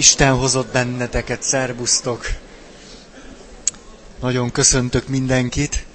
Isten 0.00 0.34
hozott 0.34 0.72
benneteket, 0.72 1.42
szerbusztok! 1.42 2.26
Nagyon 4.20 4.50
köszöntök 4.50 5.08
mindenkit. 5.08 5.86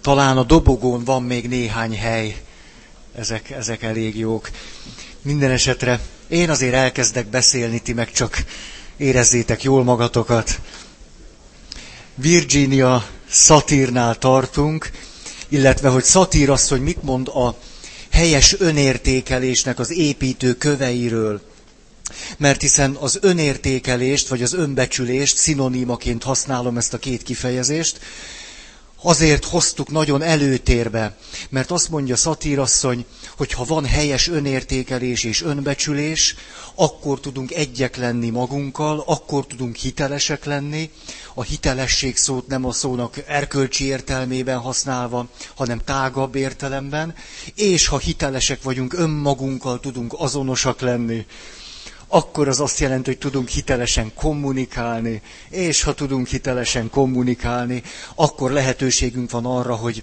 Talán 0.00 0.36
a 0.38 0.42
dobogón 0.42 1.04
van 1.04 1.22
még 1.22 1.48
néhány 1.48 1.96
hely. 1.98 2.42
Ezek, 3.14 3.50
ezek 3.50 3.82
elég 3.82 4.16
jók. 4.18 4.50
Minden 5.22 5.50
esetre 5.50 6.00
én 6.28 6.50
azért 6.50 6.74
elkezdek 6.74 7.26
beszélni, 7.26 7.78
ti 7.78 7.92
meg 7.92 8.12
csak 8.12 8.44
érezzétek 8.96 9.62
jól 9.62 9.84
magatokat. 9.84 10.60
Virginia 12.14 13.06
Szatírnál 13.30 14.18
tartunk, 14.18 14.90
illetve 15.48 15.88
hogy 15.88 16.04
Szatír 16.04 16.48
hogy 16.68 16.82
mit 16.82 17.02
mond 17.02 17.28
a 17.28 17.56
helyes 18.10 18.60
önértékelésnek 18.60 19.78
az 19.78 19.90
építő 19.92 20.54
köveiről. 20.54 21.52
Mert 22.38 22.60
hiszen 22.60 22.96
az 23.00 23.18
önértékelést, 23.20 24.28
vagy 24.28 24.42
az 24.42 24.52
önbecsülést 24.52 25.36
szinonimaként 25.36 26.22
használom 26.22 26.76
ezt 26.76 26.94
a 26.94 26.98
két 26.98 27.22
kifejezést, 27.22 28.00
azért 29.06 29.44
hoztuk 29.44 29.90
nagyon 29.90 30.22
előtérbe, 30.22 31.16
mert 31.48 31.70
azt 31.70 31.88
mondja 31.88 32.16
szatírasszony, 32.16 33.04
hogy 33.36 33.52
ha 33.52 33.64
van 33.64 33.84
helyes 33.84 34.28
önértékelés 34.28 35.24
és 35.24 35.42
önbecsülés, 35.42 36.34
akkor 36.74 37.20
tudunk 37.20 37.52
egyek 37.52 37.96
lenni 37.96 38.30
magunkkal, 38.30 39.02
akkor 39.06 39.46
tudunk 39.46 39.76
hitelesek 39.76 40.44
lenni, 40.44 40.90
a 41.34 41.42
hitelesség 41.42 42.16
szót 42.16 42.46
nem 42.46 42.64
a 42.64 42.72
szónak 42.72 43.22
erkölcsi 43.26 43.84
értelmében 43.84 44.58
használva, 44.58 45.28
hanem 45.54 45.80
tágabb 45.84 46.34
értelemben, 46.34 47.14
és 47.54 47.86
ha 47.86 47.98
hitelesek 47.98 48.62
vagyunk, 48.62 48.92
önmagunkkal 48.92 49.80
tudunk 49.80 50.14
azonosak 50.18 50.80
lenni, 50.80 51.26
akkor 52.14 52.48
az 52.48 52.60
azt 52.60 52.78
jelenti, 52.78 53.10
hogy 53.10 53.18
tudunk 53.18 53.48
hitelesen 53.48 54.14
kommunikálni, 54.14 55.22
és 55.50 55.82
ha 55.82 55.94
tudunk 55.94 56.26
hitelesen 56.26 56.90
kommunikálni, 56.90 57.82
akkor 58.14 58.50
lehetőségünk 58.50 59.30
van 59.30 59.44
arra, 59.46 59.74
hogy 59.74 60.02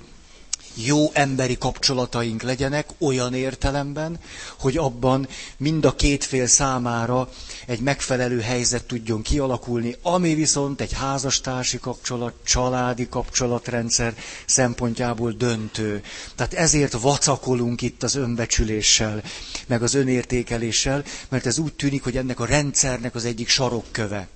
jó 0.73 1.09
emberi 1.14 1.58
kapcsolataink 1.58 2.41
legyenek 2.41 2.88
olyan 3.00 3.33
értelemben, 3.33 4.19
hogy 4.59 4.77
abban 4.77 5.27
mind 5.58 5.86
a 5.86 5.95
két 5.95 6.23
fél 6.23 6.47
számára 6.47 7.30
egy 7.66 7.80
megfelelő 7.80 8.39
helyzet 8.39 8.83
tudjon 8.86 9.22
kialakulni, 9.22 9.95
ami 10.02 10.33
viszont 10.33 10.81
egy 10.81 10.94
házastársi 10.94 11.80
kapcsolat, 11.80 12.33
családi 12.44 13.08
kapcsolatrendszer 13.09 14.14
szempontjából 14.45 15.31
döntő. 15.31 16.02
Tehát 16.36 16.53
ezért 16.53 16.94
vacakolunk 16.94 17.81
itt 17.81 18.03
az 18.03 18.16
önbecsüléssel, 18.16 19.23
meg 19.67 19.83
az 19.83 19.94
önértékeléssel, 19.94 21.03
mert 21.30 21.45
ez 21.45 21.58
úgy 21.58 21.73
tűnik, 21.73 22.03
hogy 22.03 22.17
ennek 22.17 22.39
a 22.39 22.45
rendszernek 22.45 23.16
az 23.16 23.25
egyik 23.25 23.47
sarokköve. 23.47 24.27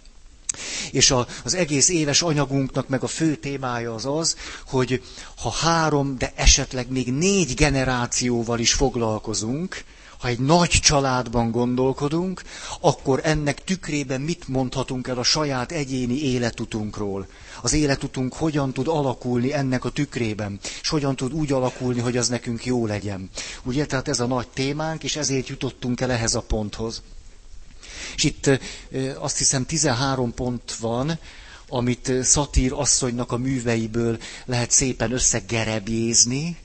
És 0.91 1.11
a, 1.11 1.27
az 1.43 1.53
egész 1.53 1.89
éves 1.89 2.21
anyagunknak 2.21 2.87
meg 2.87 3.03
a 3.03 3.07
fő 3.07 3.35
témája 3.35 3.93
az 3.93 4.05
az, 4.05 4.35
hogy 4.67 5.01
ha 5.37 5.49
három, 5.51 6.17
de 6.17 6.33
esetleg 6.35 6.91
még 6.91 7.13
négy 7.13 7.53
generációval 7.53 8.59
is 8.59 8.73
foglalkozunk, 8.73 9.83
ha 10.25 10.27
egy 10.27 10.39
nagy 10.39 10.69
családban 10.69 11.51
gondolkodunk, 11.51 12.41
akkor 12.79 13.19
ennek 13.23 13.63
tükrében 13.63 14.21
mit 14.21 14.47
mondhatunk 14.47 15.07
el 15.07 15.17
a 15.17 15.23
saját 15.23 15.71
egyéni 15.71 16.21
életutunkról? 16.21 17.27
Az 17.61 17.73
életutunk 17.73 18.33
hogyan 18.33 18.73
tud 18.73 18.87
alakulni 18.87 19.53
ennek 19.53 19.85
a 19.85 19.89
tükrében, 19.89 20.59
és 20.81 20.89
hogyan 20.89 21.15
tud 21.15 21.33
úgy 21.33 21.51
alakulni, 21.51 21.99
hogy 21.99 22.17
az 22.17 22.27
nekünk 22.27 22.65
jó 22.65 22.85
legyen. 22.85 23.29
Ugye, 23.63 23.85
tehát 23.85 24.07
ez 24.07 24.19
a 24.19 24.25
nagy 24.25 24.47
témánk, 24.47 25.03
és 25.03 25.15
ezért 25.15 25.47
jutottunk 25.47 26.01
el 26.01 26.11
ehhez 26.11 26.35
a 26.35 26.41
ponthoz. 26.41 27.01
És 28.15 28.23
itt 28.23 28.49
azt 29.19 29.37
hiszem 29.37 29.65
13 29.65 30.33
pont 30.33 30.75
van, 30.75 31.19
amit 31.69 32.11
Szatír 32.23 32.73
asszonynak 32.73 33.31
a 33.31 33.37
műveiből 33.37 34.17
lehet 34.45 34.71
szépen 34.71 35.11
összegerebjézni, 35.11 36.57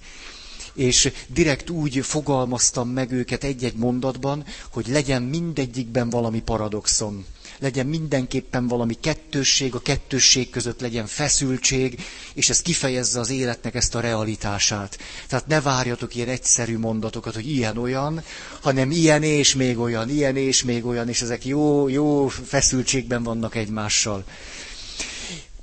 és 0.80 1.12
direkt 1.26 1.70
úgy 1.70 2.06
fogalmaztam 2.06 2.88
meg 2.88 3.12
őket 3.12 3.44
egy-egy 3.44 3.74
mondatban, 3.74 4.44
hogy 4.72 4.86
legyen 4.86 5.22
mindegyikben 5.22 6.10
valami 6.10 6.40
paradoxon. 6.42 7.24
Legyen 7.58 7.86
mindenképpen 7.86 8.68
valami 8.68 8.94
kettősség, 9.00 9.74
a 9.74 9.80
kettősség 9.80 10.50
között 10.50 10.80
legyen 10.80 11.06
feszültség, 11.06 12.02
és 12.34 12.48
ez 12.50 12.62
kifejezze 12.62 13.20
az 13.20 13.30
életnek 13.30 13.74
ezt 13.74 13.94
a 13.94 14.00
realitását. 14.00 14.98
Tehát 15.28 15.46
ne 15.46 15.60
várjatok 15.60 16.14
ilyen 16.14 16.28
egyszerű 16.28 16.78
mondatokat, 16.78 17.34
hogy 17.34 17.50
ilyen-olyan, 17.50 18.22
hanem 18.60 18.90
ilyen 18.90 19.22
és 19.22 19.54
még 19.54 19.78
olyan, 19.78 20.08
ilyen 20.08 20.36
és 20.36 20.62
még 20.62 20.86
olyan, 20.86 21.08
és 21.08 21.22
ezek 21.22 21.44
jó, 21.44 21.88
jó 21.88 22.28
feszültségben 22.28 23.22
vannak 23.22 23.54
egymással. 23.54 24.24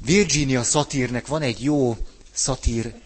Virginia 0.05 0.63
Szatírnek 0.63 1.27
van 1.27 1.41
egy 1.41 1.63
jó 1.63 1.97
szatírnak 2.33 3.05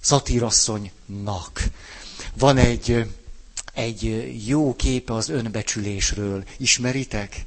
szatírasszonynak. 0.00 1.62
Van 2.34 2.56
egy, 2.56 3.06
egy 3.74 4.32
jó 4.46 4.76
képe 4.76 5.12
az 5.14 5.28
önbecsülésről. 5.28 6.44
Ismeritek? 6.56 7.44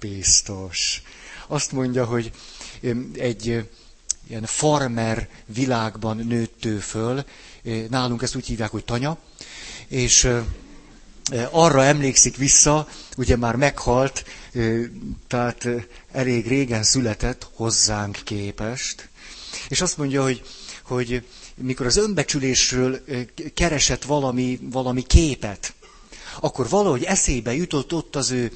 Biztos. 0.00 1.02
Azt 1.46 1.72
mondja, 1.72 2.04
hogy 2.04 2.32
egy 3.18 3.68
ilyen 4.28 4.44
farmer 4.44 5.28
világban 5.46 6.16
nőtt 6.16 6.64
ő 6.64 6.78
föl, 6.78 7.24
nálunk 7.88 8.22
ezt 8.22 8.36
úgy 8.36 8.46
hívják, 8.46 8.70
hogy 8.70 8.84
tanya, 8.84 9.18
és 9.88 10.28
arra 11.50 11.84
emlékszik 11.84 12.36
vissza, 12.36 12.88
ugye 13.16 13.36
már 13.36 13.56
meghalt, 13.56 14.24
tehát 15.26 15.68
elég 16.12 16.46
régen 16.48 16.82
született 16.82 17.48
hozzánk 17.54 18.18
képest, 18.24 19.08
és 19.68 19.80
azt 19.80 19.96
mondja, 19.96 20.22
hogy, 20.22 20.42
hogy 20.84 21.26
mikor 21.54 21.86
az 21.86 21.96
önbecsülésről 21.96 23.00
keresett 23.54 24.04
valami, 24.04 24.58
valami 24.62 25.02
képet, 25.02 25.72
akkor 26.40 26.68
valahogy 26.68 27.02
eszébe 27.02 27.54
jutott 27.54 27.92
ott 27.92 28.16
az 28.16 28.30
ő, 28.30 28.52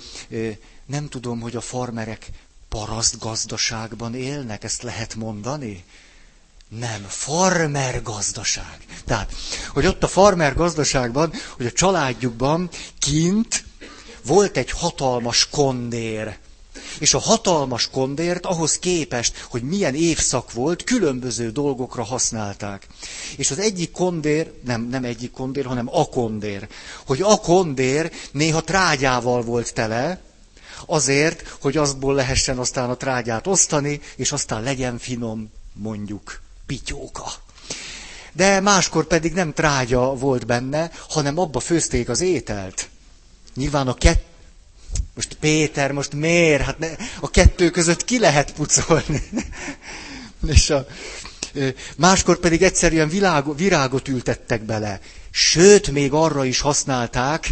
nem 0.87 1.09
tudom, 1.09 1.41
hogy 1.41 1.56
a 1.56 1.61
farmerek 1.61 2.31
paraszt 2.69 3.19
gazdaságban 3.19 4.15
élnek, 4.15 4.65
ezt 4.65 4.83
lehet 4.83 5.15
mondani? 5.15 5.84
Nem, 6.69 7.03
farmer 7.09 8.03
gazdaság. 8.03 8.78
Tehát, 9.05 9.33
hogy 9.69 9.87
ott 9.87 10.03
a 10.03 10.09
farmer 10.09 10.55
gazdaságban, 10.55 11.33
hogy 11.56 11.67
a 11.67 11.72
családjukban 11.72 12.69
kint 12.99 13.65
volt 14.25 14.56
egy 14.56 14.71
hatalmas 14.71 15.49
kondér, 15.49 16.38
és 16.99 17.15
a 17.15 17.19
hatalmas 17.19 17.88
kondért 17.91 18.47
ahhoz 18.47 18.78
képest, 18.78 19.44
hogy 19.50 19.62
milyen 19.62 19.94
évszak 19.94 20.53
volt, 20.53 20.84
különböző 20.84 21.50
dolgokra 21.50 22.03
használták. 22.03 22.87
És 23.37 23.50
az 23.50 23.59
egyik 23.59 23.91
kondér, 23.91 24.53
nem, 24.65 24.88
nem 24.88 25.04
egyik 25.04 25.31
kondér, 25.31 25.65
hanem 25.65 25.88
a 25.93 26.04
kondér, 26.04 26.69
hogy 27.06 27.22
a 27.22 27.37
kondér 27.37 28.10
néha 28.32 28.60
trágyával 28.62 29.43
volt 29.43 29.75
tele, 29.75 30.21
azért, 30.87 31.56
hogy 31.60 31.76
azból 31.76 32.15
lehessen 32.15 32.59
aztán 32.59 32.91
a 32.91 32.97
trágyát 32.97 33.47
osztani, 33.47 34.00
és 34.16 34.32
aztán 34.32 34.62
legyen 34.62 34.99
finom, 34.99 35.50
mondjuk, 35.72 36.41
pityóka. 36.66 37.32
De 38.32 38.60
máskor 38.60 39.06
pedig 39.06 39.32
nem 39.32 39.53
trágya 39.53 40.15
volt 40.15 40.47
benne, 40.47 40.91
hanem 41.09 41.38
abba 41.38 41.60
főzték 41.60 42.09
az 42.09 42.20
ételt. 42.20 42.88
Nyilván 43.55 43.88
a 43.88 43.94
kettő 43.94 44.28
most 45.19 45.34
Péter, 45.41 45.93
most 45.93 46.12
miért? 46.12 46.62
Hát 46.62 46.79
ne, 46.79 46.89
a 47.21 47.31
kettő 47.31 47.71
között 47.71 48.05
ki 48.05 48.19
lehet 48.19 48.53
pucolni? 48.53 49.23
És 50.47 50.71
a, 50.71 50.87
máskor 51.97 52.39
pedig 52.39 52.62
egyszerűen 52.62 53.09
világo, 53.09 53.55
virágot 53.55 54.09
ültettek 54.09 54.62
bele. 54.62 55.01
Sőt, 55.31 55.91
még 55.91 56.12
arra 56.12 56.45
is 56.45 56.61
használták, 56.61 57.49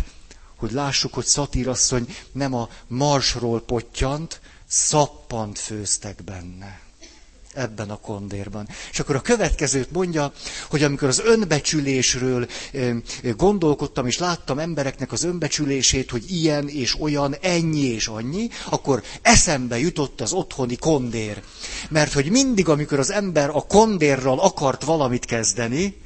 hogy 0.56 0.72
lássuk, 0.72 1.14
hogy 1.14 1.24
szatírasszony 1.24 2.16
nem 2.32 2.54
a 2.54 2.68
marsról 2.86 3.60
pottyant, 3.64 4.40
szappant 4.68 5.58
főztek 5.58 6.24
benne 6.24 6.85
ebben 7.56 7.90
a 7.90 7.96
kondérban. 7.96 8.68
És 8.92 9.00
akkor 9.00 9.14
a 9.14 9.20
következőt 9.20 9.90
mondja, 9.92 10.32
hogy 10.70 10.82
amikor 10.82 11.08
az 11.08 11.20
önbecsülésről 11.24 12.46
gondolkodtam, 13.36 14.06
és 14.06 14.18
láttam 14.18 14.58
embereknek 14.58 15.12
az 15.12 15.24
önbecsülését, 15.24 16.10
hogy 16.10 16.30
ilyen 16.30 16.68
és 16.68 17.00
olyan, 17.00 17.36
ennyi 17.40 17.84
és 17.84 18.06
annyi, 18.06 18.48
akkor 18.70 19.02
eszembe 19.22 19.78
jutott 19.78 20.20
az 20.20 20.32
otthoni 20.32 20.76
kondér. 20.76 21.42
Mert 21.88 22.12
hogy 22.12 22.30
mindig, 22.30 22.68
amikor 22.68 22.98
az 22.98 23.10
ember 23.10 23.48
a 23.48 23.66
kondérral 23.66 24.38
akart 24.38 24.84
valamit 24.84 25.24
kezdeni, 25.24 25.96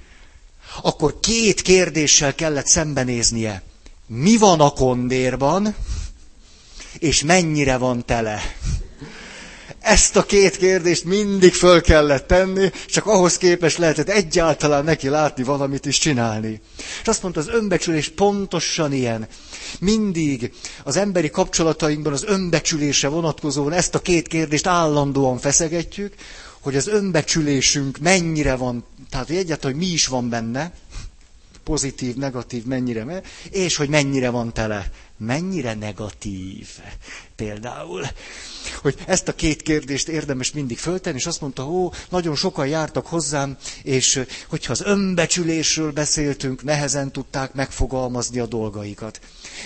akkor 0.82 1.20
két 1.20 1.62
kérdéssel 1.62 2.34
kellett 2.34 2.66
szembenéznie. 2.66 3.62
Mi 4.06 4.36
van 4.36 4.60
a 4.60 4.70
kondérban, 4.70 5.74
és 6.98 7.22
mennyire 7.22 7.76
van 7.76 8.04
tele? 8.04 8.40
Ezt 9.80 10.16
a 10.16 10.22
két 10.26 10.56
kérdést 10.56 11.04
mindig 11.04 11.54
föl 11.54 11.80
kellett 11.80 12.26
tenni, 12.26 12.70
csak 12.86 13.06
ahhoz 13.06 13.38
képes 13.38 13.76
lehetett 13.76 14.08
egyáltalán 14.08 14.84
neki 14.84 15.08
látni 15.08 15.42
valamit 15.42 15.86
is 15.86 15.98
csinálni. 15.98 16.60
És 17.02 17.08
azt 17.08 17.22
mondta, 17.22 17.40
az 17.40 17.48
önbecsülés 17.48 18.08
pontosan 18.08 18.92
ilyen. 18.92 19.26
Mindig 19.80 20.52
az 20.84 20.96
emberi 20.96 21.30
kapcsolatainkban 21.30 22.12
az 22.12 22.24
önbecsülésre 22.24 23.08
vonatkozóan 23.08 23.72
ezt 23.72 23.94
a 23.94 23.98
két 24.02 24.28
kérdést 24.28 24.66
állandóan 24.66 25.38
feszegetjük, 25.38 26.14
hogy 26.60 26.76
az 26.76 26.86
önbecsülésünk 26.86 27.98
mennyire 27.98 28.54
van, 28.54 28.84
tehát 29.10 29.26
hogy 29.26 29.36
egyáltalán, 29.36 29.76
hogy 29.76 29.86
mi 29.86 29.92
is 29.92 30.06
van 30.06 30.28
benne, 30.28 30.72
pozitív, 31.64 32.14
negatív, 32.14 32.64
mennyire, 32.64 33.22
és 33.50 33.76
hogy 33.76 33.88
mennyire 33.88 34.30
van 34.30 34.52
tele. 34.52 34.90
Mennyire 35.22 35.74
negatív 35.74 36.68
például. 37.36 38.06
Hogy 38.82 38.94
ezt 39.06 39.28
a 39.28 39.34
két 39.34 39.62
kérdést 39.62 40.08
érdemes 40.08 40.52
mindig 40.52 40.78
föltenni, 40.78 41.16
és 41.16 41.26
azt 41.26 41.40
mondta, 41.40 41.66
ó, 41.68 41.92
nagyon 42.08 42.34
sokan 42.36 42.66
jártak 42.66 43.06
hozzám, 43.06 43.56
és 43.82 44.22
hogyha 44.48 44.72
az 44.72 44.80
önbecsülésről 44.80 45.92
beszéltünk, 45.92 46.62
nehezen 46.62 47.12
tudták 47.12 47.52
megfogalmazni 47.54 48.38
a 48.38 48.46
dolgaikat. 48.46 49.20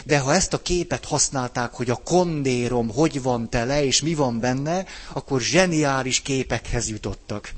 De 0.04 0.18
ha 0.18 0.34
ezt 0.34 0.52
a 0.52 0.62
képet 0.62 1.04
használták, 1.04 1.72
hogy 1.72 1.90
a 1.90 2.00
kondérom 2.04 2.88
hogy 2.90 3.22
van 3.22 3.48
tele, 3.50 3.84
és 3.84 4.02
mi 4.02 4.14
van 4.14 4.40
benne, 4.40 4.84
akkor 5.12 5.40
zseniális 5.40 6.20
képekhez 6.20 6.88
jutottak. 6.88 7.52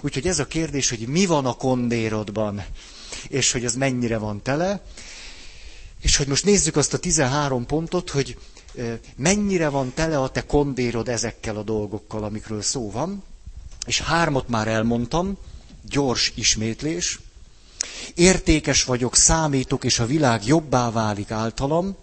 Úgyhogy 0.00 0.26
ez 0.26 0.38
a 0.38 0.46
kérdés, 0.46 0.88
hogy 0.88 1.06
mi 1.08 1.26
van 1.26 1.46
a 1.46 1.52
kondérodban, 1.54 2.64
és 3.28 3.52
hogy 3.52 3.64
az 3.64 3.74
mennyire 3.74 4.18
van 4.18 4.42
tele, 4.42 4.80
és 6.00 6.16
hogy 6.16 6.26
most 6.26 6.44
nézzük 6.44 6.76
azt 6.76 6.94
a 6.94 6.98
13 6.98 7.66
pontot, 7.66 8.10
hogy 8.10 8.38
mennyire 9.16 9.68
van 9.68 9.92
tele 9.94 10.18
a 10.18 10.30
te 10.30 10.46
kondérod 10.46 11.08
ezekkel 11.08 11.56
a 11.56 11.62
dolgokkal, 11.62 12.24
amikről 12.24 12.62
szó 12.62 12.90
van. 12.90 13.22
És 13.86 14.00
hármat 14.00 14.48
már 14.48 14.68
elmondtam, 14.68 15.36
gyors 15.88 16.32
ismétlés. 16.34 17.18
Értékes 18.14 18.84
vagyok, 18.84 19.16
számítok, 19.16 19.84
és 19.84 19.98
a 19.98 20.06
világ 20.06 20.46
jobbá 20.46 20.90
válik 20.90 21.30
általam. 21.30 21.96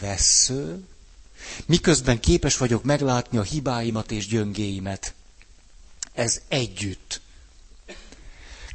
Vesző. 0.00 0.84
Miközben 1.66 2.20
képes 2.20 2.56
vagyok 2.56 2.84
meglátni 2.84 3.38
a 3.38 3.42
hibáimat 3.42 4.10
és 4.10 4.26
gyöngéimet. 4.26 5.14
Ez 6.14 6.40
együtt. 6.48 7.20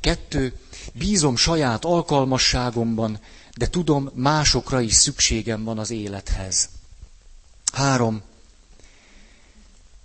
Kettő, 0.01 0.54
bízom 0.94 1.36
saját 1.36 1.86
alkalmasságomban, 1.86 3.19
de 3.57 3.68
tudom, 3.68 4.09
másokra 4.13 4.81
is 4.81 4.94
szükségem 4.94 5.63
van 5.63 5.80
az 5.80 5.92
élethez. 5.92 6.69
Három. 7.74 8.21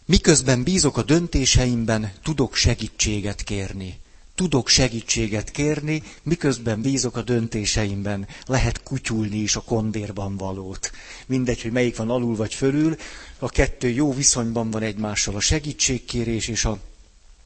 Miközben 0.04 0.62
bízok 0.62 0.96
a 0.96 1.02
döntéseimben, 1.02 2.12
tudok 2.22 2.54
segítséget 2.54 3.42
kérni. 3.42 4.00
Tudok 4.34 4.68
segítséget 4.68 5.50
kérni, 5.50 6.02
miközben 6.22 6.80
bízok 6.80 7.16
a 7.16 7.22
döntéseimben. 7.22 8.26
Lehet 8.46 8.82
kutyulni 8.82 9.36
is 9.36 9.56
a 9.56 9.60
kondérban 9.60 10.36
valót. 10.36 10.90
Mindegy, 11.26 11.62
hogy 11.62 11.72
melyik 11.72 11.96
van 11.96 12.10
alul 12.10 12.36
vagy 12.36 12.54
fölül, 12.54 12.96
a 13.38 13.48
kettő 13.48 13.88
jó 13.88 14.14
viszonyban 14.14 14.70
van 14.70 14.82
egymással. 14.82 15.34
A 15.34 15.40
segítségkérés 15.40 16.48
és 16.48 16.64
a 16.64 16.78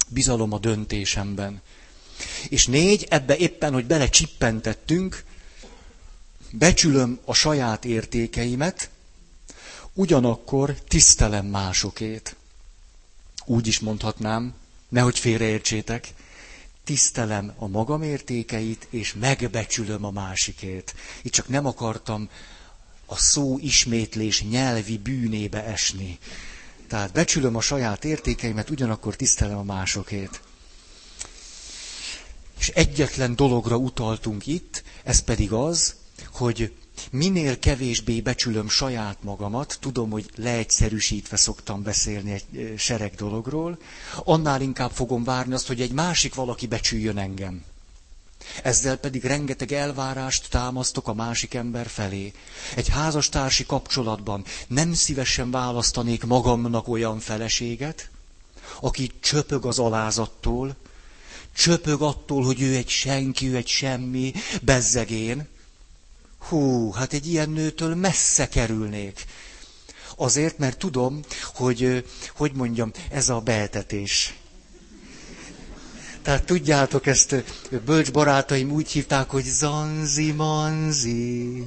bizalom 0.09 0.53
a 0.53 0.59
döntésemben. 0.59 1.61
És 2.49 2.67
négy, 2.67 3.07
ebbe 3.11 3.37
éppen, 3.37 3.73
hogy 3.73 3.87
bele 3.87 4.09
csippentettünk, 4.09 5.25
becsülöm 6.51 7.21
a 7.25 7.35
saját 7.35 7.85
értékeimet, 7.85 8.91
ugyanakkor 9.93 10.75
tisztelem 10.89 11.47
másokét. 11.47 12.37
Úgy 13.45 13.67
is 13.67 13.81
mondhatnám, 13.81 14.55
nehogy 14.89 15.19
félreértsétek, 15.19 16.09
tisztelem 16.85 17.53
a 17.59 17.67
magam 17.67 18.03
értékeit, 18.03 18.87
és 18.91 19.15
megbecsülöm 19.15 20.05
a 20.05 20.11
másikét. 20.11 20.95
Itt 21.23 21.33
csak 21.33 21.49
nem 21.49 21.67
akartam 21.67 22.29
a 23.07 23.17
szó 23.17 23.59
ismétlés 23.61 24.43
nyelvi 24.43 24.99
bűnébe 24.99 25.65
esni. 25.65 26.19
Tehát 26.89 27.13
becsülöm 27.13 27.57
a 27.57 27.61
saját 27.61 28.05
értékeimet, 28.05 28.71
ugyanakkor 28.71 29.17
tisztelem 29.17 29.59
a 29.59 29.63
másokét. 29.63 30.41
És 32.59 32.69
egyetlen 32.69 33.37
dologra 33.37 33.77
utaltunk 33.77 34.47
itt, 34.47 34.83
ez 35.05 35.19
pedig 35.19 35.53
az, 35.53 35.95
hogy 36.33 36.73
minél 37.11 37.59
kevésbé 37.59 38.21
becsülöm 38.21 38.69
saját 38.69 39.23
magamat, 39.23 39.77
tudom, 39.81 40.11
hogy 40.11 40.31
leegyszerűsítve 40.37 41.37
szoktam 41.37 41.83
beszélni 41.83 42.33
egy 42.33 42.75
sereg 42.79 43.15
dologról, 43.15 43.79
annál 44.25 44.61
inkább 44.61 44.91
fogom 44.91 45.25
várni 45.25 45.55
azt, 45.55 45.67
hogy 45.67 45.81
egy 45.81 45.93
másik 45.93 46.35
valaki 46.35 46.67
becsüljön 46.67 47.19
engem. 47.19 47.65
Ezzel 48.63 48.97
pedig 48.97 49.25
rengeteg 49.25 49.73
elvárást 49.73 50.51
támasztok 50.51 51.09
a 51.09 51.15
másik 51.15 51.55
ember 51.55 51.87
felé. 51.87 52.33
Egy 52.77 52.89
házastársi 52.89 53.67
kapcsolatban 53.67 54.45
nem 54.67 54.93
szívesen 54.93 55.51
választanék 55.51 56.25
magamnak 56.25 56.89
olyan 56.89 57.19
feleséget, 57.19 58.11
aki 58.81 59.11
csöpög 59.21 59.67
az 59.67 59.79
alázattól, 59.79 60.77
csöpög 61.53 62.03
attól, 62.03 62.45
hogy 62.45 62.63
ő 62.63 62.75
egy 62.75 62.89
senki, 62.89 63.49
ő 63.49 63.57
egy 63.57 63.67
semmi, 63.69 64.33
bezzegén, 64.63 65.49
Hú, 66.39 66.93
hát 66.93 67.13
egy 67.13 67.27
ilyen 67.27 67.51
nőtől 67.51 67.95
messze 67.95 68.49
kerülnék. 68.49 69.25
Azért, 70.17 70.59
mert 70.59 70.79
tudom, 70.79 71.21
hogy, 71.55 72.05
hogy 72.37 72.53
mondjam, 72.55 72.93
ez 73.11 73.29
a 73.29 73.41
beetetés. 73.41 74.35
Tehát 76.23 76.45
tudjátok, 76.45 77.07
ezt 77.07 77.45
bölcs 77.85 78.13
barátaim 78.13 78.71
úgy 78.71 78.91
hívták, 78.91 79.31
hogy 79.31 79.45
zanzi 79.45 80.33
manzi. 80.33 81.65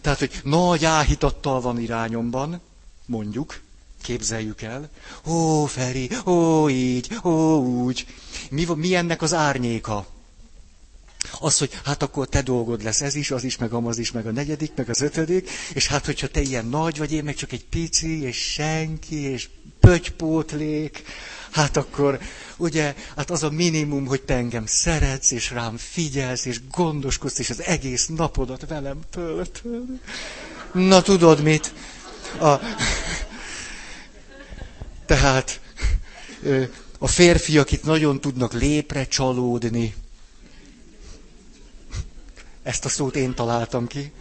Tehát, 0.00 0.18
hogy 0.18 0.40
nagy 0.44 0.84
áhítattal 0.84 1.60
van 1.60 1.80
irányomban, 1.80 2.60
mondjuk, 3.06 3.60
képzeljük 4.02 4.62
el. 4.62 4.88
Ó, 5.26 5.64
Feri, 5.64 6.10
ó, 6.24 6.68
így, 6.68 7.18
ó, 7.22 7.56
úgy. 7.58 8.06
Mi, 8.50 8.66
mi 8.74 8.94
ennek 8.94 9.22
az 9.22 9.32
árnyéka? 9.34 10.06
Az, 11.40 11.58
hogy 11.58 11.78
hát 11.84 12.02
akkor 12.02 12.26
te 12.28 12.42
dolgod 12.42 12.82
lesz 12.82 13.00
ez 13.00 13.14
is, 13.14 13.30
az 13.30 13.44
is, 13.44 13.56
meg 13.56 13.72
amaz 13.72 13.98
is, 13.98 14.12
meg 14.12 14.26
a 14.26 14.30
negyedik, 14.30 14.72
meg 14.74 14.88
az 14.88 15.00
ötödik, 15.00 15.50
és 15.74 15.86
hát 15.86 16.06
hogyha 16.06 16.26
te 16.26 16.40
ilyen 16.40 16.66
nagy 16.66 16.98
vagy, 16.98 17.12
én 17.12 17.24
meg 17.24 17.34
csak 17.34 17.52
egy 17.52 17.64
pici, 17.64 18.22
és 18.22 18.36
senki, 18.36 19.16
és 19.16 19.48
pötypótlék, 19.80 21.02
hát 21.50 21.76
akkor 21.76 22.18
ugye, 22.56 22.94
hát 23.16 23.30
az 23.30 23.42
a 23.42 23.50
minimum, 23.50 24.06
hogy 24.06 24.22
te 24.22 24.34
engem 24.34 24.66
szeretsz, 24.66 25.30
és 25.30 25.50
rám 25.50 25.76
figyelsz, 25.76 26.44
és 26.44 26.60
gondoskodsz, 26.70 27.38
és 27.38 27.50
az 27.50 27.62
egész 27.62 28.06
napodat 28.06 28.66
velem 28.68 28.98
töltöd. 29.10 30.00
Na 30.72 31.02
tudod 31.02 31.42
mit? 31.42 31.74
A... 32.40 32.54
Tehát 35.06 35.60
a 36.98 37.06
férfiak 37.06 37.72
itt 37.72 37.84
nagyon 37.84 38.20
tudnak 38.20 38.52
lépre 38.52 39.06
csalódni, 39.06 39.94
ezt 42.62 42.84
a 42.84 42.88
szót 42.88 43.16
én 43.16 43.34
találtam 43.34 43.86
ki. 43.86 44.12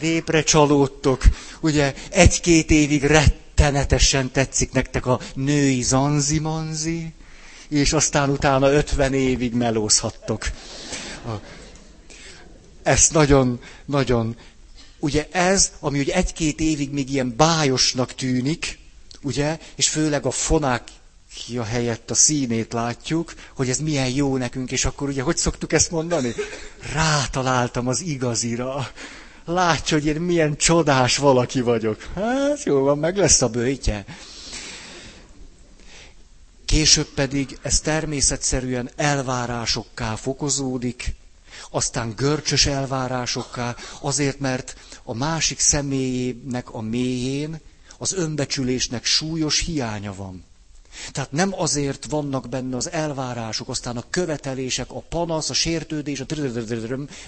Lépre 0.00 0.42
csalódtok. 0.42 1.22
Ugye 1.60 1.94
egy-két 2.10 2.70
évig 2.70 3.02
rettenetesen 3.04 4.30
tetszik 4.30 4.72
nektek 4.72 5.06
a 5.06 5.20
női 5.34 5.82
zanzi-manzi, 5.82 7.12
és 7.68 7.92
aztán 7.92 8.30
utána 8.30 8.70
ötven 8.72 9.14
évig 9.14 9.54
melózhattok. 9.54 10.50
Ezt 12.82 13.12
nagyon, 13.12 13.60
nagyon, 13.84 14.36
ugye 14.98 15.28
ez, 15.30 15.72
ami 15.80 15.98
ugye 15.98 16.14
egy-két 16.14 16.60
évig 16.60 16.90
még 16.90 17.10
ilyen 17.10 17.34
bájosnak 17.36 18.14
tűnik, 18.14 18.78
ugye, 19.22 19.58
és 19.76 19.88
főleg 19.88 20.26
a 20.26 20.30
fonák 20.30 20.88
a 21.58 21.62
helyett 21.64 22.10
a 22.10 22.14
színét 22.14 22.72
látjuk, 22.72 23.34
hogy 23.54 23.68
ez 23.68 23.78
milyen 23.78 24.08
jó 24.08 24.36
nekünk, 24.36 24.72
és 24.72 24.84
akkor 24.84 25.08
ugye, 25.08 25.22
hogy 25.22 25.36
szoktuk 25.36 25.72
ezt 25.72 25.90
mondani? 25.90 26.34
Rátaláltam 26.92 27.86
az 27.88 28.00
igazira. 28.00 28.88
Látja, 29.44 29.96
hogy 29.96 30.06
én 30.06 30.20
milyen 30.20 30.56
csodás 30.56 31.16
valaki 31.16 31.60
vagyok. 31.60 32.02
Hát 32.14 32.62
jó 32.62 32.80
van, 32.80 32.98
meg 32.98 33.16
lesz 33.16 33.42
a 33.42 33.48
bőjtje. 33.48 34.04
Később 36.64 37.06
pedig 37.14 37.58
ez 37.62 37.80
természetszerűen 37.80 38.90
elvárásokká 38.96 40.14
fokozódik, 40.14 41.14
aztán 41.70 42.12
görcsös 42.16 42.66
elvárásokká, 42.66 43.76
azért, 44.00 44.38
mert 44.40 44.76
a 45.02 45.14
másik 45.14 45.58
személyének 45.58 46.70
a 46.74 46.80
mélyén 46.80 47.60
az 47.98 48.12
önbecsülésnek 48.12 49.04
súlyos 49.04 49.60
hiánya 49.60 50.14
van. 50.14 50.44
Tehát 51.12 51.32
nem 51.32 51.54
azért 51.60 52.04
vannak 52.10 52.48
benne 52.48 52.76
az 52.76 52.90
elvárások, 52.90 53.68
aztán 53.68 53.96
a 53.96 54.04
követelések, 54.10 54.90
a 54.90 55.00
panasz, 55.08 55.50
a 55.50 55.54
sértődés, 55.54 56.20
a 56.20 56.26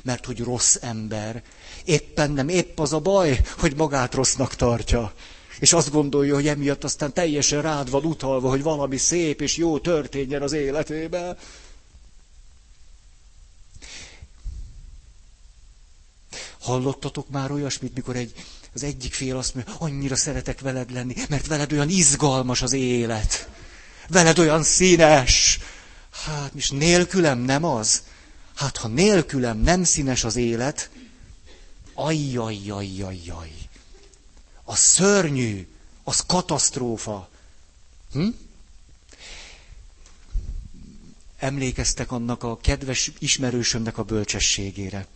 mert 0.03 0.27
hogy 0.27 0.41
rossz 0.41 0.77
ember. 0.81 1.43
Éppen 1.85 2.31
nem, 2.31 2.49
épp 2.49 2.79
az 2.81 2.93
a 2.93 3.01
baj, 3.01 3.41
hogy 3.59 3.77
magát 3.77 4.15
rossznak 4.15 4.55
tartja. 4.55 5.13
És 5.61 5.73
azt 5.73 5.91
gondolja, 5.91 6.35
hogy 6.35 6.49
emiatt 6.49 6.85
aztán 6.85 7.13
teljesen 7.13 7.63
rád 7.63 7.91
van 7.91 8.05
utalva, 8.05 8.49
hogy 8.49 8.63
valami 8.63 8.97
szép 8.97 9.41
és 9.41 9.57
jó 9.57 9.79
történjen 9.79 10.43
az 10.43 10.53
életében. 10.53 11.37
Hallottatok 16.61 17.29
már 17.29 17.51
olyasmit, 17.51 17.95
mikor 17.95 18.17
egy, 18.17 18.33
az 18.75 18.83
egyik 18.83 19.15
fél 19.15 19.37
azt 19.37 19.55
mondja, 19.55 19.75
annyira 19.79 20.17
szeretek 20.17 20.61
veled 20.61 20.93
lenni, 20.93 21.15
mert 21.29 21.47
veled 21.47 21.73
olyan 21.73 21.89
izgalmas 21.89 22.63
az 22.63 22.73
élet. 22.73 23.49
Veled 24.09 24.39
olyan 24.39 24.63
színes. 24.63 25.59
Hát, 26.11 26.53
és 26.55 26.71
nélkülem 26.71 27.39
nem 27.39 27.65
az. 27.65 28.03
Hát, 28.55 28.77
ha 28.77 28.89
nélkülem 28.89 29.59
nem 29.59 29.85
színes 29.85 30.25
az 30.25 30.37
élet, 30.37 30.91
ajjajjajjajjaj. 31.95 33.53
A 34.65 34.77
szörnyű, 34.77 35.69
az 36.05 36.23
katasztrófa. 36.27 37.29
Hm? 38.13 38.29
Emlékeztek 41.39 42.13
annak 42.13 42.43
a 42.43 42.57
kedves 42.57 43.13
ismerősömnek 43.19 43.99
a 43.99 44.03
bölcsességére 44.03 45.07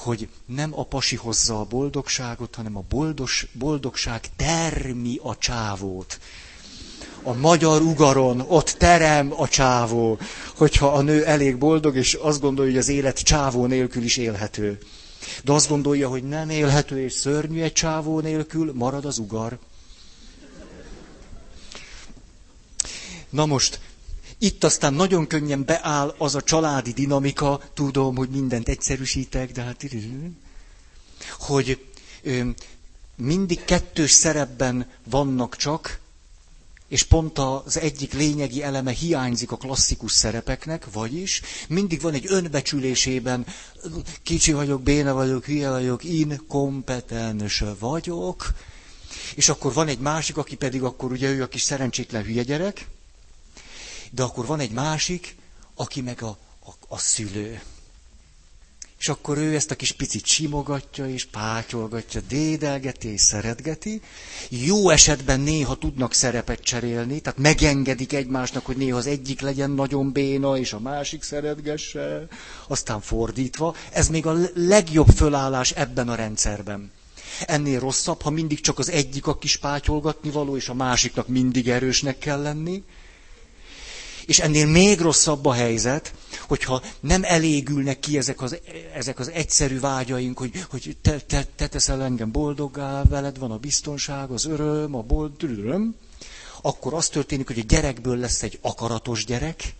hogy 0.00 0.28
nem 0.46 0.78
a 0.78 0.84
pasi 0.84 1.16
hozza 1.16 1.60
a 1.60 1.64
boldogságot, 1.64 2.54
hanem 2.54 2.76
a 2.76 2.84
boldos, 2.88 3.46
boldogság 3.52 4.20
termi 4.36 5.18
a 5.22 5.36
csávót. 5.38 6.18
A 7.22 7.32
magyar 7.32 7.82
ugaron 7.82 8.40
ott 8.48 8.68
terem 8.78 9.32
a 9.36 9.48
csávó, 9.48 10.18
hogyha 10.56 10.92
a 10.92 11.00
nő 11.02 11.24
elég 11.24 11.58
boldog, 11.58 11.96
és 11.96 12.14
azt 12.14 12.40
gondolja, 12.40 12.70
hogy 12.70 12.80
az 12.80 12.88
élet 12.88 13.18
csávó 13.18 13.66
nélkül 13.66 14.02
is 14.02 14.16
élhető. 14.16 14.78
De 15.44 15.52
azt 15.52 15.68
gondolja, 15.68 16.08
hogy 16.08 16.22
nem 16.24 16.50
élhető 16.50 17.00
és 17.02 17.12
szörnyű 17.12 17.60
egy 17.62 17.72
csávó 17.72 18.20
nélkül, 18.20 18.72
marad 18.74 19.04
az 19.04 19.18
ugar. 19.18 19.58
Na 23.30 23.46
most, 23.46 23.80
itt 24.42 24.64
aztán 24.64 24.94
nagyon 24.94 25.26
könnyen 25.26 25.64
beáll 25.64 26.14
az 26.18 26.34
a 26.34 26.42
családi 26.42 26.92
dinamika, 26.92 27.60
tudom, 27.74 28.16
hogy 28.16 28.28
mindent 28.28 28.68
egyszerűsítek, 28.68 29.52
de 29.52 29.62
hát... 29.62 29.84
Hogy 31.38 31.84
mindig 33.16 33.64
kettős 33.64 34.10
szerepben 34.10 34.90
vannak 35.04 35.56
csak, 35.56 35.98
és 36.88 37.02
pont 37.02 37.38
az 37.38 37.78
egyik 37.78 38.12
lényegi 38.12 38.62
eleme 38.62 38.90
hiányzik 38.90 39.50
a 39.52 39.56
klasszikus 39.56 40.12
szerepeknek, 40.12 40.92
vagyis 40.92 41.42
mindig 41.68 42.00
van 42.00 42.14
egy 42.14 42.24
önbecsülésében, 42.28 43.46
kicsi 44.22 44.52
vagyok, 44.52 44.82
béna 44.82 45.12
vagyok, 45.14 45.44
hülye 45.44 45.70
vagyok, 45.70 46.04
inkompetens 46.04 47.64
vagyok, 47.78 48.52
és 49.34 49.48
akkor 49.48 49.72
van 49.72 49.88
egy 49.88 49.98
másik, 49.98 50.36
aki 50.36 50.56
pedig 50.56 50.82
akkor 50.82 51.10
ugye 51.12 51.30
ő 51.30 51.42
a 51.42 51.48
kis 51.48 51.62
szerencsétlen 51.62 52.22
hülye 52.22 52.42
gyerek, 52.42 52.86
de 54.10 54.22
akkor 54.22 54.46
van 54.46 54.60
egy 54.60 54.70
másik, 54.70 55.36
aki 55.74 56.00
meg 56.00 56.22
a, 56.22 56.28
a, 56.64 56.70
a 56.88 56.98
szülő. 56.98 57.60
És 59.00 59.08
akkor 59.08 59.38
ő 59.38 59.54
ezt 59.54 59.70
a 59.70 59.74
kis 59.76 59.92
picit 59.92 60.26
simogatja, 60.26 61.08
és 61.08 61.24
pátyolgatja, 61.24 62.20
dédelgeti, 62.28 63.08
és 63.08 63.20
szeretgeti. 63.20 64.00
Jó 64.48 64.90
esetben 64.90 65.40
néha 65.40 65.76
tudnak 65.78 66.12
szerepet 66.14 66.60
cserélni, 66.60 67.20
tehát 67.20 67.38
megengedik 67.38 68.12
egymásnak, 68.12 68.66
hogy 68.66 68.76
néha 68.76 68.96
az 68.96 69.06
egyik 69.06 69.40
legyen 69.40 69.70
nagyon 69.70 70.12
béna, 70.12 70.56
és 70.58 70.72
a 70.72 70.80
másik 70.80 71.22
szeretgesse, 71.22 72.26
aztán 72.68 73.00
fordítva. 73.00 73.74
Ez 73.92 74.08
még 74.08 74.26
a 74.26 74.36
legjobb 74.54 75.08
fölállás 75.08 75.70
ebben 75.70 76.08
a 76.08 76.14
rendszerben. 76.14 76.90
Ennél 77.46 77.80
rosszabb, 77.80 78.22
ha 78.22 78.30
mindig 78.30 78.60
csak 78.60 78.78
az 78.78 78.90
egyik 78.90 79.26
a 79.26 79.38
kis 79.38 79.56
pátyolgatni 79.56 80.30
való, 80.30 80.56
és 80.56 80.68
a 80.68 80.74
másiknak 80.74 81.28
mindig 81.28 81.68
erősnek 81.68 82.18
kell 82.18 82.42
lenni. 82.42 82.82
És 84.26 84.38
ennél 84.38 84.66
még 84.66 85.00
rosszabb 85.00 85.46
a 85.46 85.52
helyzet, 85.52 86.12
hogyha 86.48 86.82
nem 87.00 87.24
elégülnek 87.24 87.98
ki 88.00 88.16
ezek 88.18 88.42
az, 88.42 88.58
ezek 88.94 89.18
az 89.18 89.30
egyszerű 89.30 89.80
vágyaink, 89.80 90.38
hogy, 90.38 90.50
hogy 90.70 90.96
te, 91.02 91.20
te, 91.20 91.46
te 91.56 91.66
teszel 91.66 92.02
engem 92.02 92.30
boldoggá, 92.30 93.02
veled 93.02 93.38
van 93.38 93.50
a 93.50 93.58
biztonság, 93.58 94.30
az 94.30 94.44
öröm, 94.44 94.94
a 94.94 95.02
boldog, 95.02 95.94
akkor 96.62 96.94
az 96.94 97.08
történik, 97.08 97.46
hogy 97.46 97.58
a 97.58 97.64
gyerekből 97.68 98.16
lesz 98.16 98.42
egy 98.42 98.58
akaratos 98.60 99.24
gyerek, 99.24 99.74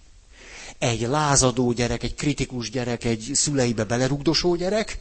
egy 0.78 1.00
lázadó 1.00 1.72
gyerek, 1.72 2.02
egy 2.02 2.14
kritikus 2.14 2.70
gyerek, 2.70 3.04
egy 3.04 3.30
szüleibe 3.34 3.84
belerugdosó 3.84 4.54
gyerek, 4.54 4.98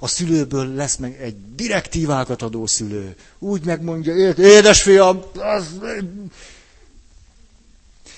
a 0.00 0.06
szülőből 0.06 0.74
lesz 0.74 0.96
meg 0.96 1.20
egy 1.20 1.54
direktívákat 1.54 2.42
adó 2.42 2.66
szülő. 2.66 3.16
Úgy 3.38 3.64
megmondja, 3.64 4.14
édesfiam, 4.34 5.22
az, 5.34 5.66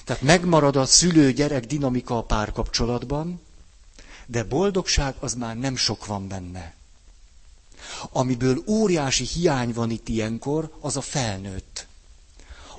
tehát 0.04 0.22
megmarad 0.22 0.76
a 0.76 0.86
szülő-gyerek 0.86 1.66
dinamika 1.66 2.16
a 2.18 2.22
párkapcsolatban, 2.22 3.40
de 4.26 4.44
boldogság 4.44 5.14
az 5.20 5.34
már 5.34 5.58
nem 5.58 5.76
sok 5.76 6.06
van 6.06 6.28
benne. 6.28 6.74
Amiből 8.10 8.62
óriási 8.66 9.24
hiány 9.24 9.72
van 9.72 9.90
itt 9.90 10.08
ilyenkor, 10.08 10.72
az 10.80 10.96
a 10.96 11.00
felnőtt. 11.00 11.86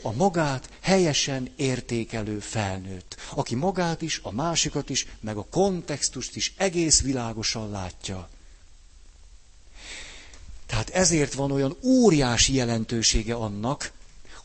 A 0.01 0.12
magát 0.12 0.70
helyesen 0.82 1.50
értékelő 1.55 2.39
felnőtt, 2.39 3.15
aki 3.36 3.55
magát 3.55 4.01
is, 4.01 4.20
a 4.24 4.32
másikat 4.32 4.89
is, 4.89 5.08
meg 5.20 5.38
a 5.38 5.46
kontextust 5.50 6.36
is 6.36 6.53
egész 6.58 7.01
világosan 7.01 7.70
látja. 7.70 8.29
Tehát 10.65 10.89
ezért 10.89 11.34
van 11.34 11.51
olyan 11.51 11.75
óriási 11.84 12.53
jelentősége 12.53 13.36
annak, 13.36 13.91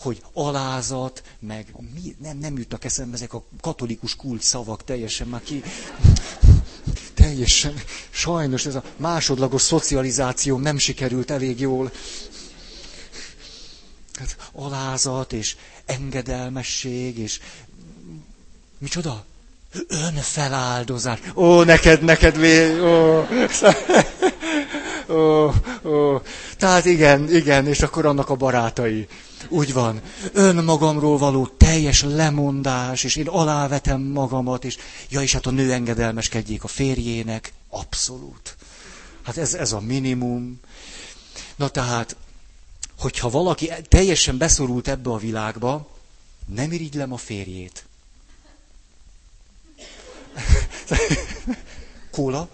hogy 0.00 0.23
alázat, 0.33 1.23
meg 1.38 1.75
mi, 1.95 2.16
nem, 2.23 2.38
nem 2.38 2.59
jutnak 2.59 2.85
eszembe 2.85 3.16
ezek 3.16 3.33
a 3.35 3.45
katolikus 3.61 4.16
kult 4.16 4.42
szavak 4.42 4.85
teljesen 4.85 5.26
már 5.28 5.42
ki. 5.42 5.62
Teljesen, 7.14 7.75
sajnos 8.11 8.66
ez 8.66 8.75
a 8.75 8.83
másodlagos 8.97 9.62
szocializáció 9.62 10.59
nem 10.59 10.78
sikerült 10.78 11.30
elég 11.30 11.61
jól. 11.61 11.92
Hát, 14.14 14.37
alázat 14.52 15.33
és 15.33 15.57
engedelmesség 15.87 17.19
és 17.19 17.40
micsoda? 18.78 19.25
Önfeláldozás. 19.88 21.19
Ó, 21.35 21.62
neked, 21.62 22.02
neked, 22.02 22.37
vé... 22.38 22.80
ó. 22.80 23.26
Ó, 25.11 25.52
ó. 25.85 26.23
Tehát 26.57 26.85
igen, 26.85 27.35
igen, 27.35 27.67
és 27.67 27.81
akkor 27.83 28.07
annak 28.07 28.29
a 28.29 28.35
barátai. 28.35 29.09
Úgy 29.49 29.73
van. 29.73 30.00
Önmagamról 30.33 31.19
való 31.19 31.47
teljes 31.47 32.02
lemondás, 32.02 33.05
és 33.05 33.17
én 33.17 33.29
alávetem 33.29 34.00
magamat, 34.00 34.64
és 34.64 34.76
ja, 35.09 35.21
és 35.21 35.33
hát 35.33 35.47
a 35.47 35.50
nő 35.50 35.73
engedelmeskedjék 35.73 36.64
a 36.64 36.69
férjének. 36.69 37.52
Abszolút. 37.69 38.57
Hát 39.23 39.37
ez, 39.37 39.55
ez 39.55 39.73
a 39.73 39.81
minimum. 39.81 40.61
Na 41.57 41.69
tehát, 41.69 42.17
hogyha 42.99 43.31
valaki 43.31 43.71
teljesen 43.88 44.38
beszorult 44.38 44.88
ebbe 44.88 45.11
a 45.11 45.17
világba, 45.17 45.88
nem 46.47 46.73
irigylem 46.73 47.12
a 47.12 47.17
férjét. 47.17 47.85
Kóla? 52.11 52.49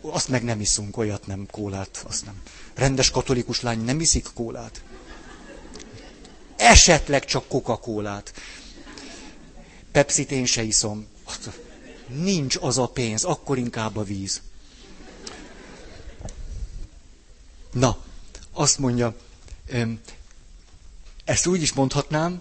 Azt 0.00 0.28
meg 0.28 0.44
nem 0.44 0.60
iszunk, 0.60 0.96
olyat 0.96 1.26
nem, 1.26 1.46
kólát, 1.50 2.04
azt 2.08 2.24
nem. 2.24 2.42
Rendes 2.74 3.10
katolikus 3.10 3.60
lány 3.60 3.84
nem 3.84 4.00
iszik 4.00 4.26
kólát 4.34 4.82
esetleg 6.58 7.24
csak 7.24 7.48
Coca-Colát. 7.48 8.32
Pepsit 9.92 10.30
én 10.30 10.46
se 10.46 10.62
iszom. 10.62 11.06
Nincs 12.06 12.56
az 12.60 12.78
a 12.78 12.86
pénz, 12.86 13.24
akkor 13.24 13.58
inkább 13.58 13.96
a 13.96 14.02
víz. 14.02 14.40
Na, 17.72 17.98
azt 18.52 18.78
mondja, 18.78 19.16
ezt 21.24 21.46
úgy 21.46 21.62
is 21.62 21.72
mondhatnám, 21.72 22.40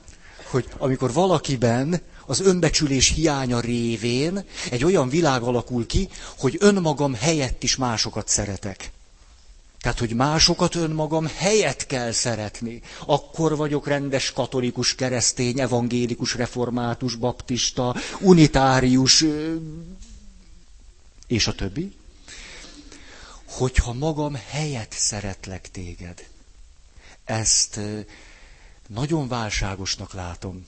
hogy 0.49 0.67
amikor 0.77 1.13
valakiben 1.13 2.01
az 2.27 2.39
önbecsülés 2.39 3.09
hiánya 3.13 3.59
révén 3.59 4.43
egy 4.71 4.83
olyan 4.83 5.09
világ 5.09 5.41
alakul 5.41 5.85
ki, 5.85 6.09
hogy 6.37 6.55
önmagam 6.59 7.13
helyett 7.13 7.63
is 7.63 7.75
másokat 7.75 8.27
szeretek. 8.27 8.91
Tehát, 9.79 9.99
hogy 9.99 10.13
másokat 10.13 10.75
önmagam 10.75 11.27
helyet 11.35 11.85
kell 11.85 12.11
szeretni. 12.11 12.81
Akkor 13.05 13.55
vagyok 13.57 13.87
rendes 13.87 14.31
katolikus, 14.31 14.95
keresztény, 14.95 15.59
evangélikus, 15.59 16.35
református, 16.35 17.15
baptista, 17.15 17.95
unitárius, 18.19 19.25
és 21.27 21.47
a 21.47 21.55
többi. 21.55 21.95
Hogyha 23.45 23.93
magam 23.93 24.37
helyet 24.49 24.91
szeretlek 24.97 25.71
téged. 25.71 26.27
Ezt 27.25 27.79
nagyon 28.87 29.27
válságosnak 29.27 30.13
látom. 30.13 30.65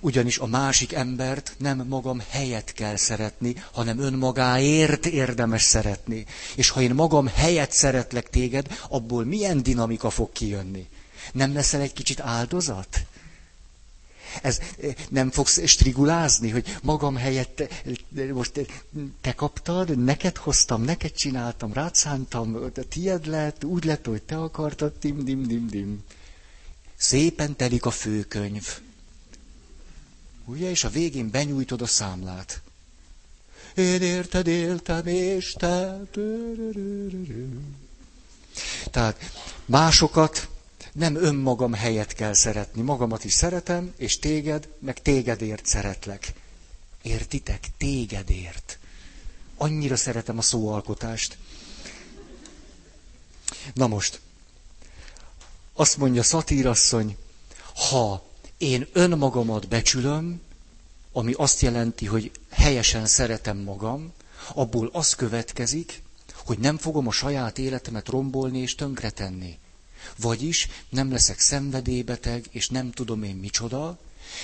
Ugyanis 0.00 0.38
a 0.38 0.46
másik 0.46 0.92
embert 0.92 1.54
nem 1.58 1.86
magam 1.88 2.22
helyet 2.28 2.72
kell 2.72 2.96
szeretni, 2.96 3.54
hanem 3.72 3.98
önmagáért 3.98 5.06
érdemes 5.06 5.62
szeretni. 5.62 6.26
És 6.56 6.68
ha 6.68 6.80
én 6.80 6.94
magam 6.94 7.26
helyet 7.26 7.72
szeretlek 7.72 8.30
téged, 8.30 8.66
abból 8.88 9.24
milyen 9.24 9.62
dinamika 9.62 10.10
fog 10.10 10.32
kijönni? 10.32 10.88
Nem 11.32 11.52
leszel 11.52 11.80
egy 11.80 11.92
kicsit 11.92 12.20
áldozat? 12.20 13.00
Ez 14.42 14.58
nem 15.08 15.30
fogsz 15.30 15.66
strigulázni, 15.66 16.50
hogy 16.50 16.76
magam 16.82 17.16
helyett 17.16 17.62
most 18.32 18.66
te 19.20 19.32
kaptad, 19.34 19.98
neked 19.98 20.36
hoztam, 20.36 20.82
neked 20.82 21.12
csináltam, 21.12 21.72
rád 21.72 21.94
szántam, 21.94 22.72
tied 22.88 23.26
lett, 23.26 23.64
úgy 23.64 23.84
lett, 23.84 24.06
hogy 24.06 24.22
te 24.22 24.36
akartad, 24.36 24.92
dim, 25.00 25.24
dim, 25.24 25.46
dim, 25.46 25.66
dim. 25.68 26.04
Szépen 26.96 27.56
telik 27.56 27.84
a 27.86 27.90
főkönyv. 27.90 28.68
Ugye, 30.44 30.70
és 30.70 30.84
a 30.84 30.88
végén 30.88 31.30
benyújtod 31.30 31.82
a 31.82 31.86
számlát. 31.86 32.60
Én 33.74 34.02
érted 34.02 34.46
éltem, 34.46 35.06
és 35.06 35.52
te... 35.52 36.00
Tehát 38.90 39.18
másokat 39.64 40.48
nem 40.92 41.14
önmagam 41.16 41.72
helyet 41.72 42.12
kell 42.12 42.32
szeretni. 42.34 42.82
Magamat 42.82 43.24
is 43.24 43.32
szeretem, 43.32 43.92
és 43.96 44.18
téged, 44.18 44.68
meg 44.78 45.02
tégedért 45.02 45.66
szeretlek. 45.66 46.32
Értitek? 47.02 47.64
Tégedért. 47.76 48.78
Annyira 49.56 49.96
szeretem 49.96 50.38
a 50.38 50.42
szóalkotást. 50.42 51.38
Na 53.74 53.86
most, 53.86 54.20
azt 55.74 55.96
mondja 55.96 56.22
szatírasszony, 56.22 57.16
ha 57.90 58.30
én 58.62 58.86
önmagamat 58.92 59.68
becsülöm, 59.68 60.40
ami 61.12 61.32
azt 61.32 61.60
jelenti, 61.60 62.06
hogy 62.06 62.30
helyesen 62.50 63.06
szeretem 63.06 63.58
magam, 63.58 64.12
abból 64.54 64.90
az 64.92 65.14
következik, 65.14 66.02
hogy 66.34 66.58
nem 66.58 66.78
fogom 66.78 67.06
a 67.06 67.12
saját 67.12 67.58
életemet 67.58 68.08
rombolni 68.08 68.58
és 68.58 68.74
tönkretenni. 68.74 69.58
Vagyis 70.16 70.68
nem 70.88 71.10
leszek 71.10 71.38
szenvedélybeteg, 71.38 72.44
és 72.50 72.68
nem 72.68 72.90
tudom 72.90 73.22
én 73.22 73.36
micsoda, 73.36 73.98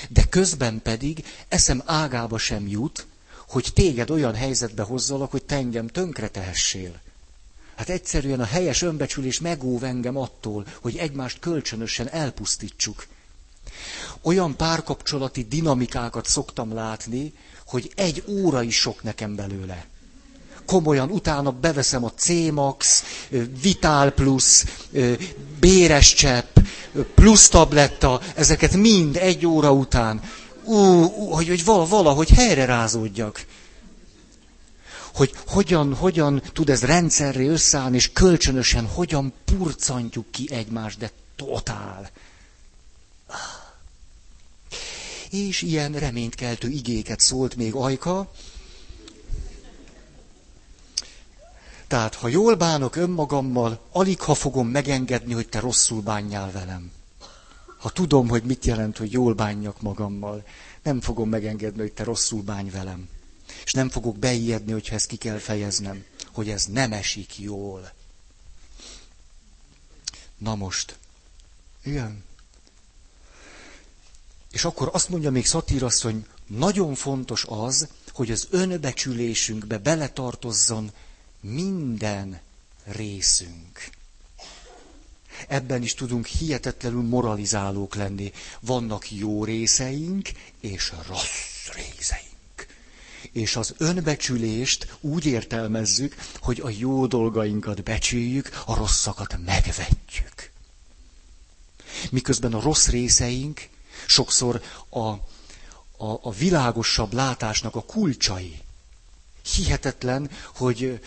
de 0.08 0.24
közben 0.24 0.82
pedig 0.82 1.24
eszem 1.48 1.82
ágába 1.84 2.38
sem 2.38 2.66
jut, 2.68 3.06
hogy 3.48 3.70
téged 3.74 4.10
olyan 4.10 4.34
helyzetbe 4.34 4.82
hozzalak, 4.82 5.30
hogy 5.30 5.44
te 5.44 5.56
engem 5.56 5.86
tönkretehessél. 5.86 7.00
Hát 7.76 7.88
egyszerűen 7.88 8.40
a 8.40 8.44
helyes 8.44 8.82
önbecsülés 8.82 9.40
megóv 9.40 9.84
engem 9.84 10.16
attól, 10.16 10.66
hogy 10.80 10.96
egymást 10.96 11.38
kölcsönösen 11.38 12.08
elpusztítsuk. 12.08 13.06
Olyan 14.22 14.56
párkapcsolati 14.56 15.42
dinamikákat 15.44 16.26
szoktam 16.26 16.74
látni, 16.74 17.32
hogy 17.66 17.92
egy 17.94 18.24
óra 18.28 18.62
is 18.62 18.76
sok 18.76 19.02
nekem 19.02 19.34
belőle. 19.36 19.86
Komolyan 20.66 21.10
utána 21.10 21.50
beveszem 21.50 22.04
a 22.04 22.12
C-Max, 22.12 23.04
Vital 23.62 24.10
Plus, 24.10 24.64
Béres 25.60 26.14
csepp, 26.14 26.56
plusz 27.14 27.48
tabletta, 27.48 28.20
ezeket 28.34 28.74
mind 28.76 29.16
egy 29.16 29.46
óra 29.46 29.72
után. 29.72 30.20
Ú, 30.64 31.02
hogy, 31.30 31.48
hogy 31.48 31.64
valahogy 31.64 32.28
helyre 32.30 32.64
rázódjak 32.64 33.44
hogy 35.18 35.32
hogyan, 35.46 35.94
hogyan 35.94 36.42
tud 36.52 36.68
ez 36.70 36.82
rendszerré 36.82 37.46
összeállni, 37.46 37.96
és 37.96 38.12
kölcsönösen 38.12 38.86
hogyan 38.86 39.32
purcantjuk 39.44 40.30
ki 40.30 40.48
egymást, 40.52 40.98
de 40.98 41.10
totál. 41.36 42.10
És 45.30 45.62
ilyen 45.62 45.92
reménykeltő 45.92 46.68
igéket 46.68 47.20
szólt 47.20 47.56
még 47.56 47.74
Ajka. 47.74 48.32
Tehát, 51.86 52.14
ha 52.14 52.28
jól 52.28 52.54
bánok 52.54 52.96
önmagammal, 52.96 53.80
alig 53.90 54.20
ha 54.20 54.34
fogom 54.34 54.68
megengedni, 54.68 55.32
hogy 55.32 55.48
te 55.48 55.60
rosszul 55.60 56.00
bánjál 56.00 56.50
velem. 56.50 56.92
Ha 57.78 57.90
tudom, 57.90 58.28
hogy 58.28 58.42
mit 58.42 58.64
jelent, 58.64 58.96
hogy 58.96 59.12
jól 59.12 59.34
bánjak 59.34 59.80
magammal, 59.80 60.44
nem 60.82 61.00
fogom 61.00 61.28
megengedni, 61.28 61.80
hogy 61.80 61.92
te 61.92 62.04
rosszul 62.04 62.42
bánj 62.42 62.70
velem. 62.70 63.08
És 63.64 63.72
nem 63.72 63.88
fogok 63.88 64.18
beijedni, 64.18 64.72
hogyha 64.72 64.94
ezt 64.94 65.06
ki 65.06 65.16
kell 65.16 65.38
fejeznem, 65.38 66.04
hogy 66.32 66.48
ez 66.48 66.64
nem 66.66 66.92
esik 66.92 67.38
jól. 67.38 67.92
Na 70.38 70.54
most. 70.54 70.98
Igen. 71.82 72.24
És 74.50 74.64
akkor 74.64 74.88
azt 74.92 75.08
mondja 75.08 75.30
még 75.30 75.46
szatírasszony, 75.46 76.26
nagyon 76.46 76.94
fontos 76.94 77.44
az, 77.48 77.88
hogy 78.12 78.30
az 78.30 78.46
önbecsülésünkbe 78.50 79.78
beletartozzon 79.78 80.90
minden 81.40 82.40
részünk. 82.84 83.90
Ebben 85.48 85.82
is 85.82 85.94
tudunk 85.94 86.26
hihetetlenül 86.26 87.02
moralizálók 87.02 87.94
lenni. 87.94 88.32
Vannak 88.60 89.10
jó 89.10 89.44
részeink 89.44 90.28
és 90.60 90.92
rossz 91.08 91.68
részeink. 91.74 92.26
És 93.32 93.56
az 93.56 93.74
önbecsülést 93.78 94.96
úgy 95.00 95.26
értelmezzük, 95.26 96.14
hogy 96.40 96.60
a 96.60 96.70
jó 96.78 97.06
dolgainkat 97.06 97.82
becsüljük, 97.82 98.62
a 98.66 98.74
rosszakat 98.74 99.38
megvetjük. 99.44 100.50
Miközben 102.10 102.52
a 102.54 102.60
rossz 102.60 102.86
részeink 102.88 103.68
sokszor 104.08 104.60
a, 104.88 104.98
a, 104.98 105.18
a 106.22 106.32
világosabb 106.38 107.12
látásnak 107.12 107.74
a 107.74 107.82
kulcsai. 107.82 108.60
Hihetetlen, 109.54 110.30
hogy 110.56 111.00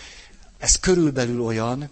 ez 0.58 0.80
körülbelül 0.80 1.42
olyan, 1.42 1.90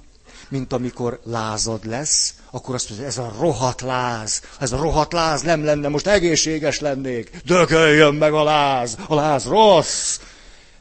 mint 0.50 0.74
amikor 0.74 1.20
lázad 1.24 1.86
lesz, 1.86 2.34
akkor 2.52 2.76
azt 2.76 2.90
mondja, 2.90 3.08
ez 3.08 3.18
a 3.18 3.34
rohadt 3.40 3.82
láz, 3.82 4.42
ez 4.60 4.72
a 4.72 4.78
rohadt 4.78 5.14
láz 5.14 5.42
nem 5.42 5.64
lenne, 5.64 5.88
most 5.88 6.08
egészséges 6.08 6.80
lennék, 6.80 7.42
dögöljön 7.46 8.16
meg 8.16 8.34
a 8.34 8.44
láz, 8.44 8.98
a 9.08 9.16
láz 9.16 9.46
rossz. 9.46 10.20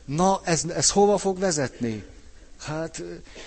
Na, 0.04 0.40
ez, 0.44 0.64
ez 0.76 0.90
hova 0.90 1.18
fog 1.18 1.38
vezetni? 1.38 2.04
Hát 2.62 3.02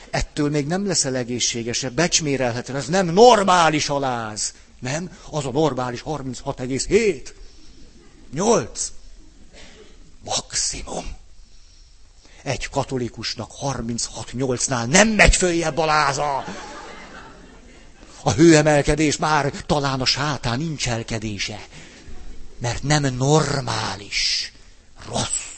ettől 0.09 0.49
még 0.49 0.67
nem 0.67 0.87
leszel 0.87 1.15
egészségesebb, 1.15 1.93
becsmérelhető, 1.93 2.75
ez 2.75 2.87
nem 2.87 3.05
normális 3.05 3.89
a 3.89 3.99
láz. 3.99 4.53
Nem, 4.81 5.17
az 5.29 5.45
a 5.45 5.51
normális 5.51 6.03
36,7. 6.05 7.29
8. 8.33 8.91
Maximum. 10.23 11.05
Egy 12.43 12.69
katolikusnak 12.69 13.51
36-8-nál 13.61 14.85
nem 14.85 15.07
megy 15.07 15.35
följebb 15.35 15.77
a 15.77 15.85
láza. 15.85 16.43
A 18.23 18.31
hőemelkedés 18.31 19.17
már 19.17 19.51
talán 19.65 20.01
a 20.01 20.05
sátán 20.05 20.59
nincs 20.59 20.89
elkedése. 20.89 21.67
Mert 22.57 22.83
nem 22.83 23.15
normális. 23.15 24.53
Rossz. 25.09 25.49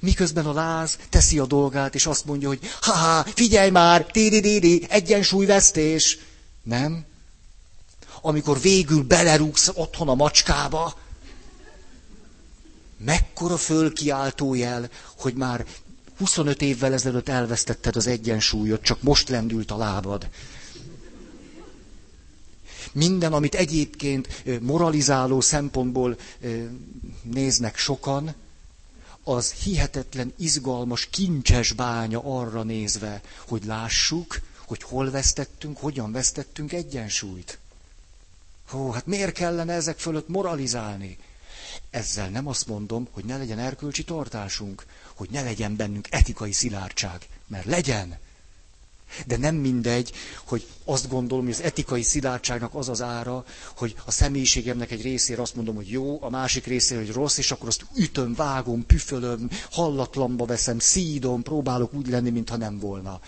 Miközben 0.00 0.46
a 0.46 0.52
láz 0.52 0.98
teszi 1.08 1.38
a 1.38 1.46
dolgát, 1.46 1.94
és 1.94 2.06
azt 2.06 2.24
mondja, 2.24 2.48
hogy 2.48 2.60
ha 2.80 3.24
figyelj 3.34 3.70
már, 3.70 4.04
tédi 4.04 4.86
egyensúlyvesztés. 4.88 6.18
Nem? 6.62 7.08
Amikor 8.20 8.60
végül 8.60 9.02
belerúgsz 9.02 9.70
otthon 9.74 10.08
a 10.08 10.14
macskába, 10.14 10.98
mekkora 13.04 13.56
fölkiáltó 13.56 14.54
jel, 14.54 14.88
hogy 15.16 15.34
már 15.34 15.66
25 16.18 16.62
évvel 16.62 16.92
ezelőtt 16.92 17.28
elvesztetted 17.28 17.96
az 17.96 18.06
egyensúlyot, 18.06 18.82
csak 18.82 19.02
most 19.02 19.28
lendült 19.28 19.70
a 19.70 19.76
lábad. 19.76 20.28
Minden, 22.92 23.32
amit 23.32 23.54
egyébként 23.54 24.28
moralizáló 24.60 25.40
szempontból 25.40 26.16
néznek 27.22 27.76
sokan, 27.76 28.34
az 29.24 29.52
hihetetlen, 29.52 30.32
izgalmas, 30.36 31.06
kincses 31.06 31.72
bánya 31.72 32.20
arra 32.24 32.62
nézve, 32.62 33.20
hogy 33.48 33.64
lássuk, 33.64 34.40
hogy 34.66 34.82
hol 34.82 35.10
vesztettünk, 35.10 35.78
hogyan 35.78 36.12
vesztettünk 36.12 36.72
egyensúlyt. 36.72 37.58
Hó, 38.70 38.90
hát 38.90 39.06
miért 39.06 39.32
kellene 39.32 39.72
ezek 39.72 39.98
fölött 39.98 40.28
moralizálni? 40.28 41.18
Ezzel 41.90 42.28
nem 42.28 42.46
azt 42.46 42.66
mondom, 42.66 43.08
hogy 43.10 43.24
ne 43.24 43.36
legyen 43.36 43.58
erkölcsi 43.58 44.04
tartásunk, 44.04 44.84
hogy 45.14 45.28
ne 45.30 45.42
legyen 45.42 45.76
bennünk 45.76 46.06
etikai 46.10 46.52
szilárdság, 46.52 47.26
mert 47.46 47.64
legyen. 47.64 48.18
De 49.26 49.36
nem 49.36 49.54
mindegy, 49.54 50.12
hogy 50.44 50.66
azt 50.84 51.08
gondolom, 51.08 51.44
hogy 51.44 51.54
az 51.54 51.60
etikai 51.60 52.02
szilárdságnak 52.02 52.74
az 52.74 52.88
az 52.88 53.02
ára, 53.02 53.44
hogy 53.76 53.94
a 54.04 54.10
személyiségemnek 54.10 54.90
egy 54.90 55.02
részére 55.02 55.42
azt 55.42 55.54
mondom, 55.54 55.74
hogy 55.74 55.90
jó, 55.90 56.22
a 56.22 56.30
másik 56.30 56.66
részére, 56.66 57.00
hogy 57.00 57.12
rossz, 57.12 57.38
és 57.38 57.50
akkor 57.50 57.68
azt 57.68 57.84
ütöm, 57.96 58.34
vágom, 58.34 58.86
püfölöm, 58.86 59.50
hallatlanba 59.70 60.44
veszem, 60.44 60.78
szídom, 60.78 61.42
próbálok 61.42 61.94
úgy 61.94 62.08
lenni, 62.08 62.30
mintha 62.30 62.56
nem 62.56 62.78
volna. 62.78 63.20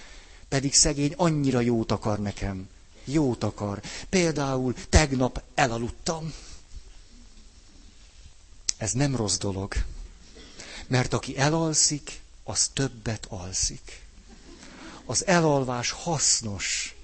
Pedig 0.48 0.74
szegény 0.74 1.14
annyira 1.16 1.60
jót 1.60 1.92
akar 1.92 2.18
nekem. 2.18 2.68
Jót 3.04 3.44
akar. 3.44 3.80
Például 4.08 4.74
tegnap 4.88 5.42
elaludtam. 5.54 6.32
Ez 8.76 8.92
nem 8.92 9.16
rossz 9.16 9.36
dolog. 9.36 9.74
Mert 10.86 11.12
aki 11.12 11.38
elalszik, 11.38 12.20
az 12.44 12.70
többet 12.72 13.26
alszik. 13.28 14.00
Az 15.04 15.26
elalvás 15.26 15.90
hasznos. 15.90 16.94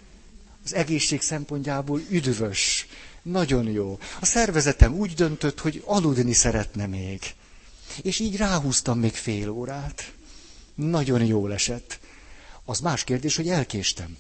Az 0.65 0.75
egészség 0.75 1.23
szempontjából 1.23 2.01
üdvös. 2.09 2.87
Nagyon 3.23 3.67
jó. 3.71 3.99
A 4.21 4.25
szervezetem 4.27 4.95
úgy 4.95 5.15
döntött, 5.15 5.61
hogy 5.61 5.83
aludni 5.87 6.33
szeretne 6.33 6.87
még. 6.87 7.35
És 8.03 8.19
így 8.19 8.37
ráhúztam 8.37 8.99
még 8.99 9.15
fél 9.15 9.49
órát. 9.49 10.13
Nagyon 10.75 11.25
jól 11.25 11.53
esett. 11.53 11.99
Az 12.65 12.81
más 12.81 13.05
kérdés, 13.05 13.37
hogy 13.37 13.49
elkéstem. 13.49 14.17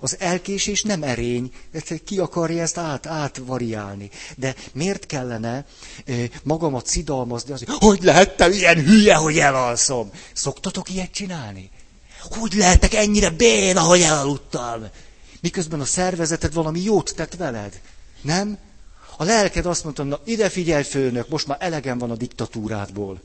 Az 0.00 0.16
elkésés 0.18 0.82
nem 0.82 1.02
erény, 1.02 1.52
ki 2.04 2.18
akarja 2.18 2.62
ezt 2.62 2.78
át, 2.78 3.06
átvariálni. 3.06 4.10
De 4.36 4.54
miért 4.72 5.06
kellene 5.06 5.64
magamat 6.42 6.86
szidalmazni 6.86 7.52
azért, 7.52 7.70
hogy 7.70 8.02
lehettem 8.02 8.52
ilyen 8.52 8.84
hülye, 8.84 9.14
hogy 9.14 9.38
elalszom? 9.38 10.10
Szoktatok 10.32 10.90
ilyet 10.90 11.10
csinálni? 11.10 11.70
Hogy 12.20 12.54
lehetek 12.54 12.94
ennyire 12.94 13.30
béna, 13.30 13.80
hogy 13.80 14.00
elaludtam? 14.00 14.88
Miközben 15.40 15.80
a 15.80 15.84
szervezeted 15.84 16.54
valami 16.54 16.80
jót 16.80 17.12
tett 17.16 17.34
veled. 17.36 17.80
Nem? 18.20 18.58
A 19.16 19.24
lelked 19.24 19.66
azt 19.66 19.84
mondta, 19.84 20.02
na 20.02 20.20
ide 20.24 20.48
figyelj 20.48 20.82
főnök, 20.82 21.28
most 21.28 21.46
már 21.46 21.56
elegem 21.60 21.98
van 21.98 22.10
a 22.10 22.16
diktatúrádból. 22.16 23.20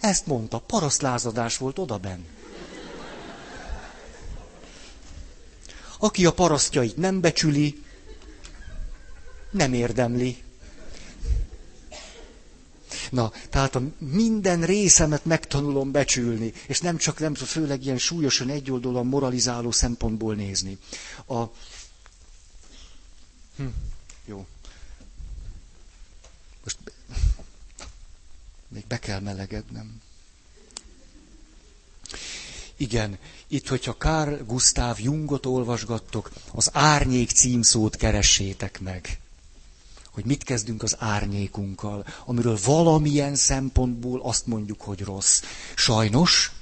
Ezt 0.00 0.26
mondta, 0.26 0.58
parasztlázadás 0.58 1.56
volt 1.56 1.78
odaben. 1.78 2.24
Aki 6.02 6.26
a 6.26 6.32
parasztjait 6.32 6.96
nem 6.96 7.20
becsüli, 7.20 7.84
nem 9.50 9.72
érdemli. 9.74 10.42
Na, 13.10 13.32
tehát 13.50 13.74
a 13.74 13.82
minden 13.98 14.64
részemet 14.64 15.24
megtanulom 15.24 15.90
becsülni, 15.90 16.52
és 16.66 16.80
nem 16.80 16.96
csak 16.96 17.18
nem, 17.18 17.34
főleg 17.34 17.84
ilyen 17.84 17.98
súlyosan 17.98 18.48
egyoldalúan 18.48 19.06
moralizáló 19.06 19.70
szempontból 19.70 20.34
nézni. 20.34 20.78
A... 21.26 21.42
Hm, 23.56 23.66
jó. 24.24 24.46
Most 26.64 26.78
még 28.68 28.86
be 28.86 28.98
kell 28.98 29.20
melegednem. 29.20 30.00
Igen, 32.80 33.18
itt, 33.48 33.68
hogyha 33.68 33.96
Carl 33.96 34.34
Gustav 34.46 34.98
Jungot 35.00 35.46
olvasgattok, 35.46 36.30
az 36.52 36.70
árnyék 36.72 37.30
címszót 37.30 37.96
keressétek 37.96 38.80
meg. 38.80 39.18
Hogy 40.10 40.24
mit 40.24 40.42
kezdünk 40.44 40.82
az 40.82 40.96
árnyékunkkal, 40.98 42.06
amiről 42.24 42.58
valamilyen 42.64 43.34
szempontból 43.34 44.20
azt 44.22 44.46
mondjuk, 44.46 44.80
hogy 44.80 45.00
rossz. 45.00 45.42
Sajnos, 45.74 46.52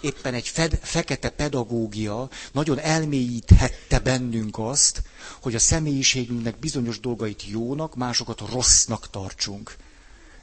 éppen 0.00 0.34
egy 0.34 0.48
fed, 0.48 0.78
fekete 0.82 1.30
pedagógia 1.30 2.28
nagyon 2.52 2.78
elmélyíthette 2.78 3.98
bennünk 3.98 4.58
azt, 4.58 5.02
hogy 5.40 5.54
a 5.54 5.58
személyiségünknek 5.58 6.58
bizonyos 6.58 7.00
dolgait 7.00 7.46
jónak, 7.48 7.96
másokat 7.96 8.40
rossznak 8.50 9.10
tartsunk. 9.10 9.76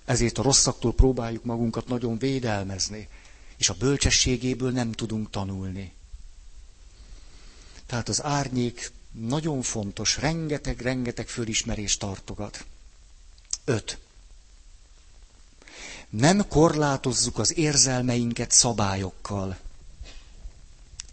Ezért 0.05 0.37
a 0.37 0.41
rosszaktól 0.41 0.93
próbáljuk 0.93 1.43
magunkat 1.43 1.87
nagyon 1.87 2.17
védelmezni 2.17 3.07
és 3.57 3.69
a 3.69 3.73
bölcsességéből 3.73 4.71
nem 4.71 4.91
tudunk 4.91 5.29
tanulni. 5.29 5.93
Tehát 7.85 8.09
az 8.09 8.23
árnyék 8.23 8.91
nagyon 9.11 9.61
fontos, 9.61 10.17
rengeteg, 10.17 10.81
rengeteg 10.81 11.27
fölismerést 11.27 11.99
tartogat. 11.99 12.65
Öt. 13.65 13.97
Nem 16.09 16.47
korlátozzuk 16.47 17.39
az 17.39 17.57
érzelmeinket 17.57 18.51
szabályokkal. 18.51 19.57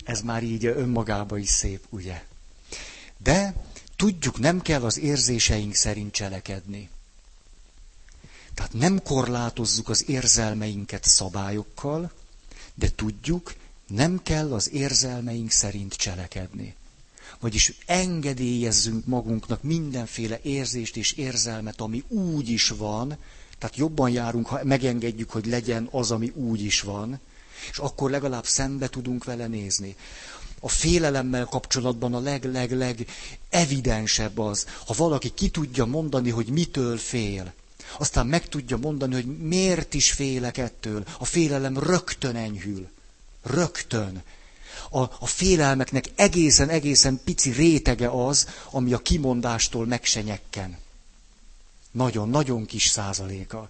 Ez 0.05 0.21
már 0.21 0.43
így 0.43 0.65
önmagába 0.65 1.39
is 1.39 1.49
szép, 1.49 1.87
ugye? 1.89 2.25
De 3.17 3.55
tudjuk, 3.97 4.39
nem 4.39 4.61
kell 4.61 4.85
az 4.85 4.99
érzéseink 4.99 5.75
szerint 5.75 6.13
cselekedni. 6.13 6.91
Tehát 8.55 8.73
nem 8.73 9.03
korlátozzuk 9.03 9.89
az 9.89 10.09
érzelmeinket 10.09 11.05
szabályokkal, 11.05 12.13
de 12.75 12.91
tudjuk, 12.95 13.55
nem 13.87 14.23
kell 14.23 14.53
az 14.53 14.73
érzelmeink 14.73 15.51
szerint 15.51 15.95
cselekedni. 15.95 16.75
Vagyis 17.41 17.75
engedélyezzünk 17.87 19.07
magunknak 19.07 19.63
mindenféle 19.63 20.41
érzést 20.43 20.97
és 20.97 21.13
érzelmet, 21.13 21.81
ami 21.81 22.05
úgy 22.09 22.49
is 22.49 22.69
van, 22.69 23.17
tehát 23.59 23.77
jobban 23.77 24.11
járunk, 24.11 24.47
ha 24.47 24.61
megengedjük, 24.65 25.31
hogy 25.31 25.47
legyen 25.47 25.89
az, 25.91 26.11
ami 26.11 26.33
úgy 26.35 26.61
is 26.61 26.81
van, 26.81 27.21
és 27.71 27.79
akkor 27.79 28.11
legalább 28.11 28.47
szembe 28.47 28.89
tudunk 28.89 29.25
vele 29.25 29.47
nézni. 29.47 29.97
A 30.61 30.69
félelemmel 30.69 31.45
kapcsolatban 31.45 32.15
a 32.15 32.21
leg-leg-leg 32.21 33.07
evidensebb 33.51 34.39
az, 34.39 34.67
ha 34.87 34.95
valaki 34.97 35.31
ki 35.35 35.49
tudja 35.49 35.85
mondani, 35.85 36.31
hogy 36.31 36.49
mitől 36.49 36.97
fél. 36.99 37.53
Aztán 37.99 38.27
meg 38.27 38.49
tudja 38.49 38.77
mondani, 38.77 39.15
hogy 39.15 39.39
miért 39.39 39.95
is 39.95 40.13
félek 40.13 40.59
ettől. 40.59 41.05
A 41.19 41.25
félelem 41.25 41.79
rögtön 41.79 42.37
enyhül. 42.37 42.89
Rögtön. 43.43 44.23
A, 44.91 44.99
a 45.01 45.27
félelmeknek 45.27 46.05
egészen-egészen 46.15 47.21
pici 47.25 47.51
rétege 47.51 48.09
az, 48.27 48.47
ami 48.71 48.93
a 48.93 48.99
kimondástól 48.99 49.87
megsenyekken. 49.87 50.79
Nagyon-nagyon 51.91 52.67
kis 52.67 52.87
százaléka. 52.87 53.69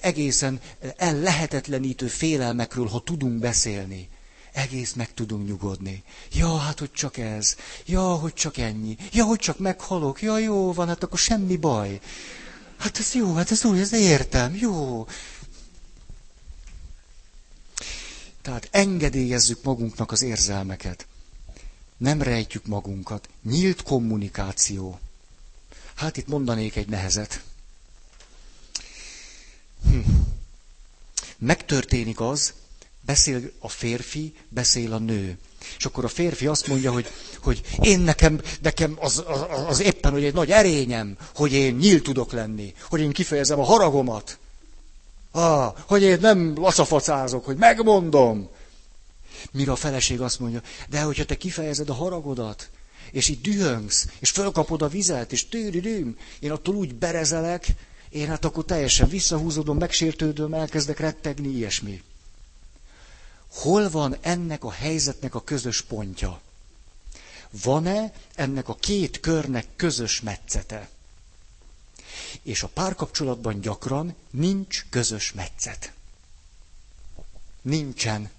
Egészen 0.00 0.60
ellehetetlenítő 0.96 2.06
félelmekről, 2.06 2.86
ha 2.86 3.00
tudunk 3.02 3.38
beszélni, 3.38 4.08
egész 4.52 4.92
meg 4.92 5.14
tudunk 5.14 5.46
nyugodni. 5.46 6.02
Ja, 6.32 6.56
hát 6.56 6.78
hogy 6.78 6.92
csak 6.92 7.16
ez. 7.16 7.56
Ja, 7.86 8.02
hogy 8.14 8.34
csak 8.34 8.56
ennyi. 8.56 8.96
Ja, 9.12 9.24
hogy 9.24 9.38
csak 9.38 9.58
meghalok. 9.58 10.22
Ja, 10.22 10.38
jó 10.38 10.72
van, 10.72 10.88
hát 10.88 11.02
akkor 11.02 11.18
semmi 11.18 11.56
baj. 11.56 12.00
Hát 12.80 12.98
ez 12.98 13.14
jó, 13.14 13.34
hát 13.34 13.50
ez 13.50 13.64
úgy, 13.64 13.78
ez 13.78 13.92
értem, 13.92 14.54
jó. 14.54 15.06
Tehát 18.42 18.68
engedélyezzük 18.70 19.62
magunknak 19.62 20.12
az 20.12 20.22
érzelmeket. 20.22 21.06
Nem 21.96 22.22
rejtjük 22.22 22.66
magunkat. 22.66 23.28
Nyílt 23.42 23.82
kommunikáció. 23.82 24.98
Hát 25.94 26.16
itt 26.16 26.26
mondanék 26.26 26.76
egy 26.76 26.88
nehezet. 26.88 27.42
Hm. 29.84 29.98
Megtörténik 31.38 32.20
az, 32.20 32.52
beszél 33.00 33.52
a 33.58 33.68
férfi, 33.68 34.34
beszél 34.48 34.92
a 34.92 34.98
nő. 34.98 35.38
És 35.78 35.84
akkor 35.84 36.04
a 36.04 36.08
férfi 36.08 36.46
azt 36.46 36.66
mondja, 36.66 36.92
hogy, 36.92 37.10
hogy 37.42 37.60
én 37.80 38.00
nekem, 38.00 38.40
nekem 38.62 38.96
az, 39.00 39.24
az, 39.26 39.40
az 39.68 39.80
éppen, 39.80 40.12
hogy 40.12 40.24
egy 40.24 40.34
nagy 40.34 40.50
erényem, 40.50 41.16
hogy 41.34 41.52
én 41.52 41.74
nyílt 41.74 42.02
tudok 42.02 42.32
lenni, 42.32 42.74
hogy 42.88 43.00
én 43.00 43.12
kifejezem 43.12 43.60
a 43.60 43.64
haragomat. 43.64 44.38
Ah, 45.30 45.74
hogy 45.86 46.02
én 46.02 46.18
nem 46.20 46.54
lasafacázok, 46.56 47.44
hogy 47.44 47.56
megmondom. 47.56 48.48
Mire 49.52 49.72
a 49.72 49.76
feleség 49.76 50.20
azt 50.20 50.40
mondja, 50.40 50.62
de 50.88 51.00
hogyha 51.00 51.24
te 51.24 51.36
kifejezed 51.36 51.88
a 51.88 51.94
haragodat, 51.94 52.70
és 53.10 53.28
itt 53.28 53.42
dühöngsz, 53.42 54.06
és 54.18 54.30
fölkapod 54.30 54.82
a 54.82 54.88
vizet, 54.88 55.32
és 55.32 55.48
tűridüm, 55.48 56.16
én 56.40 56.50
attól 56.50 56.74
úgy 56.74 56.94
berezelek, 56.94 57.66
én 58.08 58.28
hát 58.28 58.44
akkor 58.44 58.64
teljesen 58.64 59.08
visszahúzódom, 59.08 59.78
megsértődöm, 59.78 60.54
elkezdek 60.54 60.98
rettegni, 60.98 61.48
ilyesmi. 61.48 62.02
Hol 63.54 63.90
van 63.90 64.16
ennek 64.20 64.64
a 64.64 64.70
helyzetnek 64.70 65.34
a 65.34 65.44
közös 65.44 65.80
pontja? 65.80 66.40
Van-e 67.62 68.12
ennek 68.34 68.68
a 68.68 68.74
két 68.74 69.20
körnek 69.20 69.66
közös 69.76 70.20
metszete? 70.20 70.88
És 72.42 72.62
a 72.62 72.68
párkapcsolatban 72.68 73.60
gyakran 73.60 74.14
nincs 74.30 74.84
közös 74.90 75.32
metszet. 75.32 75.92
Nincsen. 77.62 78.30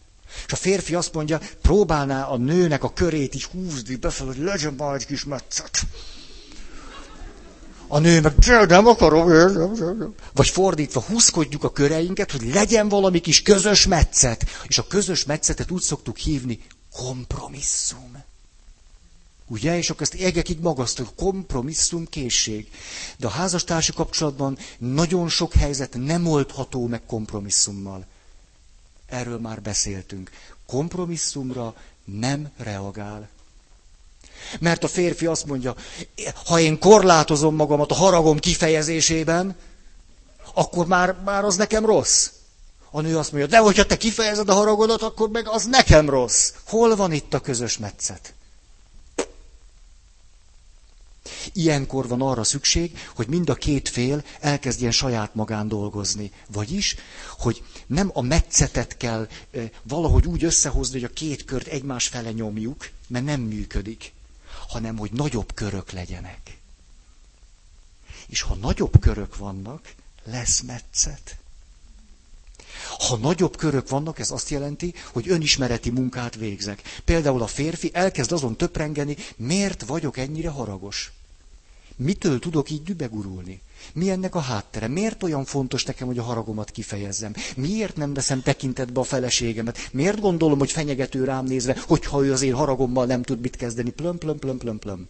És 0.46 0.52
a 0.52 0.56
férfi 0.56 0.96
azt 0.96 1.14
mondja, 1.14 1.40
próbálná 1.62 2.24
a 2.26 2.38
nőnek 2.38 2.84
a 2.84 2.94
körét 2.94 3.34
is 3.34 3.46
húzni 3.46 3.96
befelé, 3.96 4.28
hogy 4.30 4.38
legyen 4.38 4.74
már 4.74 4.96
egy 4.96 5.06
kis 5.06 5.24
metszet. 5.24 5.80
A 7.94 8.00
nő 8.00 8.22
meg, 8.22 8.36
nem 8.68 8.88
akarom. 8.88 9.30
Vagy 10.34 10.48
fordítva, 10.48 11.02
húzkodjuk 11.02 11.64
a 11.64 11.72
köreinket, 11.72 12.32
hogy 12.32 12.54
legyen 12.54 12.90
valami 12.90 13.20
kis 13.20 13.42
közös 13.42 13.86
metszet. 13.88 14.46
És 14.68 14.78
a 14.78 14.88
közös 14.88 15.24
metszetet 15.26 15.72
úgy 15.72 15.82
szoktuk 15.82 16.18
hívni, 16.18 16.60
kompromisszum. 16.94 18.24
Ugye? 19.48 19.78
És 19.78 19.90
akkor 19.90 20.02
ezt 20.02 20.14
égekig 20.14 20.60
magasztok, 20.60 21.16
kompromisszum 21.16 22.06
készség. 22.10 22.72
De 23.18 23.28
a 23.28 23.30
házastársi 23.30 23.92
kapcsolatban 23.94 24.58
nagyon 24.78 25.30
sok 25.30 25.54
helyzet 25.54 25.94
nem 25.98 26.28
oldható 26.28 26.88
meg 26.88 27.02
kompromisszummal. 27.06 28.06
Erről 29.06 29.40
már 29.40 29.62
beszéltünk. 29.62 30.30
Kompromisszumra 30.66 31.76
nem 32.06 32.50
reagál. 32.58 33.30
Mert 34.60 34.84
a 34.84 34.88
férfi 34.88 35.26
azt 35.26 35.46
mondja, 35.46 35.76
ha 36.46 36.60
én 36.60 36.80
korlátozom 36.80 37.56
magamat 37.56 37.92
a 37.92 37.96
haragom 37.96 38.40
kifejezésében, 38.40 39.56
akkor 40.54 40.88
már, 40.88 41.16
már 41.26 41.44
az 41.44 41.56
nekem 41.56 41.86
rossz. 41.86 42.30
A 42.92 43.02
nő 43.02 43.18
azt 43.18 43.32
mondja, 43.32 43.50
de 43.50 43.58
hogyha 43.58 43.86
te 43.86 43.98
kifejezed 43.98 44.50
a 44.50 44.54
haragodat, 44.54 45.02
akkor 45.02 45.30
meg 45.30 45.48
az 45.48 45.66
nekem 45.66 46.10
rossz. 46.10 46.52
Hol 46.68 46.96
van 46.96 47.12
itt 47.12 47.34
a 47.34 47.40
közös 47.40 47.78
metszet? 47.78 48.34
Ilyenkor 51.54 52.08
van 52.08 52.22
arra 52.22 52.44
szükség, 52.44 52.98
hogy 53.16 53.28
mind 53.28 53.50
a 53.50 53.56
két 53.56 53.90
fél 53.90 54.24
elkezdjen 54.40 54.92
saját 54.92 55.36
magán 55.36 55.68
dolgozni. 55.68 56.32
Vagyis, 56.48 56.96
hogy 57.38 57.64
nem 57.88 58.12
a 58.14 58.22
metszetet 58.22 58.98
kell 58.98 59.28
valahogy 59.84 60.26
úgy 60.26 60.44
összehozni, 60.44 61.00
hogy 61.00 61.10
a 61.10 61.14
két 61.14 61.46
kört 61.46 61.68
egymás 61.68 62.08
fele 62.08 62.32
nyomjuk, 62.32 62.90
mert 63.08 63.26
nem 63.26 63.42
működik, 63.42 64.12
hanem 64.72 64.98
hogy 64.98 65.12
nagyobb 65.12 65.54
körök 65.54 65.92
legyenek. 65.92 66.58
És 68.28 68.42
ha 68.42 68.56
nagyobb 68.56 69.00
körök 69.00 69.36
vannak, 69.36 69.94
lesz 70.24 70.62
metszet. 70.62 71.38
Ha 73.08 73.18
nagyobb 73.18 73.58
körök 73.58 73.90
vannak, 73.90 74.20
ez 74.20 74.32
azt 74.32 74.50
jelenti, 74.50 74.94
hogy 75.12 75.30
önismereti 75.30 75.90
munkát 75.90 76.36
végzek. 76.36 76.82
Például 77.06 77.42
a 77.42 77.48
férfi 77.48 77.90
elkezd 77.94 78.32
azon 78.32 78.58
töprengeni, 78.58 79.16
miért 79.36 79.86
vagyok 79.86 80.18
ennyire 80.18 80.50
haragos. 80.50 81.12
Mitől 81.96 82.40
tudok 82.40 82.70
így 82.70 82.84
dübegurulni? 82.84 83.62
Mi 83.94 84.10
ennek 84.10 84.36
a 84.36 84.40
háttere? 84.40 84.88
Miért 84.88 85.24
olyan 85.24 85.46
fontos 85.46 85.84
nekem, 85.84 86.08
hogy 86.08 86.18
a 86.18 86.24
haragomat 86.24 86.72
kifejezzem? 86.72 87.34
Miért 87.56 87.96
nem 87.96 88.14
veszem 88.14 88.42
tekintetbe 88.42 89.00
a 89.00 89.04
feleségemet? 89.04 89.90
Miért 89.92 90.20
gondolom, 90.20 90.60
hogy 90.60 90.72
fenyegető 90.72 91.24
rám 91.24 91.46
nézve, 91.46 91.78
hogyha 91.88 92.26
ő 92.26 92.32
az 92.32 92.42
én 92.42 92.54
haragommal 92.54 93.06
nem 93.06 93.24
tud 93.24 93.40
mit 93.42 93.56
kezdeni? 93.56 93.90
Plöm, 93.90 94.18
plöm, 94.18 94.40
plöm, 94.40 94.58
plöm, 94.58 94.80
plöm. 94.80 95.08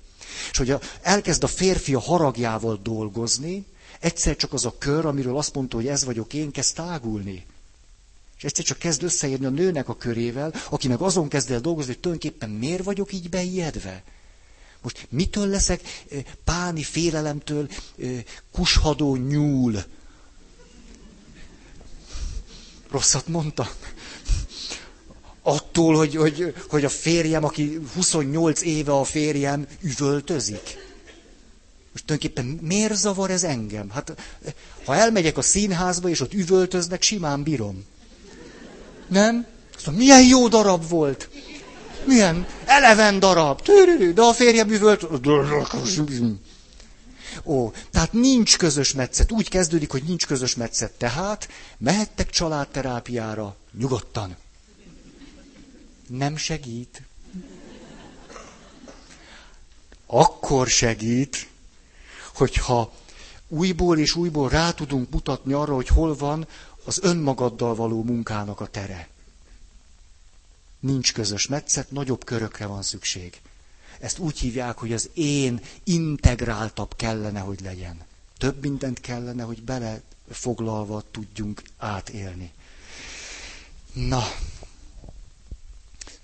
És 0.51 0.57
hogy 0.57 0.69
a, 0.69 0.79
elkezd 1.01 1.43
a 1.43 1.47
férfi 1.47 1.93
a 1.93 1.99
haragjával 1.99 2.79
dolgozni, 2.83 3.65
egyszer 3.99 4.35
csak 4.35 4.53
az 4.53 4.65
a 4.65 4.75
kör, 4.77 5.05
amiről 5.05 5.37
azt 5.37 5.53
mondta, 5.55 5.75
hogy 5.75 5.87
ez 5.87 6.05
vagyok 6.05 6.33
én, 6.33 6.51
kezd 6.51 6.75
tágulni. 6.75 7.45
És 8.37 8.43
egyszer 8.43 8.65
csak 8.65 8.77
kezd 8.77 9.03
összeérni 9.03 9.45
a 9.45 9.49
nőnek 9.49 9.89
a 9.89 9.95
körével, 9.95 10.53
aki 10.69 10.87
meg 10.87 11.01
azon 11.01 11.27
kezd 11.27 11.51
el 11.51 11.59
dolgozni, 11.59 11.91
hogy 11.91 12.01
tulajdonképpen 12.01 12.49
miért 12.49 12.83
vagyok 12.83 13.13
így 13.13 13.29
beijedve. 13.29 14.03
Most 14.81 15.07
mitől 15.09 15.47
leszek 15.47 16.05
páni 16.43 16.83
félelemtől 16.83 17.69
kushadó 18.51 19.15
nyúl? 19.15 19.83
Rosszat 22.91 23.27
mondtam? 23.27 23.67
Attól, 25.41 25.95
hogy, 25.95 26.15
hogy, 26.15 26.53
hogy 26.69 26.85
a 26.85 26.89
férjem, 26.89 27.43
aki 27.43 27.79
28 27.93 28.61
éve 28.61 28.91
a 28.91 29.03
férjem, 29.03 29.67
üvöltözik. 29.81 30.77
Most 31.91 32.05
tulajdonképpen 32.05 32.45
miért 32.45 32.95
zavar 32.95 33.31
ez 33.31 33.43
engem? 33.43 33.89
Hát, 33.89 34.15
ha 34.85 34.95
elmegyek 34.95 35.37
a 35.37 35.41
színházba, 35.41 36.09
és 36.09 36.19
ott 36.19 36.33
üvöltöznek, 36.33 37.01
simán 37.01 37.43
bírom. 37.43 37.85
Nem? 39.07 39.45
Azt 39.75 39.85
mondom, 39.85 40.05
milyen 40.05 40.23
jó 40.23 40.47
darab 40.47 40.87
volt. 40.89 41.29
Milyen 42.05 42.45
eleven 42.65 43.19
darab. 43.19 43.61
De 44.13 44.21
a 44.21 44.33
férjem 44.33 44.69
üvölt. 44.69 45.07
Ó, 47.45 47.71
tehát 47.91 48.13
nincs 48.13 48.57
közös 48.57 48.93
metszet. 48.93 49.31
Úgy 49.31 49.49
kezdődik, 49.49 49.91
hogy 49.91 50.03
nincs 50.03 50.25
közös 50.25 50.55
metszet. 50.55 50.91
Tehát 50.91 51.47
mehettek 51.77 52.29
családterápiára 52.29 53.55
nyugodtan. 53.77 54.35
Nem 56.07 56.37
segít. 56.37 57.01
Akkor 60.05 60.67
segít, 60.67 61.47
hogyha 62.33 62.93
újból 63.47 63.97
és 63.97 64.15
újból 64.15 64.49
rá 64.49 64.71
tudunk 64.71 65.09
mutatni 65.09 65.53
arra, 65.53 65.75
hogy 65.75 65.87
hol 65.87 66.15
van 66.15 66.47
az 66.85 66.99
önmagaddal 67.01 67.75
való 67.75 68.03
munkának 68.03 68.59
a 68.59 68.65
tere. 68.67 69.10
Nincs 70.81 71.13
közös 71.13 71.47
metszet, 71.47 71.91
nagyobb 71.91 72.23
körökre 72.25 72.65
van 72.65 72.81
szükség. 72.81 73.41
Ezt 73.99 74.19
úgy 74.19 74.39
hívják, 74.39 74.77
hogy 74.77 74.93
az 74.93 75.09
én 75.13 75.61
integráltabb 75.83 76.95
kellene, 76.95 77.39
hogy 77.39 77.59
legyen. 77.61 77.97
Több 78.37 78.61
mindent 78.61 78.99
kellene, 78.99 79.43
hogy 79.43 79.63
belefoglalva 79.63 81.03
tudjunk 81.11 81.61
átélni. 81.77 82.51
Na, 83.93 84.23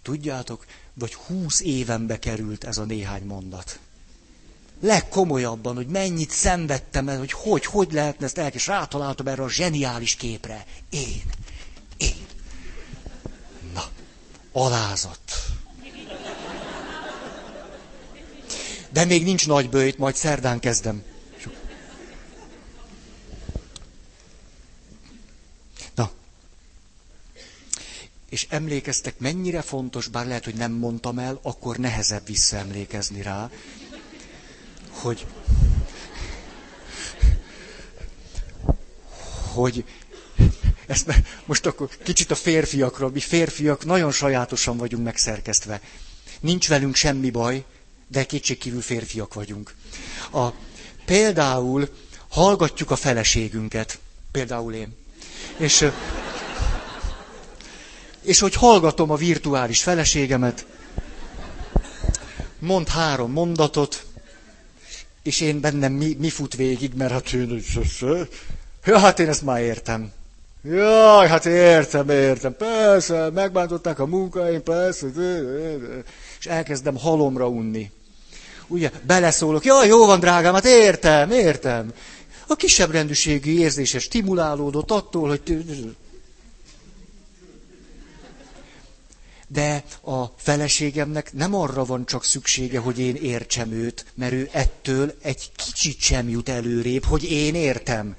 tudjátok, 0.01 0.65
vagy 0.93 1.13
húsz 1.13 1.59
évenbe 1.61 2.19
került 2.19 2.63
ez 2.63 2.77
a 2.77 2.83
néhány 2.83 3.23
mondat. 3.25 3.79
Legkomolyabban, 4.81 5.75
hogy 5.75 5.87
mennyit 5.87 6.31
szenvedtem 6.31 7.07
el, 7.09 7.17
hogy 7.17 7.31
hogy, 7.31 7.65
hogy 7.65 7.91
lehetne 7.91 8.25
ezt 8.25 8.37
el, 8.37 8.51
és 8.51 8.67
rátaláltam 8.67 9.27
erre 9.27 9.43
a 9.43 9.49
zseniális 9.49 10.15
képre. 10.15 10.65
Én. 10.89 11.21
Alázat. 14.57 15.19
De 18.89 19.05
még 19.05 19.23
nincs 19.23 19.47
nagy 19.47 19.69
bőjt, 19.69 19.97
majd 19.97 20.15
szerdán 20.15 20.59
kezdem. 20.59 21.03
Na. 25.95 26.11
És 28.29 28.47
emlékeztek, 28.49 29.19
mennyire 29.19 29.61
fontos, 29.61 30.07
bár 30.07 30.27
lehet, 30.27 30.43
hogy 30.43 30.55
nem 30.55 30.71
mondtam 30.71 31.19
el, 31.19 31.39
akkor 31.41 31.77
nehezebb 31.77 32.25
visszaemlékezni 32.25 33.21
rá, 33.21 33.49
hogy 34.89 35.25
hogy 39.53 39.85
ezt 40.87 41.13
most 41.45 41.65
akkor 41.65 41.89
kicsit 42.03 42.31
a 42.31 42.35
férfiakról, 42.35 43.11
mi 43.11 43.19
férfiak 43.19 43.85
nagyon 43.85 44.11
sajátosan 44.11 44.77
vagyunk 44.77 45.03
megszerkesztve. 45.03 45.81
Nincs 46.39 46.67
velünk 46.67 46.95
semmi 46.95 47.29
baj, 47.29 47.63
de 48.07 48.25
kétségkívül 48.25 48.81
férfiak 48.81 49.33
vagyunk. 49.33 49.73
A, 50.31 50.47
például 51.05 51.89
hallgatjuk 52.29 52.91
a 52.91 52.95
feleségünket, 52.95 53.99
például 54.31 54.73
én. 54.73 54.95
És, 55.57 55.87
és 58.21 58.39
hogy 58.39 58.53
hallgatom 58.53 59.11
a 59.11 59.15
virtuális 59.15 59.83
feleségemet, 59.83 60.65
mond 62.59 62.87
három 62.87 63.31
mondatot, 63.31 64.05
és 65.23 65.41
én 65.41 65.59
bennem 65.59 65.93
mi, 65.93 66.15
mi 66.19 66.29
fut 66.29 66.55
végig, 66.55 66.93
mert 66.93 67.11
hát 67.11 67.33
én, 67.33 67.63
ja, 68.85 68.99
hát 68.99 69.19
én 69.19 69.27
ezt 69.27 69.41
már 69.41 69.61
értem. 69.61 70.11
Jaj, 70.63 71.27
hát 71.27 71.45
értem, 71.45 72.09
értem, 72.09 72.55
persze, 72.55 73.29
megbántották 73.29 73.99
a 73.99 74.05
munkáim, 74.05 74.63
persze, 74.63 75.07
és 76.39 76.45
elkezdem 76.45 76.97
halomra 76.97 77.47
unni. 77.47 77.91
Ugye, 78.67 78.91
beleszólok, 79.05 79.65
jaj, 79.65 79.87
jó 79.87 80.05
van, 80.05 80.19
drágám, 80.19 80.53
hát 80.53 80.65
értem, 80.65 81.31
értem. 81.31 81.93
A 82.47 82.55
kisebb 82.55 82.91
rendűségű 82.91 83.59
érzése 83.59 83.99
stimulálódott 83.99 84.91
attól, 84.91 85.29
hogy... 85.29 85.95
De 89.47 89.83
a 90.01 90.25
feleségemnek 90.37 91.33
nem 91.33 91.55
arra 91.55 91.85
van 91.85 92.05
csak 92.05 92.23
szüksége, 92.23 92.79
hogy 92.79 92.99
én 92.99 93.15
értsem 93.15 93.71
őt, 93.71 94.05
mert 94.13 94.33
ő 94.33 94.49
ettől 94.51 95.13
egy 95.21 95.51
kicsit 95.55 95.99
sem 95.99 96.29
jut 96.29 96.49
előrébb, 96.49 97.03
hogy 97.03 97.31
én 97.31 97.55
értem. 97.55 98.15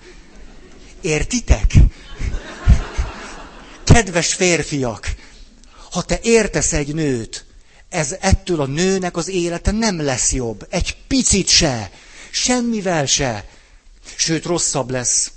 Értitek? 1.00 1.72
Kedves 3.84 4.34
férfiak, 4.34 5.14
ha 5.90 6.02
te 6.02 6.18
értesz 6.22 6.72
egy 6.72 6.94
nőt, 6.94 7.46
ez 7.88 8.16
ettől 8.20 8.60
a 8.60 8.66
nőnek 8.66 9.16
az 9.16 9.28
élete 9.28 9.70
nem 9.70 10.00
lesz 10.00 10.32
jobb. 10.32 10.66
Egy 10.70 10.96
picit 11.08 11.48
se. 11.48 11.90
Semmivel 12.30 13.06
se. 13.06 13.44
Sőt, 14.16 14.44
rosszabb 14.44 14.90
lesz. 14.90 15.30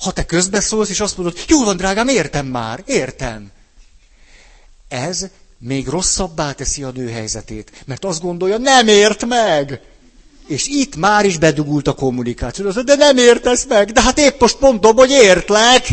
Ha 0.00 0.12
te 0.12 0.24
közbeszólsz, 0.24 0.88
és 0.88 1.00
azt 1.00 1.16
mondod, 1.16 1.38
jó 1.48 1.64
van, 1.64 1.76
drágám, 1.76 2.08
értem 2.08 2.46
már, 2.46 2.82
értem. 2.86 3.50
Ez 4.88 5.26
még 5.58 5.86
rosszabbá 5.86 6.52
teszi 6.52 6.82
a 6.82 6.90
nő 6.90 7.10
helyzetét, 7.10 7.72
mert 7.84 8.04
azt 8.04 8.20
gondolja, 8.20 8.56
nem 8.58 8.88
ért 8.88 9.26
meg. 9.26 9.80
És 10.46 10.66
itt 10.66 10.96
már 10.96 11.24
is 11.24 11.38
bedugult 11.38 11.88
a 11.88 11.92
kommunikáció. 11.92 12.70
De 12.70 12.94
nem 12.94 13.16
értesz 13.16 13.64
meg, 13.68 13.90
de 13.90 14.02
hát 14.02 14.18
épp 14.18 14.40
most 14.40 14.60
mondom, 14.60 14.96
hogy 14.96 15.10
értlek. 15.10 15.86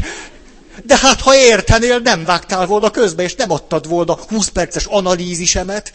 De 0.84 0.98
hát, 0.98 1.22
ha 1.22 1.36
értenél, 1.36 2.00
nem 2.00 2.26
vágtál 2.26 2.66
volna 2.66 2.90
közbe, 2.90 3.24
és 3.24 3.36
nem 3.36 3.52
adtad 3.52 3.88
volna 3.88 4.18
20 4.28 4.48
perces 4.48 4.86
analízisemet. 4.86 5.92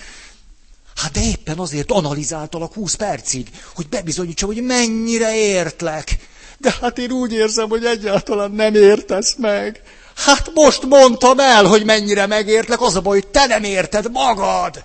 Hát 0.97 1.13
de 1.13 1.21
éppen 1.21 1.59
azért 1.59 1.91
analizáltalak 1.91 2.73
20 2.73 2.95
percig, 2.95 3.49
hogy 3.75 3.89
bebizonyítsam, 3.89 4.49
hogy 4.49 4.63
mennyire 4.63 5.37
értlek. 5.37 6.17
De 6.59 6.75
hát 6.81 6.99
én 6.99 7.11
úgy 7.11 7.33
érzem, 7.33 7.69
hogy 7.69 7.85
egyáltalán 7.85 8.51
nem 8.51 8.75
értesz 8.75 9.35
meg. 9.39 9.83
Hát 10.17 10.51
most 10.55 10.83
mondtam 10.83 11.41
el, 11.41 11.65
hogy 11.65 11.85
mennyire 11.85 12.27
megértlek, 12.27 12.81
az 12.81 12.97
a 12.97 13.01
baj, 13.01 13.19
hogy 13.19 13.29
te 13.29 13.47
nem 13.47 13.65
érted 13.65 14.11
magad. 14.11 14.83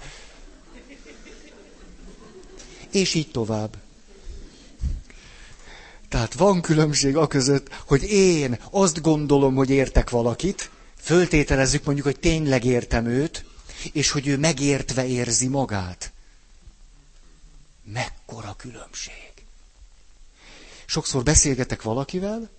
És 2.91 3.13
így 3.13 3.31
tovább. 3.31 3.77
Tehát 6.09 6.33
van 6.33 6.61
különbség 6.61 7.17
a 7.17 7.27
között, 7.27 7.73
hogy 7.85 8.03
én 8.03 8.59
azt 8.71 9.01
gondolom, 9.01 9.55
hogy 9.55 9.69
értek 9.69 10.09
valakit, 10.09 10.69
föltételezzük 10.95 11.83
mondjuk, 11.83 12.05
hogy 12.05 12.19
tényleg 12.19 12.65
értem 12.65 13.05
őt, 13.05 13.45
és 13.91 14.11
hogy 14.11 14.27
ő 14.27 14.37
megértve 14.37 15.05
érzi 15.05 15.47
magát. 15.47 16.11
Mekkora 17.83 18.53
különbség. 18.57 19.31
Sokszor 20.85 21.23
beszélgetek 21.23 21.81
valakivel, 21.81 22.49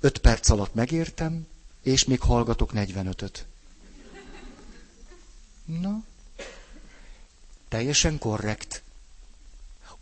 öt 0.00 0.18
perc 0.18 0.48
alatt 0.48 0.74
megértem, 0.74 1.46
és 1.82 2.04
még 2.04 2.20
hallgatok 2.20 2.70
45-öt. 2.74 3.44
Na, 5.64 6.02
teljesen 7.68 8.18
korrekt. 8.18 8.81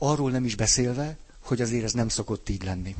Arról 0.02 0.30
nem 0.30 0.44
is 0.44 0.54
beszélve, 0.54 1.16
hogy 1.44 1.60
azért 1.60 1.84
ez 1.84 1.92
nem 1.92 2.08
szokott 2.08 2.48
így 2.48 2.64
lenni. 2.64 2.94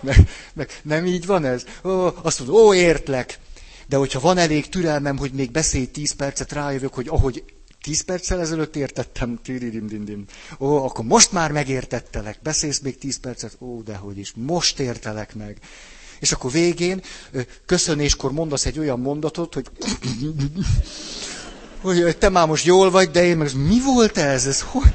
Meg, 0.00 0.28
meg 0.52 0.80
nem 0.82 1.06
így 1.06 1.26
van 1.26 1.44
ez? 1.44 1.64
Ó, 1.84 2.06
azt 2.22 2.38
mondod, 2.38 2.56
ó, 2.56 2.74
értlek. 2.74 3.38
De 3.86 3.96
hogyha 3.96 4.20
van 4.20 4.38
elég 4.38 4.68
türelmem, 4.68 5.18
hogy 5.18 5.32
még 5.32 5.50
beszélj 5.50 5.86
tíz 5.86 6.12
percet, 6.12 6.52
rájövök, 6.52 6.94
hogy 6.94 7.08
ahogy 7.08 7.44
tíz 7.82 8.00
perccel 8.00 8.40
ezelőtt 8.40 8.76
értettem, 8.76 9.38
tiridim 9.42 10.24
Ó, 10.58 10.84
akkor 10.84 11.04
most 11.04 11.32
már 11.32 11.52
megértettelek. 11.52 12.38
Beszélsz 12.42 12.80
még 12.80 12.98
tíz 12.98 13.20
percet? 13.20 13.56
Ó, 13.60 13.82
dehogy 13.82 14.18
is, 14.18 14.32
most 14.36 14.78
értelek 14.78 15.34
meg. 15.34 15.58
És 16.20 16.32
akkor 16.32 16.50
végén, 16.50 17.02
köszönéskor 17.66 18.32
mondasz 18.32 18.66
egy 18.66 18.78
olyan 18.78 19.00
mondatot, 19.00 19.54
hogy 19.54 19.70
hogy 21.82 22.16
te 22.18 22.28
már 22.28 22.46
most 22.46 22.64
jól 22.64 22.90
vagy, 22.90 23.10
de 23.10 23.24
én 23.24 23.36
meg, 23.36 23.54
mi 23.56 23.80
volt 23.80 24.18
ez? 24.18 24.46
ez 24.46 24.60
hogy? 24.60 24.92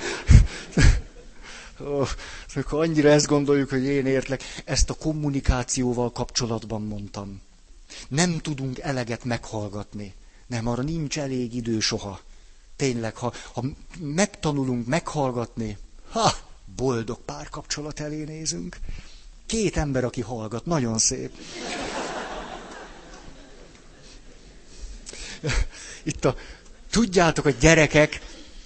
Oh, 1.80 2.10
annyira 2.70 3.10
ezt 3.10 3.26
gondoljuk, 3.26 3.70
hogy 3.70 3.84
én 3.84 4.06
értlek, 4.06 4.44
ezt 4.66 4.90
a 4.90 4.94
kommunikációval 4.94 6.12
kapcsolatban 6.12 6.82
mondtam. 6.82 7.42
Nem 8.08 8.38
tudunk 8.38 8.80
eleget 8.80 9.24
meghallgatni. 9.24 10.14
Nem, 10.48 10.68
arra 10.68 10.82
nincs 10.82 11.20
elég 11.20 11.56
idő 11.56 11.80
soha. 11.80 12.20
Tényleg, 12.76 13.16
ha, 13.16 13.34
ha 13.54 13.64
megtanulunk 14.00 14.88
meghallgatni, 14.88 15.78
ha, 16.12 16.32
boldog 16.76 17.20
párkapcsolat 17.26 18.00
elé 18.00 18.24
nézünk. 18.24 18.78
Két 19.46 19.78
ember, 19.78 20.04
aki 20.04 20.22
hallgat, 20.22 20.66
nagyon 20.66 20.98
szép. 20.98 21.32
Itt 26.04 26.26
a, 26.26 26.36
tudjátok, 26.90 27.46
a 27.46 27.50
gyerekek, 27.50 28.22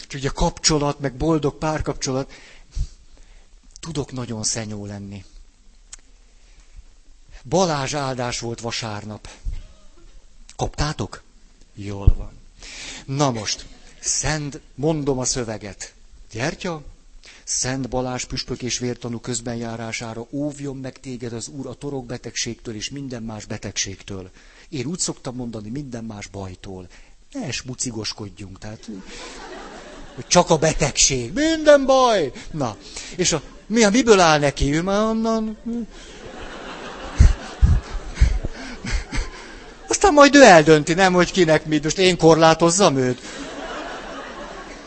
hogy 0.10 0.26
a 0.26 0.32
kapcsolat, 0.32 1.00
meg 1.00 1.16
boldog 1.16 1.58
párkapcsolat, 1.58 2.32
tudok 3.80 4.12
nagyon 4.12 4.44
szenyó 4.44 4.86
lenni. 4.86 5.26
Balázs 7.44 7.94
áldás 7.94 8.40
volt 8.40 8.60
vasárnap. 8.60 9.30
Kaptátok? 10.56 11.22
Jól 11.74 12.14
van. 12.18 12.32
Na 13.06 13.32
most, 13.32 13.66
szent, 14.00 14.62
mondom 14.76 15.20
a 15.20 15.26
szöveget. 15.26 15.94
Gyertya, 16.32 16.84
Szent 17.44 17.90
Balázs 17.90 18.26
püspök 18.26 18.62
és 18.62 18.78
vértanú 18.80 19.20
közbenjárására 19.20 20.28
óvjon 20.30 20.78
meg 20.78 21.00
téged 21.00 21.34
az 21.34 21.48
Úr 21.48 21.68
a 21.68 21.74
torokbetegségtől 21.74 22.76
és 22.76 22.90
minden 22.90 23.24
más 23.24 23.46
betegségtől. 23.46 24.30
Én 24.70 24.86
úgy 24.86 25.00
szoktam 25.00 25.36
mondani, 25.36 25.70
minden 25.70 26.04
más 26.04 26.28
bajtól. 26.28 26.88
Ne 27.32 27.52
smucigoskodjunk, 27.52 28.60
tehát 28.60 28.90
hogy 30.16 30.28
csak 30.28 30.50
a 30.50 30.58
betegség, 30.58 31.34
minden 31.34 31.86
baj. 31.86 32.32
Na, 32.52 32.76
és 33.16 33.32
a, 33.32 33.42
mi 33.68 33.84
a 33.84 33.90
miből 33.90 34.20
áll 34.20 34.40
neki? 34.40 34.76
Ő 34.76 34.82
már 34.82 35.02
onnan... 35.04 35.58
Aztán 39.88 40.14
majd 40.14 40.36
ő 40.36 40.44
eldönti, 40.44 40.94
nem, 40.94 41.14
hogy 41.14 41.32
kinek 41.32 41.66
mit. 41.66 41.84
Most 41.84 41.98
én 41.98 42.18
korlátozzam 42.18 42.98
őt. 42.98 43.22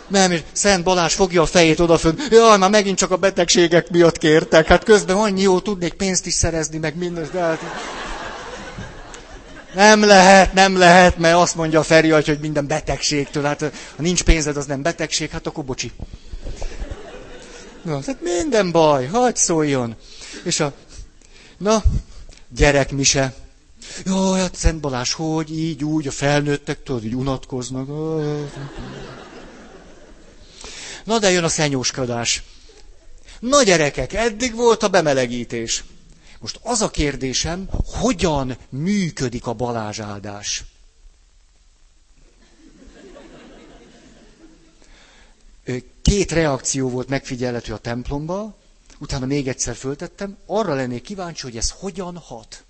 Nem, 0.08 0.30
és 0.30 0.40
Szent 0.52 0.84
Balázs 0.84 1.14
fogja 1.14 1.42
a 1.42 1.46
fejét 1.46 1.80
odafönn. 1.80 2.18
Jaj, 2.30 2.58
már 2.58 2.70
megint 2.70 2.98
csak 2.98 3.10
a 3.10 3.16
betegségek 3.16 3.90
miatt 3.90 4.18
kértek. 4.18 4.66
Hát 4.66 4.84
közben 4.84 5.16
annyi 5.16 5.42
jó, 5.42 5.60
tudnék 5.60 5.92
pénzt 5.92 6.26
is 6.26 6.34
szerezni, 6.34 6.78
meg 6.78 6.96
mindent. 6.96 7.32
De 7.32 7.40
hát... 7.40 7.60
Nem 9.74 10.04
lehet, 10.04 10.52
nem 10.52 10.76
lehet, 10.76 11.18
mert 11.18 11.36
azt 11.36 11.54
mondja 11.54 11.78
a 11.78 11.82
Feri, 11.82 12.08
hogy 12.08 12.38
minden 12.40 12.66
betegségtől. 12.66 13.42
Hát 13.42 13.60
ha 13.60 14.02
nincs 14.02 14.22
pénzed, 14.22 14.56
az 14.56 14.66
nem 14.66 14.82
betegség, 14.82 15.30
hát 15.30 15.46
akkor 15.46 15.64
bocsi. 15.64 15.92
Na, 17.82 18.00
tehát 18.00 18.20
minden 18.22 18.70
baj, 18.70 19.06
hagyd 19.06 19.36
szóljon. 19.36 19.94
És 20.44 20.60
a, 20.60 20.72
na, 21.58 21.82
gyerekmise. 22.48 23.34
Jaj, 24.04 24.40
hát 24.40 24.54
Szent 24.54 24.80
Balázs, 24.80 25.12
hogy 25.12 25.58
így, 25.58 25.84
úgy, 25.84 26.06
a 26.06 26.10
felnőttek, 26.10 26.82
tudod, 26.82 27.04
így 27.04 27.14
unatkoznak. 27.14 27.86
Na, 31.04 31.18
de 31.18 31.30
jön 31.30 31.44
a 31.44 31.48
szenyóskodás. 31.48 32.42
Na 33.40 33.62
gyerekek, 33.62 34.12
eddig 34.12 34.54
volt 34.54 34.82
a 34.82 34.88
bemelegítés. 34.88 35.84
Most 36.44 36.60
az 36.62 36.80
a 36.82 36.90
kérdésem, 36.90 37.68
hogyan 37.86 38.56
működik 38.68 39.46
a 39.46 39.52
balázsáldás? 39.52 40.64
Két 46.02 46.32
reakció 46.32 46.88
volt 46.88 47.08
megfigyelhető 47.08 47.72
a 47.72 47.78
templomba, 47.78 48.56
utána 48.98 49.26
még 49.26 49.48
egyszer 49.48 49.74
föltettem, 49.74 50.36
arra 50.46 50.74
lennék 50.74 51.02
kíváncsi, 51.02 51.42
hogy 51.42 51.56
ez 51.56 51.70
hogyan 51.70 52.16
hat. 52.16 52.64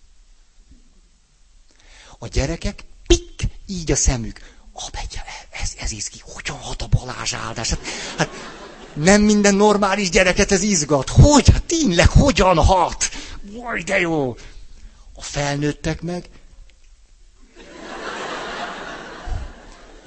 A 2.18 2.26
gyerekek, 2.26 2.84
pik, 3.06 3.42
így 3.66 3.90
a 3.90 3.96
szemük. 3.96 4.40
Abegye, 4.72 5.20
ez, 5.62 5.72
ez 5.78 5.92
izgi, 5.92 6.18
hogyan 6.22 6.56
hat 6.56 6.82
a 6.82 6.86
balázsáldás? 6.86 7.68
Hát, 7.68 7.80
hát 8.16 8.28
nem 8.92 9.22
minden 9.22 9.54
normális 9.54 10.10
gyereket 10.10 10.52
ez 10.52 10.62
izgat. 10.62 11.08
Hogy? 11.08 11.48
Hát 11.52 11.62
tényleg, 11.64 12.08
hogyan 12.08 12.56
hat? 12.64 13.08
Vaj, 13.64 13.82
de 13.82 14.00
jó! 14.00 14.36
A 15.14 15.22
felnőttek 15.22 16.02
meg. 16.02 16.28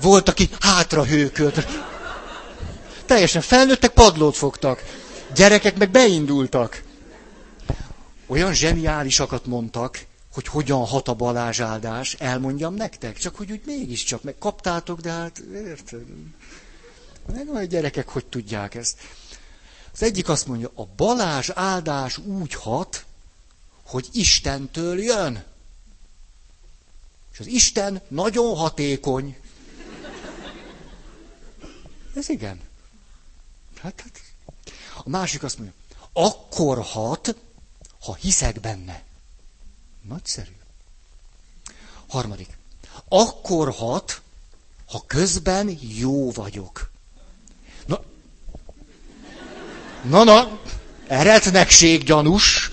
Volt, 0.01 0.29
aki 0.29 0.49
hátra 0.59 1.05
hőkölt. 1.05 1.67
Teljesen 3.05 3.41
felnőttek, 3.41 3.91
padlót 3.93 4.35
fogtak. 4.35 4.83
Gyerekek 5.35 5.77
meg 5.77 5.91
beindultak. 5.91 6.83
Olyan 8.27 8.53
zseniálisakat 8.53 9.45
mondtak, 9.45 10.05
hogy 10.33 10.47
hogyan 10.47 10.85
hat 10.85 11.07
a 11.07 11.13
balázsáldás, 11.13 12.13
elmondjam 12.13 12.73
nektek, 12.73 13.17
csak 13.17 13.35
hogy 13.35 13.51
úgy 13.51 13.61
mégiscsak, 13.65 14.23
meg 14.23 14.37
kaptátok, 14.37 14.99
de 14.99 15.11
hát 15.11 15.37
érted? 15.53 16.05
Meg 17.33 17.49
a 17.49 17.63
gyerekek 17.63 18.09
hogy 18.09 18.25
tudják 18.25 18.75
ezt. 18.75 18.97
Az 19.93 20.03
egyik 20.03 20.29
azt 20.29 20.47
mondja, 20.47 20.71
a 20.75 20.85
balázs 20.95 21.49
áldás 21.53 22.17
úgy 22.17 22.53
hat, 22.53 23.05
hogy 23.87 24.09
Istentől 24.11 25.03
jön. 25.03 25.43
És 27.33 27.39
az 27.39 27.45
Isten 27.45 28.01
nagyon 28.07 28.55
hatékony. 28.55 29.37
Ez 32.15 32.29
igen. 32.29 32.61
Hát, 33.81 34.01
hát. 34.01 34.21
A 35.03 35.09
másik 35.09 35.43
azt 35.43 35.57
mondja, 35.57 35.75
akkor 36.13 36.81
hat, 36.81 37.35
ha 37.99 38.15
hiszek 38.15 38.59
benne. 38.59 39.03
Nagyszerű. 40.01 40.55
Harmadik. 42.07 42.57
Akkor 43.07 43.71
hat, 43.71 44.21
ha 44.85 45.03
közben 45.07 45.77
jó 45.81 46.31
vagyok. 46.31 46.91
Na, 47.85 48.03
na, 50.03 50.23
na 50.23 50.59
eretnekség 51.07 52.03
gyanús 52.03 52.69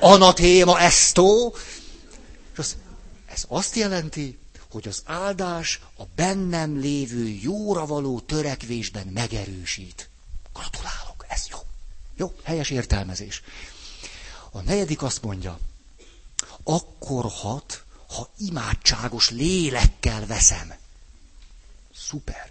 anatéma 0.00 0.80
esztó. 0.80 1.54
Ez, 2.56 2.76
ez 3.26 3.44
azt 3.48 3.74
jelenti, 3.74 4.38
hogy 4.70 4.88
az 4.88 5.02
áldás 5.04 5.80
a 5.98 6.02
bennem 6.14 6.78
lévő 6.78 7.28
jóra 7.28 7.86
való 7.86 8.20
törekvésben 8.20 9.06
megerősít. 9.06 10.08
Gratulálok, 10.52 11.24
ez 11.28 11.46
jó. 11.50 11.58
Jó, 12.16 12.32
helyes 12.42 12.70
értelmezés. 12.70 13.42
A 14.50 14.60
negyedik 14.60 15.02
azt 15.02 15.22
mondja, 15.22 15.58
akkor 16.64 17.24
hat, 17.28 17.84
ha 18.08 18.28
imádságos 18.38 19.30
lélekkel 19.30 20.26
veszem. 20.26 20.74
Szuper. 21.94 22.50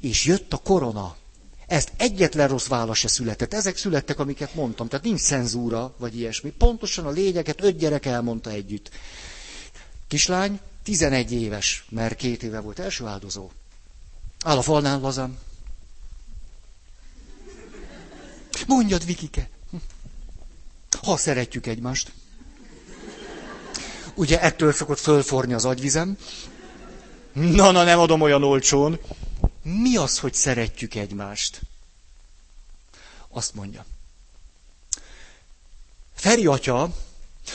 És 0.00 0.24
jött 0.24 0.52
a 0.52 0.56
korona. 0.56 1.16
Ezt 1.68 1.92
egyetlen 1.96 2.48
rossz 2.48 2.66
válasz 2.66 2.98
se 2.98 3.08
született. 3.08 3.54
Ezek 3.54 3.76
születtek, 3.76 4.18
amiket 4.18 4.54
mondtam. 4.54 4.88
Tehát 4.88 5.04
nincs 5.04 5.20
cenzúra, 5.20 5.94
vagy 5.98 6.16
ilyesmi. 6.16 6.50
Pontosan 6.50 7.06
a 7.06 7.10
lényeget 7.10 7.62
öt 7.62 7.76
gyerek 7.78 8.06
elmondta 8.06 8.50
együtt. 8.50 8.90
Kislány, 10.08 10.60
11 10.82 11.32
éves, 11.32 11.84
mert 11.88 12.16
két 12.16 12.42
éve 12.42 12.60
volt 12.60 12.78
első 12.78 13.06
áldozó. 13.06 13.50
Áll 14.44 14.56
a 14.56 14.62
falnál 14.62 15.00
lazán. 15.00 15.38
Mondjad, 18.66 19.04
Vikike. 19.04 19.48
Ha 21.02 21.16
szeretjük 21.16 21.66
egymást. 21.66 22.12
Ugye 24.14 24.40
ettől 24.40 24.72
szokott 24.72 24.98
fölforni 24.98 25.52
az 25.52 25.64
agyvizem. 25.64 26.16
Na, 27.32 27.70
na, 27.70 27.84
nem 27.84 27.98
adom 27.98 28.20
olyan 28.20 28.42
olcsón. 28.44 28.98
Mi 29.76 29.96
az, 29.96 30.18
hogy 30.18 30.34
szeretjük 30.34 30.94
egymást? 30.94 31.60
Azt 33.28 33.54
mondja. 33.54 33.84
Feri 36.14 36.46
atya, 36.46 36.94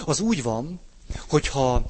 az 0.05 0.20
úgy 0.20 0.43
van, 0.43 0.80
hogyha 1.28 1.86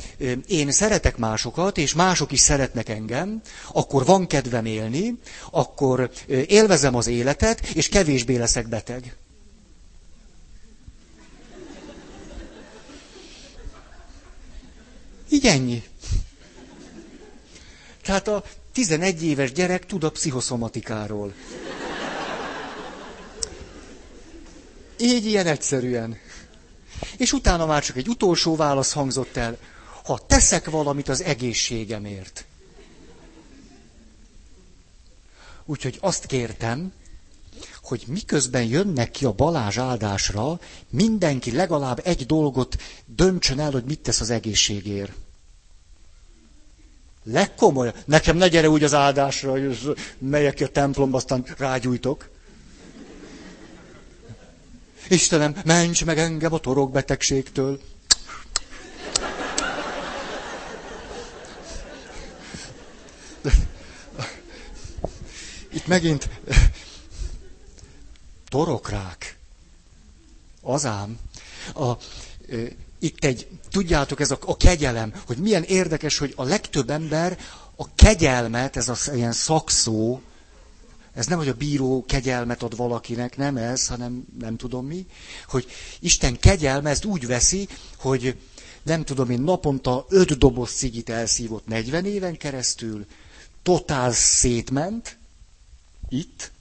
én 0.47 0.71
szeretek 0.71 1.17
másokat, 1.17 1.77
és 1.77 1.93
mások 1.93 2.31
is 2.31 2.39
szeretnek 2.39 2.89
engem, 2.89 3.41
akkor 3.71 4.05
van 4.05 4.27
kedvem 4.27 4.65
élni, 4.65 5.19
akkor 5.51 6.11
élvezem 6.27 6.95
az 6.95 7.07
életet, 7.07 7.65
és 7.67 7.89
kevésbé 7.89 8.35
leszek 8.35 8.67
beteg. 8.67 9.15
Így 15.29 15.45
ennyi. 15.45 15.83
Tehát 18.01 18.27
a 18.27 18.43
11 18.73 19.23
éves 19.23 19.51
gyerek 19.51 19.85
tud 19.85 20.03
a 20.03 20.09
pszichoszomatikáról. 20.11 21.33
Így 24.99 25.25
ilyen 25.25 25.47
egyszerűen. 25.47 26.17
És 27.17 27.33
utána 27.33 27.65
már 27.65 27.83
csak 27.83 27.97
egy 27.97 28.07
utolsó 28.07 28.55
válasz 28.55 28.93
hangzott 28.93 29.37
el. 29.37 29.57
Ha 30.03 30.19
teszek 30.27 30.69
valamit 30.69 31.09
az 31.09 31.21
egészségemért. 31.23 32.45
Úgyhogy 35.65 35.97
azt 36.01 36.25
kértem, 36.25 36.93
hogy 37.83 38.03
miközben 38.07 38.63
jönnek 38.63 39.11
ki 39.11 39.25
a 39.25 39.31
Balázs 39.31 39.77
áldásra, 39.77 40.59
mindenki 40.89 41.51
legalább 41.51 42.01
egy 42.03 42.25
dolgot 42.25 42.75
döntsön 43.05 43.59
el, 43.59 43.71
hogy 43.71 43.83
mit 43.83 43.99
tesz 43.99 44.19
az 44.21 44.29
egészségért. 44.29 45.11
Legkomolyan. 47.23 47.93
Nekem 48.05 48.37
ne 48.37 48.47
gyere 48.47 48.69
úgy 48.69 48.83
az 48.83 48.93
áldásra, 48.93 49.51
hogy 49.51 49.95
megyek 50.17 50.53
ki 50.53 50.63
a 50.63 50.67
templomba, 50.67 51.17
aztán 51.17 51.45
rágyújtok. 51.57 52.29
Istenem, 55.09 55.55
ments 55.65 56.05
meg 56.05 56.17
engem 56.17 56.53
a 56.53 56.57
torokbetegségtől. 56.57 57.79
Itt 65.73 65.87
megint 65.87 66.29
torokrák. 68.49 69.37
Azám. 70.61 71.19
A, 71.73 71.91
itt 73.03 73.23
egy, 73.23 73.47
tudjátok, 73.69 74.19
ez 74.19 74.31
a, 74.31 74.37
a 74.45 74.57
kegyelem, 74.57 75.13
hogy 75.25 75.37
milyen 75.37 75.63
érdekes, 75.63 76.17
hogy 76.17 76.33
a 76.35 76.43
legtöbb 76.43 76.89
ember 76.89 77.39
a 77.75 77.95
kegyelmet, 77.95 78.75
ez 78.77 78.89
a 78.89 78.95
ilyen 79.13 79.31
szakszó, 79.31 80.21
ez 81.13 81.25
nem, 81.25 81.37
hogy 81.37 81.47
a 81.47 81.53
bíró 81.53 82.05
kegyelmet 82.07 82.63
ad 82.63 82.75
valakinek, 82.75 83.37
nem 83.37 83.57
ez, 83.57 83.87
hanem 83.87 84.25
nem 84.39 84.57
tudom 84.57 84.85
mi, 84.85 85.05
hogy 85.47 85.67
Isten 85.99 86.39
kegyelme 86.39 86.89
ezt 86.89 87.05
úgy 87.05 87.27
veszi, 87.27 87.67
hogy 87.97 88.37
nem 88.83 89.03
tudom 89.03 89.29
én, 89.29 89.41
naponta 89.41 90.05
öt 90.09 90.37
doboz 90.37 90.71
cigit 90.71 91.09
elszívott 91.09 91.67
40 91.67 92.05
éven 92.05 92.37
keresztül, 92.37 93.05
totál 93.63 94.11
szétment, 94.11 95.17
itt, 96.09 96.51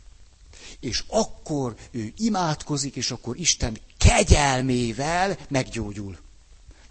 és 0.81 1.05
akkor 1.07 1.75
ő 1.91 2.13
imádkozik, 2.17 2.97
és 2.97 3.11
akkor 3.11 3.37
Isten 3.37 3.79
kegyelmével 3.99 5.39
meggyógyul. 5.49 6.17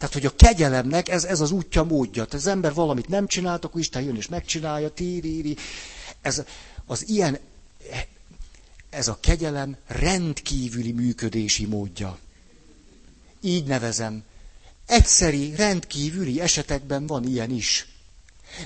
Tehát, 0.02 0.16
hogy 0.16 0.26
a 0.26 0.36
kegyelemnek 0.36 1.10
ez, 1.10 1.24
ez 1.24 1.40
az 1.40 1.52
útja, 1.52 1.84
módja. 1.84 2.26
Tehát 2.26 2.46
az 2.46 2.52
ember 2.52 2.74
valamit 2.74 3.08
nem 3.08 3.28
csinált, 3.28 3.66
akkor 3.66 3.80
Isten 3.82 4.02
jön 4.02 4.16
és 4.16 4.28
megcsinálja, 4.28 4.90
tíri, 4.90 5.56
Ez, 6.22 6.44
az 6.86 7.10
ilyen 7.10 7.40
ez 8.90 9.08
a 9.08 9.18
kegyelem 9.20 9.78
rendkívüli 9.88 10.92
működési 10.92 11.66
módja. 11.66 12.18
Így 13.42 13.66
nevezem. 13.66 14.24
Egyszeri, 14.86 15.56
rendkívüli 15.56 16.40
esetekben 16.42 17.08
van 17.08 17.24
ilyen 17.24 17.52
is. 17.52 17.88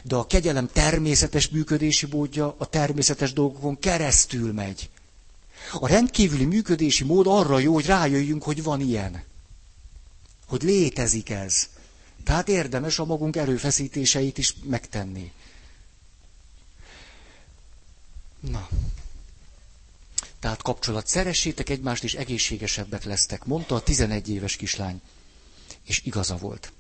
De 0.03 0.15
a 0.15 0.27
kegyelem 0.27 0.69
természetes 0.73 1.49
működési 1.49 2.07
módja 2.11 2.55
a 2.57 2.65
természetes 2.65 3.33
dolgokon 3.33 3.79
keresztül 3.79 4.53
megy. 4.53 4.89
A 5.73 5.87
rendkívüli 5.87 6.45
működési 6.45 7.03
mód 7.03 7.27
arra 7.27 7.59
jó, 7.59 7.73
hogy 7.73 7.85
rájöjjünk, 7.85 8.43
hogy 8.43 8.63
van 8.63 8.81
ilyen. 8.81 9.23
Hogy 10.45 10.63
létezik 10.63 11.29
ez. 11.29 11.69
Tehát 12.23 12.47
érdemes 12.47 12.99
a 12.99 13.05
magunk 13.05 13.35
erőfeszítéseit 13.35 14.37
is 14.37 14.55
megtenni. 14.63 15.31
Na. 18.39 18.69
Tehát 20.39 20.61
kapcsolat. 20.61 21.07
Szeressétek 21.07 21.69
egymást, 21.69 22.03
és 22.03 22.13
egészségesebbek 22.13 23.03
lesztek, 23.03 23.45
mondta 23.45 23.75
a 23.75 23.81
11 23.83 24.29
éves 24.29 24.55
kislány. 24.55 25.01
És 25.83 26.01
igaza 26.03 26.37
volt. 26.37 26.71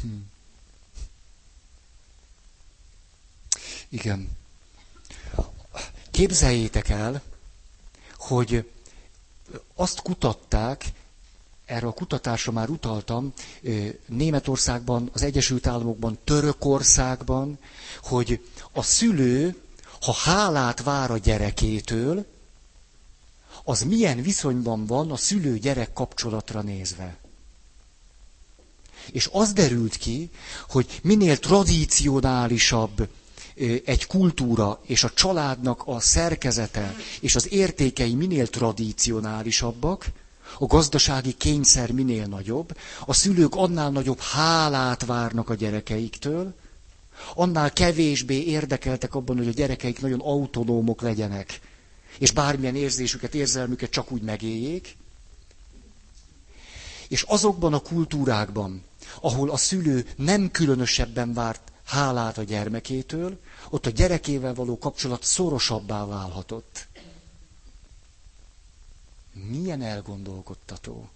Hm. 0.00 0.08
Igen. 3.88 4.36
Képzeljétek 6.10 6.88
el, 6.88 7.22
hogy 8.16 8.70
azt 9.74 10.02
kutatták, 10.02 10.84
erre 11.66 11.86
a 11.86 11.92
kutatásra 11.92 12.52
már 12.52 12.68
utaltam, 12.68 13.32
Németországban, 14.06 15.10
az 15.12 15.22
Egyesült 15.22 15.66
Államokban, 15.66 16.18
Törökországban, 16.24 17.58
hogy 18.02 18.44
a 18.72 18.82
szülő 18.82 19.56
ha 20.00 20.12
hálát 20.12 20.82
vár 20.82 21.10
a 21.10 21.18
gyerekétől, 21.18 22.26
az 23.64 23.82
milyen 23.82 24.22
viszonyban 24.22 24.86
van 24.86 25.10
a 25.10 25.16
szülő-gyerek 25.16 25.92
kapcsolatra 25.92 26.60
nézve. 26.60 27.16
És 29.12 29.28
az 29.32 29.52
derült 29.52 29.96
ki, 29.96 30.30
hogy 30.68 31.00
minél 31.02 31.38
tradicionálisabb 31.38 33.08
egy 33.84 34.06
kultúra 34.06 34.80
és 34.86 35.04
a 35.04 35.10
családnak 35.14 35.82
a 35.86 36.00
szerkezete 36.00 36.94
és 37.20 37.34
az 37.34 37.52
értékei 37.52 38.14
minél 38.14 38.46
tradicionálisabbak, 38.46 40.06
a 40.58 40.66
gazdasági 40.66 41.32
kényszer 41.32 41.90
minél 41.92 42.26
nagyobb, 42.26 42.76
a 43.06 43.12
szülők 43.14 43.54
annál 43.54 43.90
nagyobb 43.90 44.20
hálát 44.20 45.04
várnak 45.06 45.48
a 45.48 45.54
gyerekeiktől, 45.54 46.54
annál 47.34 47.72
kevésbé 47.72 48.42
érdekeltek 48.42 49.14
abban, 49.14 49.36
hogy 49.36 49.48
a 49.48 49.52
gyerekeik 49.52 50.00
nagyon 50.00 50.20
autonómok 50.20 51.00
legyenek, 51.02 51.60
és 52.18 52.30
bármilyen 52.30 52.76
érzésüket, 52.76 53.34
érzelmüket 53.34 53.90
csak 53.90 54.10
úgy 54.12 54.22
megéljék. 54.22 54.96
És 57.08 57.22
azokban 57.22 57.72
a 57.74 57.78
kultúrákban, 57.78 58.84
ahol 59.20 59.50
a 59.50 59.56
szülő 59.56 60.06
nem 60.16 60.50
különösebben 60.50 61.32
várt 61.34 61.70
hálát 61.90 62.38
a 62.38 62.42
gyermekétől, 62.42 63.38
ott 63.70 63.86
a 63.86 63.90
gyerekével 63.90 64.54
való 64.54 64.78
kapcsolat 64.78 65.24
szorosabbá 65.24 66.04
válhatott. 66.06 66.86
Milyen 69.32 69.82
elgondolkodtató. 69.82 71.08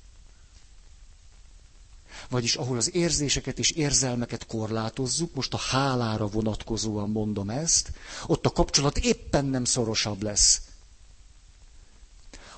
Vagyis 2.28 2.54
ahol 2.56 2.76
az 2.76 2.94
érzéseket 2.94 3.58
és 3.58 3.70
érzelmeket 3.70 4.46
korlátozzuk, 4.46 5.34
most 5.34 5.54
a 5.54 5.58
hálára 5.58 6.26
vonatkozóan 6.26 7.10
mondom 7.10 7.50
ezt, 7.50 7.92
ott 8.26 8.46
a 8.46 8.50
kapcsolat 8.50 8.98
éppen 8.98 9.44
nem 9.44 9.64
szorosabb 9.64 10.22
lesz. 10.22 10.60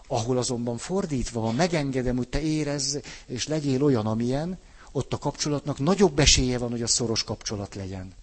Ahol 0.08 0.38
azonban 0.38 0.78
fordítva, 0.78 1.40
ha 1.40 1.52
megengedem, 1.52 2.16
hogy 2.16 2.28
te 2.28 2.40
érezz, 2.40 2.96
és 3.26 3.46
legyél 3.46 3.82
olyan, 3.82 4.06
amilyen, 4.06 4.58
ott 4.96 5.12
a 5.12 5.18
kapcsolatnak 5.18 5.78
nagyobb 5.78 6.18
esélye 6.18 6.58
van, 6.58 6.70
hogy 6.70 6.82
a 6.82 6.86
szoros 6.86 7.24
kapcsolat 7.24 7.74
legyen. 7.74 8.14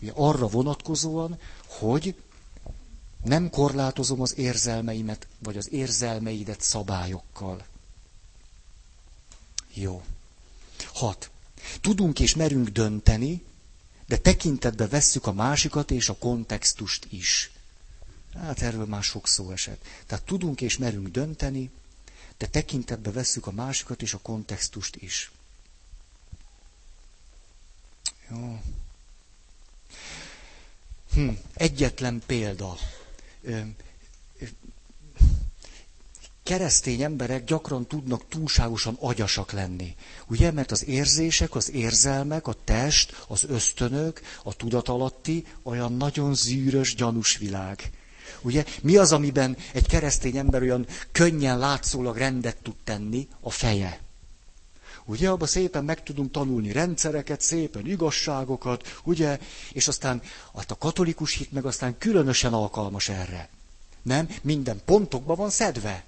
Ugye 0.00 0.12
arra 0.14 0.46
vonatkozóan, 0.48 1.38
hogy 1.66 2.14
nem 3.24 3.50
korlátozom 3.50 4.20
az 4.20 4.38
érzelmeimet, 4.38 5.26
vagy 5.38 5.56
az 5.56 5.72
érzelmeidet 5.72 6.60
szabályokkal. 6.60 7.64
Jó. 9.74 10.02
Hat. 10.92 11.30
Tudunk 11.80 12.20
és 12.20 12.34
merünk 12.34 12.68
dönteni, 12.68 13.44
de 14.06 14.18
tekintetbe 14.18 14.88
vesszük 14.88 15.26
a 15.26 15.32
másikat 15.32 15.90
és 15.90 16.08
a 16.08 16.16
kontextust 16.16 17.06
is. 17.10 17.50
Hát 18.34 18.62
erről 18.62 18.86
már 18.86 19.02
sok 19.02 19.28
szó 19.28 19.50
esett. 19.50 19.84
Tehát 20.06 20.24
tudunk 20.24 20.60
és 20.60 20.78
merünk 20.78 21.08
dönteni, 21.08 21.70
de 22.38 22.46
tekintetbe 22.46 23.10
vesszük 23.10 23.46
a 23.46 23.50
másikat 23.52 24.02
és 24.02 24.14
a 24.14 24.18
kontextust 24.18 24.96
is. 24.96 25.30
Jó. 28.30 28.60
Hm, 31.12 31.28
egyetlen 31.54 32.22
példa. 32.26 32.76
Keresztény 36.42 37.02
emberek 37.02 37.44
gyakran 37.44 37.86
tudnak 37.86 38.28
túlságosan 38.28 38.96
agyasak 39.00 39.52
lenni. 39.52 39.94
Ugye, 40.26 40.50
mert 40.50 40.70
az 40.70 40.84
érzések, 40.86 41.54
az 41.54 41.70
érzelmek, 41.70 42.46
a 42.46 42.54
test, 42.64 43.24
az 43.28 43.44
ösztönök, 43.44 44.20
a 44.44 44.54
tudatalatti 44.54 45.46
olyan 45.62 45.92
nagyon 45.92 46.34
zűrös, 46.34 46.94
gyanús 46.94 47.36
világ. 47.36 47.90
Ugye, 48.46 48.64
mi 48.82 48.96
az, 48.96 49.12
amiben 49.12 49.56
egy 49.72 49.86
keresztény 49.86 50.36
ember 50.36 50.62
olyan 50.62 50.86
könnyen 51.12 51.58
látszólag 51.58 52.16
rendet 52.16 52.56
tud 52.56 52.74
tenni? 52.84 53.28
A 53.40 53.50
feje. 53.50 54.00
Ugye, 55.04 55.28
abban 55.28 55.46
szépen 55.46 55.84
meg 55.84 56.02
tudunk 56.02 56.30
tanulni 56.30 56.72
rendszereket, 56.72 57.40
szépen 57.40 57.86
igazságokat, 57.86 59.00
ugye, 59.04 59.38
és 59.72 59.88
aztán 59.88 60.22
hát 60.56 60.70
a 60.70 60.78
katolikus 60.78 61.34
hit 61.34 61.52
meg 61.52 61.64
aztán 61.64 61.98
különösen 61.98 62.52
alkalmas 62.52 63.08
erre. 63.08 63.48
Nem? 64.02 64.28
Minden 64.42 64.80
pontokba 64.84 65.34
van 65.34 65.50
szedve. 65.50 66.04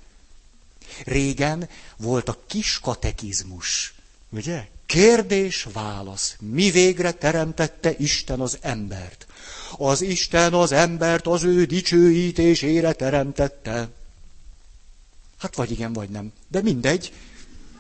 Régen 1.05 1.69
volt 1.97 2.29
a 2.29 2.39
kis 2.47 2.81
katekizmus. 2.81 3.95
Ugye? 4.31 4.69
Kérdés, 4.87 5.67
válasz. 5.73 6.37
Mi 6.41 6.71
végre 6.71 7.13
teremtette 7.13 7.95
Isten 7.97 8.41
az 8.41 8.59
embert? 8.61 9.27
Az 9.77 10.03
Isten 10.03 10.53
az 10.55 10.73
embert 10.73 11.27
az 11.27 11.45
ő 11.45 11.65
dicsőítésére 11.65 12.93
teremtette. 12.93 13.89
Hát 15.39 15.57
vagy 15.57 15.71
igen, 15.71 15.93
vagy 15.93 16.09
nem. 16.09 16.33
De 16.49 16.63
mindegy. 16.63 17.13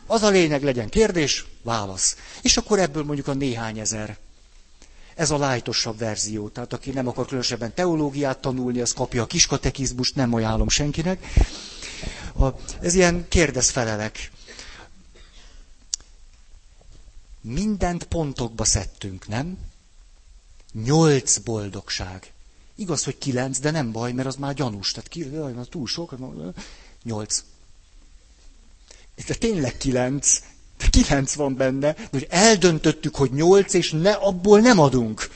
Az 0.07 0.23
a 0.23 0.29
lényeg 0.29 0.63
legyen 0.63 0.89
kérdés, 0.89 1.47
válasz. 1.63 2.17
És 2.43 2.57
akkor 2.57 2.79
ebből 2.79 3.05
mondjuk 3.05 3.29
a 3.29 3.35
néhány 3.35 3.79
ezer. 3.79 4.17
Ez 5.15 5.31
a 5.31 5.39
lájtosabb 5.39 5.99
verzió. 5.99 6.49
Tehát 6.49 6.73
aki 6.73 6.91
nem 6.91 7.09
akar 7.09 7.25
különösebben 7.25 7.75
teológiát 7.75 8.39
tanulni, 8.39 8.81
az 8.81 8.93
kapja 8.93 9.23
a 9.23 9.27
kiskatekizmust, 9.27 10.15
nem 10.15 10.35
ajánlom 10.35 10.69
senkinek. 10.69 11.27
A, 12.39 12.47
ez 12.81 12.95
ilyen 12.95 13.27
kérdezfelelek. 13.29 14.31
Mindent 17.41 18.05
pontokba 18.05 18.65
szedtünk, 18.65 19.29
nem? 19.29 19.59
Nyolc 20.73 21.39
boldogság. 21.39 22.33
Igaz, 22.75 23.05
hogy 23.05 23.19
kilenc, 23.19 23.59
de 23.59 23.71
nem 23.71 23.93
baj, 23.93 24.13
mert 24.13 24.29
az 24.29 24.37
már 24.37 24.55
gyanús. 24.55 24.93
Tehát 24.93 25.09
ki, 25.09 25.33
jaj, 25.33 25.55
túl 25.71 25.87
sok. 25.87 26.15
Nyolc. 27.03 27.45
De 29.27 29.35
tényleg 29.35 29.77
kilenc. 29.77 30.39
De 30.79 30.89
kilenc 30.91 31.35
van 31.35 31.57
benne. 31.57 31.93
De 31.93 32.09
hogy 32.11 32.27
eldöntöttük, 32.31 33.15
hogy 33.15 33.33
nyolc, 33.33 33.75
és 33.75 33.91
ne, 33.91 34.13
abból 34.13 34.61
nem 34.61 34.79
adunk. 34.79 35.31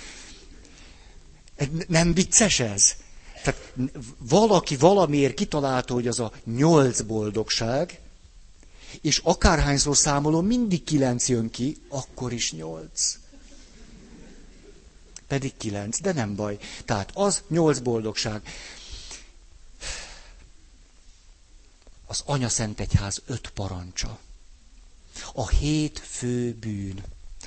Nem 1.88 2.14
vicces 2.14 2.60
ez? 2.60 2.94
Tehát 3.42 3.72
valaki 4.18 4.76
valamiért 4.76 5.34
kitalálta, 5.34 5.94
hogy 5.94 6.08
az 6.08 6.20
a 6.20 6.32
nyolc 6.44 7.00
boldogság, 7.00 8.00
és 9.00 9.20
akárhányszor 9.24 9.96
számolom, 9.96 10.46
mindig 10.46 10.84
kilenc 10.84 11.28
jön 11.28 11.50
ki, 11.50 11.76
akkor 11.88 12.32
is 12.32 12.52
nyolc. 12.52 13.18
Pedig 15.32 15.56
kilenc, 15.56 16.00
de 16.00 16.12
nem 16.12 16.34
baj. 16.34 16.58
Tehát 16.84 17.10
az 17.14 17.42
nyolc 17.48 17.78
boldogság. 17.78 18.42
Az 22.06 22.22
Anya 22.26 22.48
Szent 22.48 22.80
Egyház 22.80 23.22
öt 23.26 23.50
parancsa. 23.50 24.18
A 25.34 25.48
hét 25.48 25.98
fő 25.98 26.54
bűn. 26.54 27.04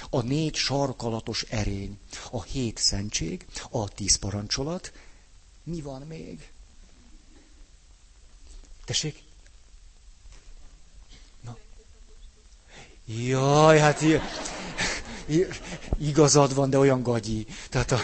A 0.09 0.21
négy 0.21 0.55
sarkalatos 0.55 1.41
erény. 1.41 1.99
A 2.31 2.43
hét 2.43 2.77
szentség. 2.77 3.45
A 3.69 3.89
tíz 3.89 4.15
parancsolat 4.15 4.93
mi 5.63 5.81
van 5.81 6.01
még? 6.01 6.49
Tessék? 8.85 9.23
Na. 11.41 11.57
Jaj, 13.05 13.79
hát 13.79 14.01
igazad 15.99 16.53
van, 16.53 16.69
de 16.69 16.77
olyan 16.77 17.03
gagyi. 17.03 17.45
Tehát 17.69 17.91
a 17.91 17.99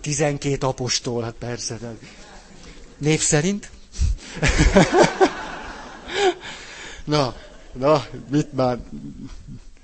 12 0.00 0.66
apostol, 0.66 1.22
hát 1.22 1.34
persze. 1.38 1.76
De... 1.76 1.96
Név 2.98 3.20
szerint? 3.20 3.70
na, 7.04 7.34
na, 7.72 8.06
mit 8.30 8.52
már, 8.52 8.78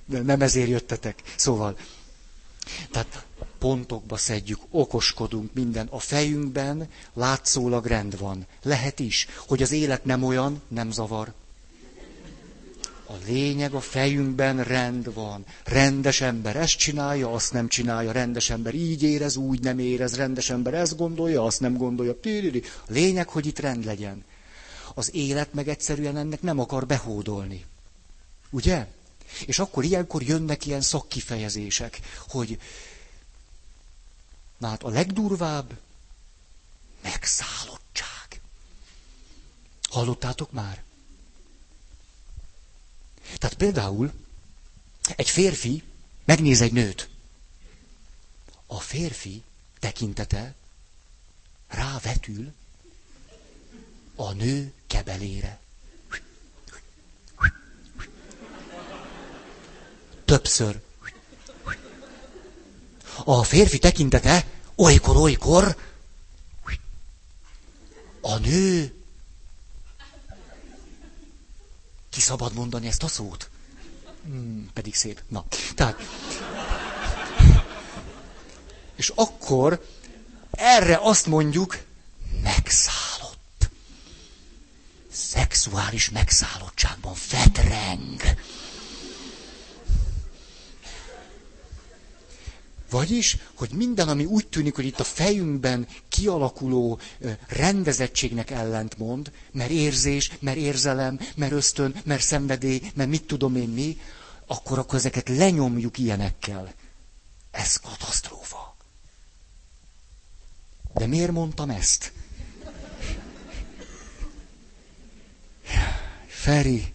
nem 0.06 0.40
ezért 0.40 0.68
jöttetek. 0.68 1.22
Szóval, 1.36 1.76
tehát 2.90 3.24
pontokba 3.58 4.16
szedjük, 4.16 4.58
okoskodunk 4.70 5.54
minden. 5.54 5.86
A 5.90 5.98
fejünkben 5.98 6.88
látszólag 7.14 7.86
rend 7.86 8.18
van. 8.18 8.46
Lehet 8.62 8.98
is, 8.98 9.26
hogy 9.46 9.62
az 9.62 9.72
élet 9.72 10.04
nem 10.04 10.22
olyan, 10.22 10.62
nem 10.68 10.90
zavar. 10.90 11.32
A 13.14 13.18
lényeg 13.26 13.74
a 13.74 13.80
fejünkben 13.80 14.64
rend 14.64 15.14
van. 15.14 15.44
Rendes 15.64 16.20
ember 16.20 16.56
ezt 16.56 16.76
csinálja, 16.76 17.32
azt 17.32 17.52
nem 17.52 17.68
csinálja. 17.68 18.12
Rendes 18.12 18.50
ember 18.50 18.74
így 18.74 19.02
érez, 19.02 19.36
úgy 19.36 19.60
nem 19.60 19.78
érez. 19.78 20.16
Rendes 20.16 20.50
ember 20.50 20.74
ezt 20.74 20.96
gondolja, 20.96 21.44
azt 21.44 21.60
nem 21.60 21.76
gondolja. 21.76 22.12
A 22.12 22.92
lényeg, 22.92 23.28
hogy 23.28 23.46
itt 23.46 23.58
rend 23.58 23.84
legyen. 23.84 24.24
Az 24.94 25.14
élet 25.14 25.52
meg 25.52 25.68
egyszerűen 25.68 26.16
ennek 26.16 26.42
nem 26.42 26.58
akar 26.58 26.86
behódolni. 26.86 27.64
Ugye? 28.50 28.86
És 29.46 29.58
akkor 29.58 29.84
ilyenkor 29.84 30.22
jönnek 30.22 30.66
ilyen 30.66 30.80
szakkifejezések, 30.80 32.00
hogy 32.28 32.58
Na 34.58 34.68
hát 34.68 34.82
a 34.82 34.88
legdurvább 34.88 35.78
megszállottság. 37.02 38.40
Hallottátok 39.90 40.52
már? 40.52 40.82
Tehát 43.44 43.58
például 43.58 44.12
egy 45.16 45.30
férfi 45.30 45.82
megnéz 46.24 46.60
egy 46.60 46.72
nőt. 46.72 47.08
A 48.66 48.80
férfi 48.80 49.42
tekintete 49.78 50.54
rávetül 51.68 52.52
a 54.14 54.32
nő 54.32 54.72
kebelére. 54.86 55.60
Többször. 60.24 60.80
A 63.24 63.42
férfi 63.42 63.78
tekintete 63.78 64.46
olykor-olykor 64.74 65.76
a 68.20 68.36
nő 68.38 68.94
ki 72.14 72.20
szabad 72.20 72.52
mondani 72.52 72.86
ezt 72.86 73.02
a 73.02 73.08
szót? 73.08 73.50
Hmm, 74.24 74.70
pedig 74.72 74.94
szép. 74.94 75.22
Na, 75.28 75.44
tehát. 75.74 75.96
És 78.96 79.12
akkor 79.14 79.86
erre 80.50 80.98
azt 81.02 81.26
mondjuk, 81.26 81.78
megszállott. 82.42 83.68
Szexuális 85.12 86.10
megszállottságban 86.10 87.14
fetreng. 87.14 88.22
Vagyis, 92.94 93.36
hogy 93.54 93.70
minden, 93.70 94.08
ami 94.08 94.24
úgy 94.24 94.46
tűnik, 94.46 94.74
hogy 94.74 94.84
itt 94.84 95.00
a 95.00 95.04
fejünkben 95.04 95.86
kialakuló 96.08 96.98
rendezettségnek 97.48 98.50
ellentmond, 98.50 99.32
mert 99.52 99.70
érzés, 99.70 100.30
mert 100.40 100.56
érzelem, 100.56 101.20
mert 101.36 101.52
ösztön, 101.52 101.94
mert 102.04 102.22
szenvedély, 102.22 102.80
mert 102.94 103.08
mit 103.08 103.26
tudom 103.26 103.56
én 103.56 103.68
mi, 103.68 103.98
akkor 104.46 104.78
akkor 104.78 104.98
ezeket 104.98 105.28
lenyomjuk 105.28 105.98
ilyenekkel. 105.98 106.74
Ez 107.50 107.76
katasztrófa. 107.76 108.76
De 110.94 111.06
miért 111.06 111.32
mondtam 111.32 111.70
ezt? 111.70 112.12
Feri, 116.26 116.94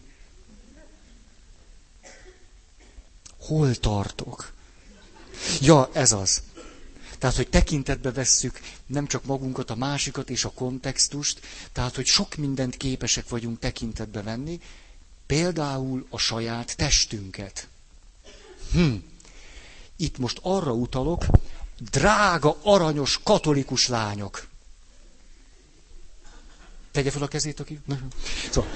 hol 3.39 3.75
tartok? 3.75 4.57
Ja, 5.61 5.89
ez 5.93 6.11
az. 6.11 6.41
Tehát, 7.19 7.35
hogy 7.35 7.49
tekintetbe 7.49 8.11
vesszük 8.11 8.59
nem 8.85 9.07
csak 9.07 9.25
magunkat, 9.25 9.69
a 9.69 9.75
másikat 9.75 10.29
és 10.29 10.45
a 10.45 10.51
kontextust, 10.51 11.39
tehát, 11.71 11.95
hogy 11.95 12.05
sok 12.05 12.35
mindent 12.35 12.77
képesek 12.77 13.29
vagyunk 13.29 13.59
tekintetbe 13.59 14.21
venni, 14.21 14.59
például 15.25 16.07
a 16.09 16.17
saját 16.17 16.75
testünket. 16.77 17.67
Hm. 18.71 18.93
Itt 19.95 20.17
most 20.17 20.39
arra 20.41 20.71
utalok, 20.71 21.25
drága, 21.79 22.57
aranyos, 22.63 23.19
katolikus 23.23 23.87
lányok. 23.87 24.47
Tegye 26.91 27.11
fel 27.11 27.21
a 27.21 27.27
kezét, 27.27 27.59
aki... 27.59 27.79
Szóval. 28.51 28.71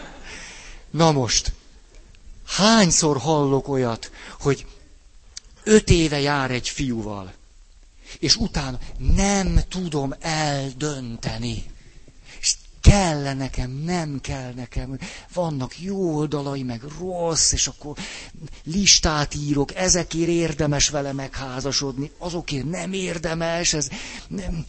Na 0.90 1.12
most, 1.12 1.52
hányszor 2.46 3.18
hallok 3.18 3.68
olyat, 3.68 4.10
hogy 4.40 4.66
öt 5.70 5.90
éve 5.90 6.20
jár 6.20 6.50
egy 6.50 6.68
fiúval, 6.68 7.32
és 8.18 8.36
utána 8.36 8.78
nem 8.98 9.60
tudom 9.68 10.14
eldönteni. 10.20 11.64
És 12.40 12.56
kell 12.80 13.34
nekem, 13.34 13.70
nem 13.70 14.20
kell 14.20 14.52
nekem. 14.52 14.98
Vannak 15.32 15.80
jó 15.80 16.14
oldalai, 16.16 16.62
meg 16.62 16.82
rossz, 16.98 17.52
és 17.52 17.66
akkor 17.66 17.96
listát 18.64 19.34
írok, 19.34 19.74
ezekért 19.74 20.28
érdemes 20.28 20.88
vele 20.88 21.12
megházasodni, 21.12 22.10
azokért 22.18 22.70
nem 22.70 22.92
érdemes, 22.92 23.72
ez 23.72 23.88
nem, 24.28 24.64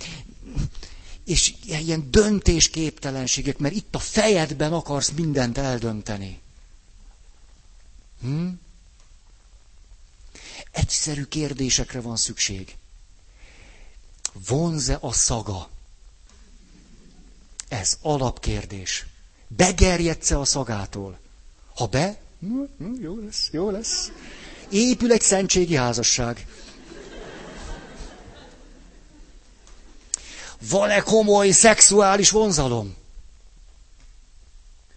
és 1.26 1.54
ilyen 1.66 2.12
döntésképtelenségek, 2.12 3.58
mert 3.58 3.76
itt 3.76 3.96
a 3.96 4.00
fejedben 4.00 4.74
akarsz 4.74 5.12
mindent 5.16 5.58
eldönteni. 5.58 6.40
Hm? 8.22 8.48
Egyszerű 10.72 11.24
kérdésekre 11.24 12.02
van 12.02 12.16
szükség. 12.18 12.76
Vonze 14.48 14.98
a 15.02 15.12
szaga? 15.12 15.70
Ez 17.68 17.98
alapkérdés. 18.02 19.06
Begerjedsz-e 19.48 20.40
a 20.40 20.46
szagától? 20.46 21.20
Ha 21.76 21.86
be, 21.88 22.20
hm, 22.40 22.62
hm, 22.78 23.02
jó 23.02 23.20
lesz, 23.20 23.50
jó 23.52 23.70
lesz. 23.70 24.12
Épül 24.70 25.12
egy 25.12 25.22
szentségi 25.22 25.76
házasság. 25.76 26.48
Van-e 30.70 31.00
komoly 31.02 31.50
szexuális 31.52 32.30
vonzalom? 32.30 32.96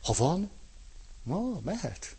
Ha 0.03 0.13
van, 0.13 0.51
ma 1.23 1.61
mehet. 1.65 2.14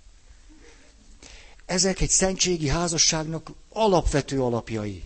Ezek 1.66 2.02
egy 2.02 2.10
szentségi 2.10 2.68
házasságnak 2.68 3.52
alapvető 3.70 4.42
alapjai. 4.42 5.04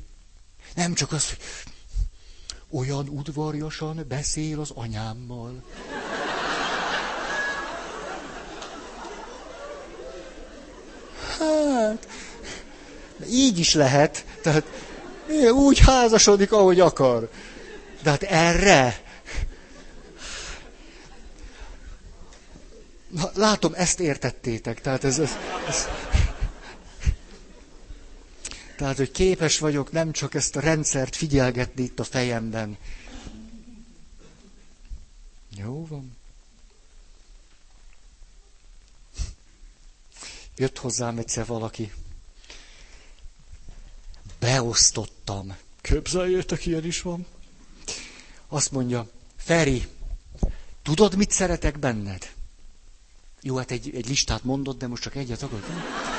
Nem 0.75 0.93
csak 0.93 1.11
az, 1.11 1.29
hogy 1.29 1.37
olyan 2.69 3.07
udvarjasan 3.07 4.05
beszél 4.07 4.59
az 4.59 4.71
anyámmal. 4.73 5.63
Hát, 11.39 12.07
így 13.29 13.59
is 13.59 13.73
lehet. 13.73 14.25
Tehát 14.41 14.63
úgy 15.51 15.79
házasodik, 15.79 16.51
ahogy 16.51 16.79
akar. 16.79 17.29
De 18.03 18.09
hát 18.09 18.23
erre... 18.23 19.01
Na, 23.07 23.29
látom, 23.35 23.73
ezt 23.75 23.99
értettétek. 23.99 24.81
Tehát 24.81 25.03
ez, 25.03 25.19
ez, 25.19 25.31
ez... 25.67 25.87
Tehát, 28.79 28.97
hogy 28.97 29.11
képes 29.11 29.59
vagyok 29.59 29.91
nem 29.91 30.11
csak 30.11 30.33
ezt 30.33 30.55
a 30.55 30.59
rendszert 30.59 31.15
figyelgetni 31.15 31.83
itt 31.83 31.99
a 31.99 32.03
fejemben. 32.03 32.77
Jó 35.57 35.85
van. 35.85 36.17
Jött 40.55 40.77
hozzám 40.77 41.17
egyszer 41.17 41.45
valaki. 41.45 41.93
Beosztottam. 44.39 45.55
Képzeljétek, 45.81 46.65
ilyen 46.65 46.85
is 46.85 47.01
van. 47.01 47.25
Azt 48.47 48.71
mondja, 48.71 49.09
Feri, 49.37 49.87
tudod, 50.81 51.15
mit 51.15 51.31
szeretek 51.31 51.79
benned? 51.79 52.33
Jó, 53.41 53.55
hát 53.57 53.71
egy, 53.71 53.95
egy 53.95 54.07
listát 54.07 54.43
mondott, 54.43 54.77
de 54.79 54.87
most 54.87 55.01
csak 55.01 55.15
egyet 55.15 55.41
akarok. 55.41 56.18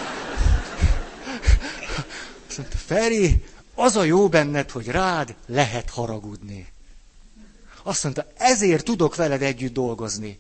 Mondta, 2.60 2.78
Feri, 2.78 3.44
az 3.74 3.96
a 3.96 4.04
jó 4.04 4.28
benned, 4.28 4.70
hogy 4.70 4.86
rád 4.86 5.34
lehet 5.46 5.90
haragudni. 5.90 6.66
Azt 7.82 8.02
mondta, 8.02 8.26
ezért 8.36 8.84
tudok 8.84 9.16
veled 9.16 9.42
együtt 9.42 9.72
dolgozni. 9.72 10.38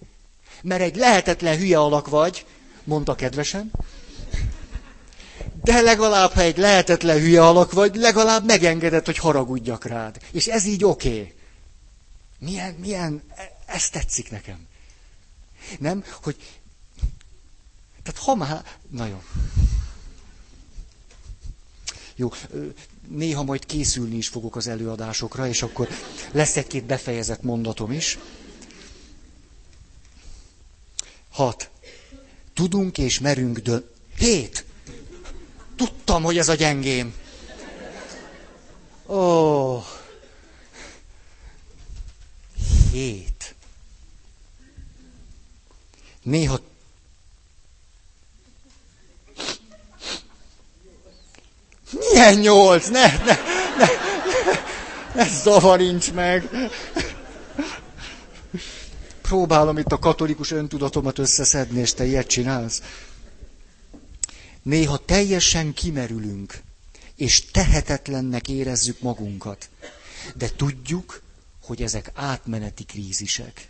Mert 0.62 0.80
egy 0.80 0.96
lehetetlen 0.96 1.56
hülye 1.56 1.78
alak 1.78 2.08
vagy, 2.08 2.46
mondta 2.84 3.14
kedvesen, 3.14 3.70
de 5.62 5.80
legalább, 5.80 6.32
ha 6.32 6.40
egy 6.40 6.56
lehetetlen 6.56 7.18
hülye 7.18 7.46
alak 7.46 7.72
vagy, 7.72 7.94
legalább 7.94 8.44
megengedett, 8.44 9.06
hogy 9.06 9.18
haragudjak 9.18 9.84
rád. 9.84 10.18
És 10.30 10.46
ez 10.46 10.64
így 10.64 10.84
oké. 10.84 11.08
Okay. 11.08 11.34
Milyen, 12.38 12.74
milyen, 12.74 13.22
e, 13.36 13.56
ez 13.66 13.88
tetszik 13.88 14.30
nekem. 14.30 14.66
Nem, 15.78 16.04
hogy, 16.22 16.36
tehát 18.02 18.20
ha 18.20 18.34
már, 18.34 18.64
na 18.90 19.06
jó. 19.06 19.22
Jó, 22.20 22.32
néha 23.08 23.42
majd 23.42 23.66
készülni 23.66 24.16
is 24.16 24.28
fogok 24.28 24.56
az 24.56 24.66
előadásokra, 24.66 25.46
és 25.48 25.62
akkor 25.62 25.88
lesz 26.32 26.56
egy-két 26.56 26.84
befejezett 26.84 27.42
mondatom 27.42 27.92
is. 27.92 28.18
Hat. 31.30 31.70
Tudunk 32.54 32.98
és 32.98 33.18
merünk 33.20 33.58
dönt. 33.58 33.84
Hét. 34.16 34.64
Tudtam, 35.76 36.22
hogy 36.22 36.38
ez 36.38 36.48
a 36.48 36.54
gyengém. 36.54 37.14
Ó. 39.06 39.14
Oh. 39.16 39.84
Hét. 42.92 43.54
Néha 46.22 46.60
Milyen 52.20 52.38
nyolc? 52.38 52.88
Ne, 52.88 53.06
ne, 53.06 53.38
ne, 53.78 53.86
ne, 54.44 54.58
ne 55.14 55.28
zavarincs 55.28 56.12
meg. 56.12 56.48
Próbálom 59.22 59.78
itt 59.78 59.92
a 59.92 59.98
katolikus 59.98 60.50
öntudatomat 60.50 61.18
összeszedni, 61.18 61.80
és 61.80 61.94
te 61.94 62.04
ilyet 62.04 62.26
csinálsz. 62.26 62.82
Néha 64.62 64.96
teljesen 64.96 65.74
kimerülünk, 65.74 66.60
és 67.16 67.50
tehetetlennek 67.50 68.48
érezzük 68.48 69.00
magunkat. 69.00 69.68
De 70.34 70.48
tudjuk, 70.56 71.22
hogy 71.62 71.82
ezek 71.82 72.10
átmeneti 72.14 72.84
krízisek. 72.84 73.68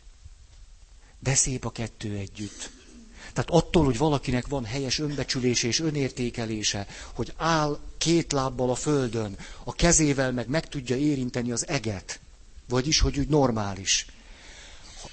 De 1.19 1.35
szép 1.35 1.65
a 1.65 1.71
kettő 1.71 2.17
együtt. 2.17 2.71
Tehát 3.33 3.51
attól, 3.51 3.85
hogy 3.85 3.99
valakinek 3.99 4.47
van 4.47 4.65
helyes 4.65 4.99
önbecsülése 4.99 5.67
és 5.67 5.81
önértékelése, 5.81 6.87
hogy 7.13 7.33
áll 7.37 7.79
két 7.99 8.33
lábbal 8.33 8.71
a 8.71 8.75
földön, 8.75 9.37
a 9.65 9.73
kezével 9.73 10.33
meg 10.33 10.49
meg 10.49 10.69
tudja 10.69 10.97
érinteni 10.97 11.53
az 11.53 11.69
eget, 11.69 12.21
vagyis, 12.69 13.01
hogy 13.01 13.19
úgy 13.19 13.29
normális. 13.29 14.07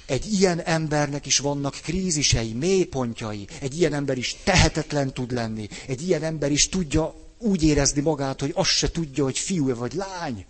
Egy 0.06 0.34
ilyen 0.34 0.62
embernek 0.62 1.26
is 1.26 1.38
vannak 1.38 1.74
krízisei, 1.74 2.54
mélypontjai, 2.54 3.48
egy 3.60 3.78
ilyen 3.78 3.94
ember 3.94 4.18
is 4.18 4.36
tehetetlen 4.44 5.14
tud 5.14 5.32
lenni, 5.32 5.68
egy 5.88 6.08
ilyen 6.08 6.24
ember 6.24 6.52
is 6.52 6.70
tudja 6.70 7.16
úgy 7.38 7.64
érezni 7.64 8.02
magát, 8.02 8.40
hogy 8.40 8.52
azt 8.56 8.70
se 8.70 8.92
tudja, 8.92 9.24
hogy 9.24 9.38
fiú 9.38 9.76
vagy 9.76 9.94
lány, 9.94 10.46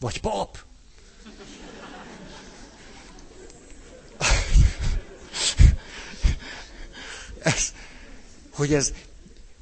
vagy 0.00 0.20
pap. 0.20 0.58
Ez, 7.44 7.72
hogy 8.50 8.74
ez, 8.74 8.92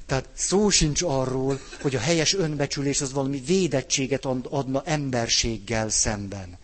tehát 0.05 0.29
szó 0.33 0.69
sincs 0.69 1.01
arról, 1.01 1.59
hogy 1.81 1.95
a 1.95 1.99
helyes 1.99 2.33
önbecsülés 2.33 3.01
az 3.01 3.11
valami 3.11 3.39
védettséget 3.39 4.25
adna 4.49 4.83
emberséggel 4.85 5.89
szemben. 5.89 6.57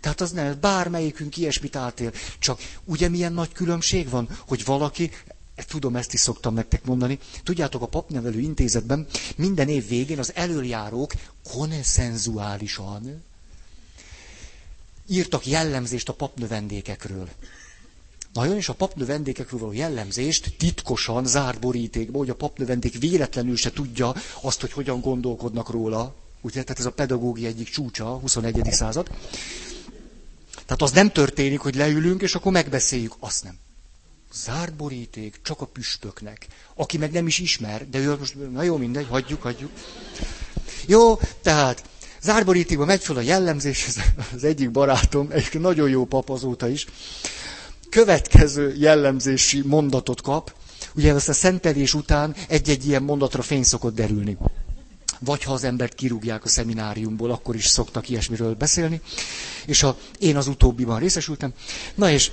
Tehát 0.00 0.20
az 0.20 0.30
nem, 0.30 0.60
bármelyikünk 0.60 1.36
ilyesmit 1.36 1.76
átél. 1.76 2.12
Csak 2.38 2.60
ugye 2.84 3.08
milyen 3.08 3.32
nagy 3.32 3.52
különbség 3.52 4.08
van, 4.08 4.28
hogy 4.46 4.64
valaki, 4.64 5.10
tudom, 5.68 5.96
ezt 5.96 6.12
is 6.12 6.20
szoktam 6.20 6.54
nektek 6.54 6.84
mondani, 6.84 7.18
tudjátok, 7.42 7.82
a 7.82 7.86
papnevelő 7.86 8.40
intézetben 8.40 9.06
minden 9.36 9.68
év 9.68 9.88
végén 9.88 10.18
az 10.18 10.32
előjárók 10.34 11.12
konszenzuálisan 11.52 13.22
írtak 15.08 15.46
jellemzést 15.46 16.08
a 16.08 16.12
papnövendékekről. 16.14 17.28
Nagyon 18.32 18.56
is 18.56 18.68
a 18.68 18.74
papnövendékekről 18.74 19.60
való 19.60 19.72
jellemzést 19.72 20.54
titkosan, 20.58 21.26
zárt 21.26 21.60
borítékba, 21.60 22.18
hogy 22.18 22.30
a 22.30 22.34
papnövendék 22.34 22.98
véletlenül 22.98 23.56
se 23.56 23.72
tudja 23.72 24.14
azt, 24.40 24.60
hogy 24.60 24.72
hogyan 24.72 25.00
gondolkodnak 25.00 25.70
róla. 25.70 26.14
Ugye, 26.40 26.62
tehát 26.62 26.78
ez 26.78 26.86
a 26.86 26.92
pedagógia 26.92 27.48
egyik 27.48 27.68
csúcsa, 27.68 28.12
a 28.12 28.18
21. 28.18 28.60
század. 28.70 29.10
Tehát 30.52 30.82
az 30.82 30.90
nem 30.90 31.12
történik, 31.12 31.60
hogy 31.60 31.74
leülünk, 31.74 32.22
és 32.22 32.34
akkor 32.34 32.52
megbeszéljük. 32.52 33.14
Azt 33.18 33.44
nem. 33.44 33.58
Zárt 34.32 34.74
boríték 34.74 35.40
csak 35.42 35.60
a 35.60 35.66
püspöknek. 35.66 36.46
Aki 36.74 36.98
meg 36.98 37.12
nem 37.12 37.26
is 37.26 37.38
ismer, 37.38 37.88
de 37.88 37.98
ő 37.98 38.16
most, 38.18 38.34
na 38.52 38.62
jó, 38.62 38.76
mindegy, 38.76 39.06
hagyjuk, 39.08 39.42
hagyjuk. 39.42 39.70
Jó, 40.86 41.18
tehát 41.42 41.84
zárt 42.22 42.44
borítékban 42.44 42.86
megy 42.86 43.02
fel 43.02 43.16
a 43.16 43.20
jellemzés, 43.20 43.86
az 44.34 44.44
egyik 44.44 44.70
barátom, 44.70 45.28
egy 45.30 45.60
nagyon 45.60 45.88
jó 45.88 46.04
pap 46.04 46.30
azóta 46.30 46.68
is 46.68 46.86
következő 47.92 48.74
jellemzési 48.78 49.62
mondatot 49.66 50.20
kap. 50.20 50.52
Ugye 50.94 51.14
ezt 51.14 51.28
a 51.28 51.32
szentelés 51.32 51.94
után 51.94 52.34
egy-egy 52.48 52.86
ilyen 52.86 53.02
mondatra 53.02 53.42
fény 53.42 53.62
szokott 53.62 53.94
derülni. 53.94 54.36
vagy 55.24 55.42
ha 55.44 55.52
az 55.52 55.64
embert 55.64 55.94
kirúgják 55.94 56.44
a 56.44 56.48
szemináriumból, 56.48 57.30
akkor 57.30 57.54
is 57.54 57.66
szoktak 57.66 58.08
ilyesmiről 58.08 58.54
beszélni. 58.54 59.00
És 59.66 59.82
a, 59.82 59.96
én 60.18 60.36
az 60.36 60.46
utóbbiban 60.46 60.98
részesültem. 60.98 61.52
Na 61.94 62.10
és 62.10 62.30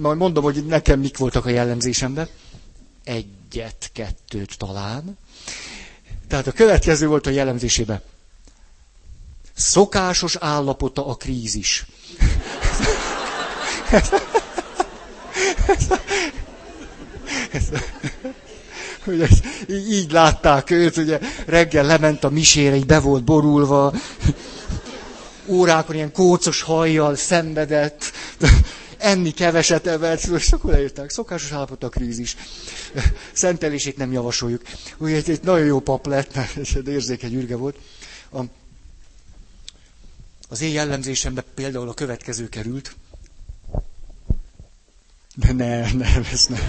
majd 0.00 0.18
mondom, 0.18 0.44
hogy 0.44 0.66
nekem 0.66 1.00
mik 1.00 1.16
voltak 1.18 1.46
a 1.46 1.50
jellemzésemben. 1.50 2.28
Egyet, 3.04 3.90
kettőt 3.92 4.58
talán. 4.58 5.18
Tehát 6.28 6.46
a 6.46 6.52
következő 6.52 7.06
volt 7.06 7.26
a 7.26 7.30
jellemzésében. 7.30 8.00
Szokásos 9.54 10.36
állapota 10.36 11.06
a 11.06 11.14
krízis. 11.14 11.86
Ugye, 19.06 19.28
így 19.68 20.12
látták 20.12 20.70
őt, 20.70 20.96
ugye 20.96 21.18
reggel 21.46 21.84
lement 21.84 22.24
a 22.24 22.28
misére, 22.28 22.76
így 22.76 22.86
be 22.86 22.98
volt 23.00 23.24
borulva, 23.24 23.92
órákon 25.46 25.94
ilyen 25.94 26.12
kócos 26.12 26.62
hajjal 26.62 27.14
szenvedett, 27.16 28.12
enni 28.98 29.30
keveset 29.30 29.86
evett, 29.86 30.22
és 30.22 30.52
akkor 30.52 30.72
leírták. 30.72 31.10
Szokásos 31.10 31.52
állapot 31.52 31.84
a 31.84 31.88
krízis. 31.88 32.36
Szentelését 33.32 33.96
nem 33.96 34.12
javasoljuk. 34.12 34.62
Ugye 34.98 35.14
egy, 35.14 35.30
egy 35.30 35.42
nagyon 35.42 35.66
jó 35.66 35.80
pap 35.80 36.06
lett, 36.06 36.34
mert 36.34 36.56
egy 36.56 36.88
érzékeny 36.88 37.34
ürge 37.34 37.56
volt. 37.56 37.76
A, 38.32 38.40
az 40.48 40.60
én 40.60 40.72
jellemzésembe 40.72 41.44
például 41.54 41.88
a 41.88 41.94
következő 41.94 42.48
került. 42.48 42.94
De 45.34 45.52
ne, 45.52 45.92
nem, 45.92 46.24
ez 46.32 46.46
nem. 46.46 46.60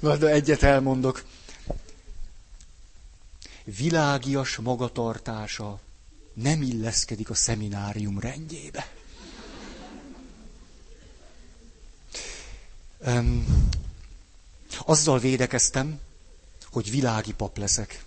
Na, 0.00 0.16
de 0.16 0.26
egyet 0.26 0.62
elmondok. 0.62 1.24
Világias 3.64 4.56
magatartása 4.56 5.80
nem 6.34 6.62
illeszkedik 6.62 7.30
a 7.30 7.34
szeminárium 7.34 8.20
rendjébe. 8.20 8.88
Um, 13.06 13.68
azzal 14.84 15.18
védekeztem, 15.18 16.00
hogy 16.70 16.90
világi 16.90 17.32
pap 17.32 17.58
leszek. 17.58 18.03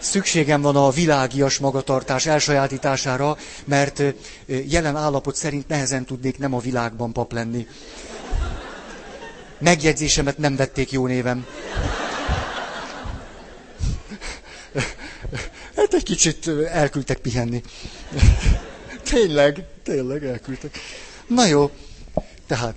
Szükségem 0.00 0.60
van 0.60 0.76
a 0.76 0.90
világias 0.90 1.58
magatartás 1.58 2.26
elsajátítására, 2.26 3.36
mert 3.64 4.02
jelen 4.46 4.96
állapot 4.96 5.36
szerint 5.36 5.68
nehezen 5.68 6.04
tudnék 6.04 6.38
nem 6.38 6.54
a 6.54 6.58
világban 6.58 7.12
pap 7.12 7.32
lenni. 7.32 7.66
Megjegyzésemet 9.58 10.38
nem 10.38 10.56
vették 10.56 10.90
jó 10.92 11.06
névem. 11.06 11.46
Hát 15.76 15.94
egy 15.94 16.02
kicsit 16.02 16.48
elküldtek 16.70 17.18
pihenni. 17.18 17.62
Tényleg, 19.02 19.64
tényleg 19.82 20.24
elküldtek. 20.24 20.78
Na 21.26 21.46
jó, 21.46 21.70
tehát. 22.46 22.76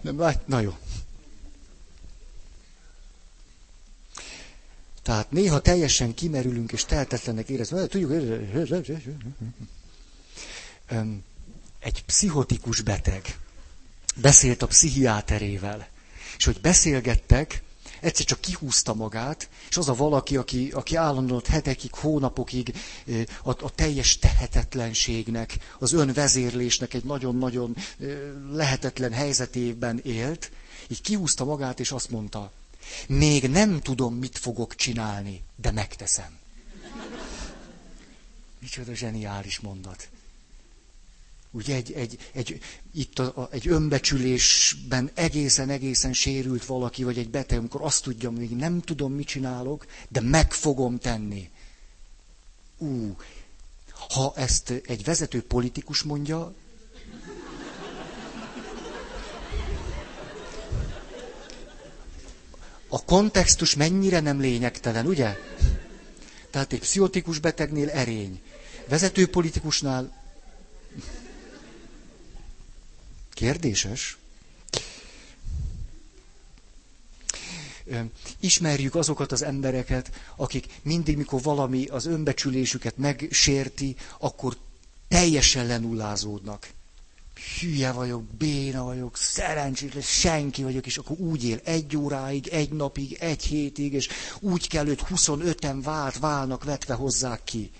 Nem, 0.00 0.22
na 0.46 0.60
jó. 0.60 0.74
Tehát 5.08 5.30
néha 5.30 5.60
teljesen 5.60 6.14
kimerülünk 6.14 6.72
és 6.72 6.84
teltetlenek 6.84 7.48
érezni. 7.48 7.86
Tudjuk, 7.86 8.12
egy 11.78 12.04
pszichotikus 12.04 12.80
beteg 12.80 13.38
beszélt 14.16 14.62
a 14.62 14.66
pszichiáterével, 14.66 15.88
és 16.36 16.44
hogy 16.44 16.60
beszélgettek, 16.60 17.62
egyszer 18.00 18.26
csak 18.26 18.40
kihúzta 18.40 18.94
magát, 18.94 19.48
és 19.68 19.76
az 19.76 19.88
a 19.88 19.94
valaki, 19.94 20.36
aki, 20.36 20.70
aki 20.74 20.96
állandóan 20.96 21.42
hetekig, 21.48 21.94
hónapokig 21.94 22.74
a, 23.42 23.50
a 23.50 23.70
teljes 23.74 24.18
tehetetlenségnek, 24.18 25.58
az 25.78 25.92
önvezérlésnek 25.92 26.94
egy 26.94 27.04
nagyon-nagyon 27.04 27.76
lehetetlen 28.50 29.12
helyzetében 29.12 30.00
élt, 30.04 30.50
így 30.88 31.00
kihúzta 31.00 31.44
magát, 31.44 31.80
és 31.80 31.90
azt 31.92 32.10
mondta, 32.10 32.52
még 33.08 33.50
nem 33.50 33.80
tudom, 33.80 34.14
mit 34.14 34.38
fogok 34.38 34.74
csinálni, 34.74 35.42
de 35.56 35.70
megteszem. 35.70 36.38
Micsoda 38.60 38.94
zseniális 38.94 39.58
mondat. 39.60 40.08
Ugye 41.50 41.74
egy, 41.74 41.92
egy, 41.92 42.18
egy, 42.32 42.60
itt 42.92 43.18
a, 43.18 43.32
a, 43.36 43.48
egy 43.50 43.68
önbecsülésben 43.68 45.10
egészen-egészen 45.14 46.12
sérült 46.12 46.64
valaki, 46.64 47.04
vagy 47.04 47.18
egy 47.18 47.30
beteg, 47.30 47.58
amikor 47.58 47.82
azt 47.82 48.02
tudja, 48.02 48.30
hogy 48.30 48.48
nem 48.50 48.80
tudom, 48.80 49.12
mit 49.12 49.26
csinálok, 49.26 49.86
de 50.08 50.20
meg 50.20 50.52
fogom 50.52 50.98
tenni. 50.98 51.50
Ú, 52.78 53.16
ha 54.08 54.32
ezt 54.36 54.70
egy 54.70 55.04
vezető 55.04 55.42
politikus 55.42 56.02
mondja, 56.02 56.54
a 62.88 63.04
kontextus 63.04 63.74
mennyire 63.74 64.20
nem 64.20 64.40
lényegtelen, 64.40 65.06
ugye? 65.06 65.36
Tehát 66.50 66.72
egy 66.72 66.78
pszichotikus 66.80 67.38
betegnél 67.38 67.90
erény. 67.90 68.40
Vezető 68.88 69.26
politikusnál 69.26 70.22
kérdéses. 73.34 74.16
Ismerjük 78.40 78.94
azokat 78.94 79.32
az 79.32 79.42
embereket, 79.42 80.10
akik 80.36 80.66
mindig, 80.82 81.16
mikor 81.16 81.42
valami 81.42 81.86
az 81.86 82.06
önbecsülésüket 82.06 82.96
megsérti, 82.96 83.96
akkor 84.18 84.56
teljesen 85.08 85.66
lenullázódnak 85.66 86.68
hülye 87.60 87.92
vagyok, 87.92 88.22
béna 88.22 88.84
vagyok, 88.84 89.16
szerencsétlen, 89.16 90.02
senki 90.02 90.62
vagyok, 90.62 90.86
és 90.86 90.96
akkor 90.98 91.18
úgy 91.18 91.44
él 91.44 91.60
egy 91.64 91.96
óráig, 91.96 92.46
egy 92.48 92.72
napig, 92.72 93.12
egy 93.20 93.42
hétig, 93.42 93.92
és 93.92 94.08
úgy 94.40 94.68
kell 94.68 94.86
őt 94.86 95.02
25-en 95.10 95.78
vált, 95.82 96.18
válnak 96.18 96.64
vetve 96.64 96.94
hozzá 96.94 97.38
ki. 97.44 97.70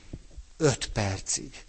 Öt 0.56 0.88
percig. 0.92 1.66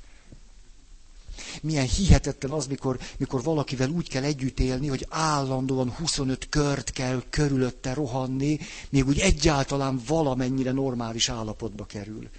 Milyen 1.62 1.86
hihetetlen 1.88 2.52
az, 2.52 2.68
mikor, 2.68 3.00
mikor 3.18 3.44
valakivel 3.44 3.90
úgy 3.90 4.10
kell 4.10 4.24
együtt 4.24 4.60
élni, 4.60 4.88
hogy 4.88 5.06
állandóan 5.10 5.90
25 5.92 6.50
kört 6.50 6.92
kell 6.92 7.24
körülötte 7.30 7.94
rohanni, 7.94 8.60
még 8.90 9.08
úgy 9.08 9.20
egyáltalán 9.20 10.02
valamennyire 10.08 10.72
normális 10.72 11.30
állapotba 11.30 11.86
kerül. 11.86 12.30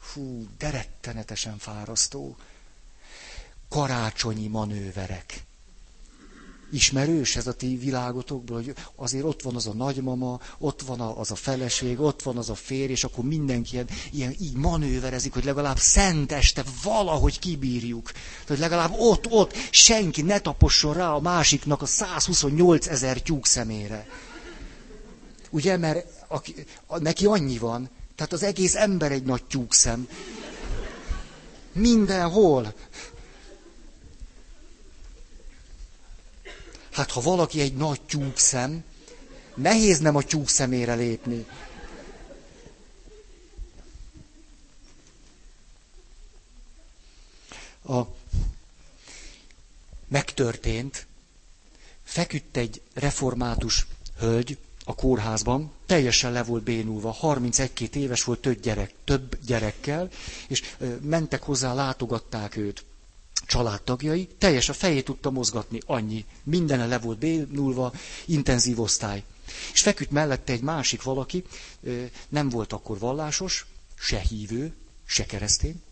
Fú, 0.00 0.46
de 0.58 0.70
rettenetesen 0.70 1.58
fárasztó 1.58 2.36
karácsonyi 3.68 4.46
manőverek. 4.46 5.46
Ismerős 6.70 7.36
ez 7.36 7.46
a 7.46 7.52
ti 7.52 7.76
világotokból, 7.76 8.56
hogy 8.56 8.74
azért 8.96 9.24
ott 9.24 9.42
van 9.42 9.54
az 9.54 9.66
a 9.66 9.72
nagymama, 9.72 10.40
ott 10.58 10.82
van 10.82 11.00
az 11.00 11.30
a 11.30 11.34
feleség, 11.34 12.00
ott 12.00 12.22
van 12.22 12.36
az 12.36 12.50
a 12.50 12.54
férj, 12.54 12.92
és 12.92 13.04
akkor 13.04 13.24
mindenki 13.24 13.72
ilyen, 13.72 13.88
ilyen 14.12 14.34
így 14.40 14.56
manőverezik, 14.56 15.32
hogy 15.32 15.44
legalább 15.44 15.78
szent 15.78 16.32
este 16.32 16.64
valahogy 16.82 17.38
kibírjuk. 17.38 18.12
Hogy 18.46 18.58
legalább 18.58 18.94
ott, 18.98 19.26
ott 19.30 19.52
senki 19.70 20.22
ne 20.22 20.38
taposson 20.38 20.94
rá 20.94 21.10
a 21.10 21.20
másiknak 21.20 21.82
a 21.82 21.86
128 21.86 22.86
ezer 22.86 23.22
tyúk 23.22 23.46
szemére. 23.46 24.06
Ugye, 25.50 25.76
mert 25.76 26.06
aki, 26.28 26.54
neki 26.98 27.26
annyi 27.26 27.58
van, 27.58 27.90
tehát 28.14 28.32
az 28.32 28.42
egész 28.42 28.74
ember 28.74 29.12
egy 29.12 29.22
nagy 29.22 29.44
tyúkszem. 29.44 30.08
Mindenhol. 31.72 32.74
Hát 36.98 37.10
ha 37.10 37.20
valaki 37.20 37.60
egy 37.60 37.74
nagy 37.74 38.00
tyúkszem, 38.00 38.84
nehéz 39.54 39.98
nem 39.98 40.16
a 40.16 40.22
tyúk 40.22 40.48
szemére 40.48 40.94
lépni. 40.94 41.46
A 47.84 48.00
megtörtént, 50.08 51.06
feküdt 52.04 52.56
egy 52.56 52.82
református 52.94 53.86
hölgy 54.18 54.58
a 54.84 54.94
kórházban, 54.94 55.72
teljesen 55.86 56.32
le 56.32 56.42
volt 56.42 56.62
bénulva, 56.62 57.10
31 57.10 57.96
éves 57.96 58.24
volt, 58.24 58.40
több 58.40 58.60
gyerek, 58.60 58.94
több 59.04 59.38
gyerekkel, 59.46 60.10
és 60.48 60.62
mentek 61.00 61.42
hozzá, 61.42 61.74
látogatták 61.74 62.56
őt 62.56 62.84
családtagjai, 63.48 64.28
teljes 64.38 64.68
a 64.68 64.72
fejét 64.72 65.04
tudta 65.04 65.30
mozgatni, 65.30 65.80
annyi. 65.86 66.24
Mindene 66.42 66.86
le 66.86 66.98
volt 66.98 67.18
bénulva, 67.18 67.92
intenzív 68.24 68.80
osztály. 68.80 69.22
És 69.72 69.80
feküdt 69.80 70.10
mellette 70.10 70.52
egy 70.52 70.60
másik 70.60 71.02
valaki, 71.02 71.44
nem 72.28 72.48
volt 72.48 72.72
akkor 72.72 72.98
vallásos, 72.98 73.66
se 73.98 74.18
hívő, 74.18 74.74
se 75.06 75.26
keresztény, 75.26 75.82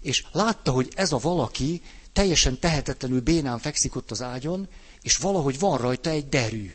és 0.00 0.24
látta, 0.32 0.70
hogy 0.70 0.92
ez 0.96 1.12
a 1.12 1.18
valaki 1.18 1.82
teljesen 2.12 2.58
tehetetlenül 2.58 3.20
bénán 3.20 3.58
fekszik 3.58 3.96
ott 3.96 4.10
az 4.10 4.22
ágyon, 4.22 4.68
és 5.02 5.16
valahogy 5.16 5.58
van 5.58 5.78
rajta 5.78 6.10
egy 6.10 6.28
derű. 6.28 6.74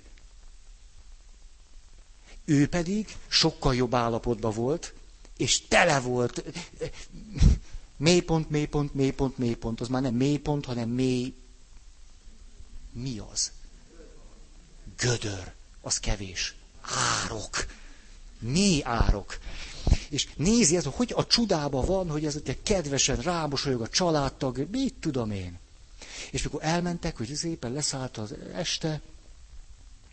Ő 2.45 2.67
pedig 2.67 3.15
sokkal 3.27 3.75
jobb 3.75 3.93
állapotban 3.93 4.53
volt, 4.53 4.93
és 5.37 5.67
tele 5.67 5.99
volt. 5.99 6.43
Mélypont, 7.97 8.49
mélypont, 8.49 8.93
mélypont, 8.93 9.37
mélypont. 9.37 9.81
Az 9.81 9.87
már 9.87 10.01
nem 10.01 10.13
mélypont, 10.13 10.65
hanem 10.65 10.89
mély... 10.89 11.33
Mi 12.91 13.17
az? 13.31 13.51
Gödör. 14.97 15.53
Az 15.81 15.99
kevés. 15.99 16.55
Árok. 17.21 17.65
Mély 18.39 18.81
árok. 18.83 19.37
És 20.09 20.27
nézi 20.35 20.75
ez, 20.75 20.85
hogy 20.85 21.13
a 21.15 21.27
csudába 21.27 21.81
van, 21.81 22.09
hogy 22.09 22.25
ez 22.25 22.35
egy 22.45 22.61
kedvesen 22.63 23.15
rámosolyog 23.17 23.81
a 23.81 23.89
családtag, 23.89 24.67
mit 24.71 24.93
tudom 24.93 25.31
én. 25.31 25.59
És 26.31 26.43
mikor 26.43 26.63
elmentek, 26.63 27.17
hogy 27.17 27.33
szépen 27.33 27.71
leszállt 27.71 28.17
az 28.17 28.33
este, 28.53 29.01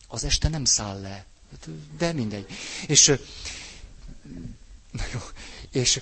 az 0.09 0.25
este 0.25 0.49
nem 0.49 0.65
száll 0.65 1.01
le. 1.01 1.25
Hát, 1.51 1.69
de 1.97 2.13
mindegy. 2.13 2.47
És, 2.87 3.13
és 5.71 6.01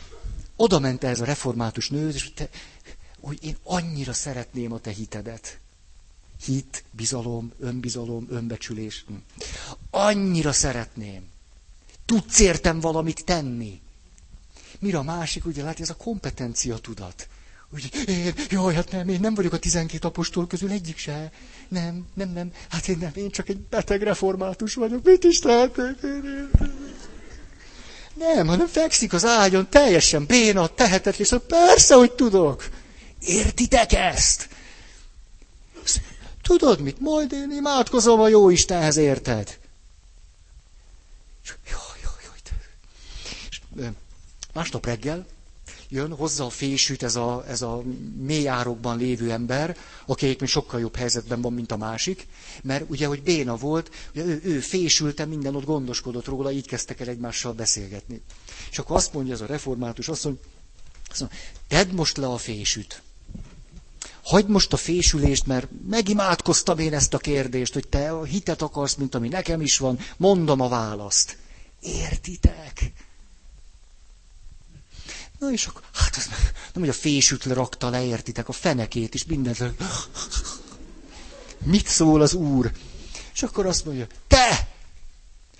oda 0.63 0.79
ment 0.79 1.05
ez 1.05 1.21
a 1.21 1.25
református 1.25 1.91
nő, 1.91 2.09
és 2.09 2.33
te, 2.35 2.49
hogy 3.21 3.39
én 3.45 3.57
annyira 3.63 4.13
szeretném 4.13 4.73
a 4.73 4.79
te 4.79 4.91
hitedet. 4.91 5.59
Hit, 6.45 6.85
bizalom, 6.91 7.53
önbizalom, 7.59 8.27
önbecsülés. 8.31 9.05
Hm. 9.07 9.15
Annyira 9.91 10.53
szeretném. 10.53 11.23
Tudsz 12.05 12.39
értem 12.39 12.81
valamit 12.81 13.25
tenni. 13.25 13.81
Mire 14.79 14.99
a 14.99 15.03
másik, 15.03 15.45
ugye 15.47 15.63
látja, 15.63 15.85
ez 15.85 15.91
a 15.91 15.97
kompetencia 15.97 16.79
tudat. 16.79 17.29
Úgy, 17.75 17.91
én, 18.07 18.35
jaj, 18.49 18.75
hát 18.75 18.91
nem, 18.91 19.09
én 19.09 19.21
nem 19.21 19.35
vagyok 19.35 19.53
a 19.53 19.59
tizenkét 19.59 20.05
apostol 20.05 20.47
közül 20.47 20.71
egyik 20.71 20.97
se. 20.97 21.33
Nem, 21.69 22.07
nem, 22.15 22.33
nem. 22.33 22.53
Hát 22.69 22.89
én 22.89 22.99
nem, 22.99 23.13
én 23.15 23.31
csak 23.31 23.49
egy 23.49 23.59
beteg 23.59 24.03
református 24.03 24.75
vagyok. 24.75 25.05
Mit 25.05 25.25
is 25.25 25.39
tehetek? 25.39 25.97
Nem, 28.15 28.47
hanem 28.47 28.67
fekszik 28.67 29.13
az 29.13 29.25
ágyon, 29.25 29.69
teljesen 29.69 30.27
béna, 30.27 30.67
tehetetlen, 30.67 31.27
és 31.31 31.37
persze, 31.47 31.95
hogy 31.95 32.13
tudok. 32.13 32.69
Értitek 33.21 33.93
ezt? 33.93 34.49
Tudod 36.43 36.81
mit? 36.81 37.01
Majd 37.01 37.33
én 37.33 37.51
imádkozom 37.51 38.21
a 38.21 38.29
jó 38.29 38.51
Istenhez, 38.51 38.97
érted? 38.97 39.59
Jaj, 41.71 42.01
jaj, 42.03 42.31
jaj. 43.77 43.91
Másnap 44.53 44.87
reggel 44.87 45.27
jön 45.93 46.17
hozzá 46.17 46.45
a 46.45 46.51
fésűt 46.51 47.03
ez 47.03 47.17
a, 47.17 47.45
ez 47.49 47.63
a 47.63 47.83
mély 48.17 48.49
árokban 48.49 48.99
lévő 48.99 49.31
ember, 49.31 49.77
aki 50.07 50.27
még 50.27 50.49
sokkal 50.49 50.81
jobb 50.81 50.97
helyzetben 50.97 51.41
van, 51.41 51.53
mint 51.53 51.73
a 51.73 51.77
másik, 51.77 52.27
mert 52.63 52.85
ugye, 52.89 53.07
hogy 53.07 53.23
béna 53.23 53.57
volt, 53.57 53.91
ugye 54.15 54.25
ő, 54.25 54.41
ő 54.45 54.61
fésülte, 54.61 55.25
minden 55.25 55.55
ott 55.55 55.65
gondoskodott 55.65 56.27
róla, 56.27 56.53
így 56.53 56.67
kezdtek 56.67 57.01
el 57.01 57.09
egymással 57.09 57.53
beszélgetni. 57.53 58.23
És 58.71 58.79
akkor 58.79 58.97
azt 58.97 59.13
mondja 59.13 59.35
ez 59.35 59.41
a 59.41 59.47
református, 59.47 60.09
azt 60.09 60.25
mondja, 60.25 60.43
azt 61.11 61.21
mondja 61.21 61.39
tedd 61.69 61.95
most 61.95 62.17
le 62.17 62.27
a 62.27 62.37
fésűt. 62.37 63.03
Hagyd 64.23 64.49
most 64.49 64.73
a 64.73 64.77
fésülést, 64.77 65.47
mert 65.47 65.69
megimádkoztam 65.89 66.79
én 66.79 66.95
ezt 66.95 67.15
a 67.15 67.19
kérdést, 67.19 67.73
hogy 67.73 67.89
te 67.89 68.11
a 68.11 68.25
hitet 68.25 68.63
akarsz, 68.63 68.95
mint 68.95 69.15
ami 69.15 69.29
nekem 69.29 69.61
is 69.61 69.79
van, 69.79 69.99
mondom 70.17 70.61
a 70.61 70.69
választ. 70.69 71.37
Értitek? 71.81 72.93
Na 75.43 75.53
és 75.53 75.67
akkor, 75.67 75.83
hát 75.95 76.17
az, 76.17 76.27
nem, 76.73 76.83
hogy 76.83 76.89
a 76.89 76.93
fésüt 76.93 77.45
rakta 77.45 77.89
le, 77.89 78.05
értitek, 78.05 78.49
a 78.49 78.53
fenekét 78.53 79.15
is, 79.15 79.25
mindent. 79.25 79.63
Mit 81.65 81.87
szól 81.87 82.21
az 82.21 82.35
Úr? 82.35 82.73
És 83.35 83.43
akkor 83.43 83.67
azt 83.67 83.85
mondja, 83.85 84.07
te! 84.27 84.69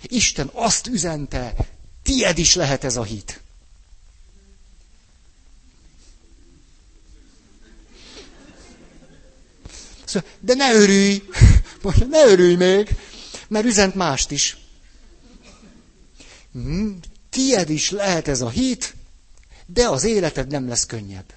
Isten 0.01 0.49
azt 0.53 0.87
üzente, 0.87 1.55
tied 2.03 2.37
is 2.37 2.55
lehet 2.55 2.83
ez 2.83 2.97
a 2.97 3.03
hit. 3.03 3.41
Szóval, 10.05 10.29
de 10.39 10.53
ne 10.53 10.73
örülj, 10.73 11.23
mondja, 11.81 12.05
ne 12.05 12.25
örülj 12.25 12.55
még, 12.55 12.95
mert 13.47 13.65
üzent 13.65 13.95
mást 13.95 14.31
is. 14.31 14.57
Hmm, 16.51 16.99
tied 17.29 17.69
is 17.69 17.89
lehet 17.89 18.27
ez 18.27 18.41
a 18.41 18.49
hit, 18.49 18.95
de 19.73 19.87
az 19.87 20.03
életed 20.03 20.47
nem 20.47 20.67
lesz 20.67 20.85
könnyebb. 20.85 21.33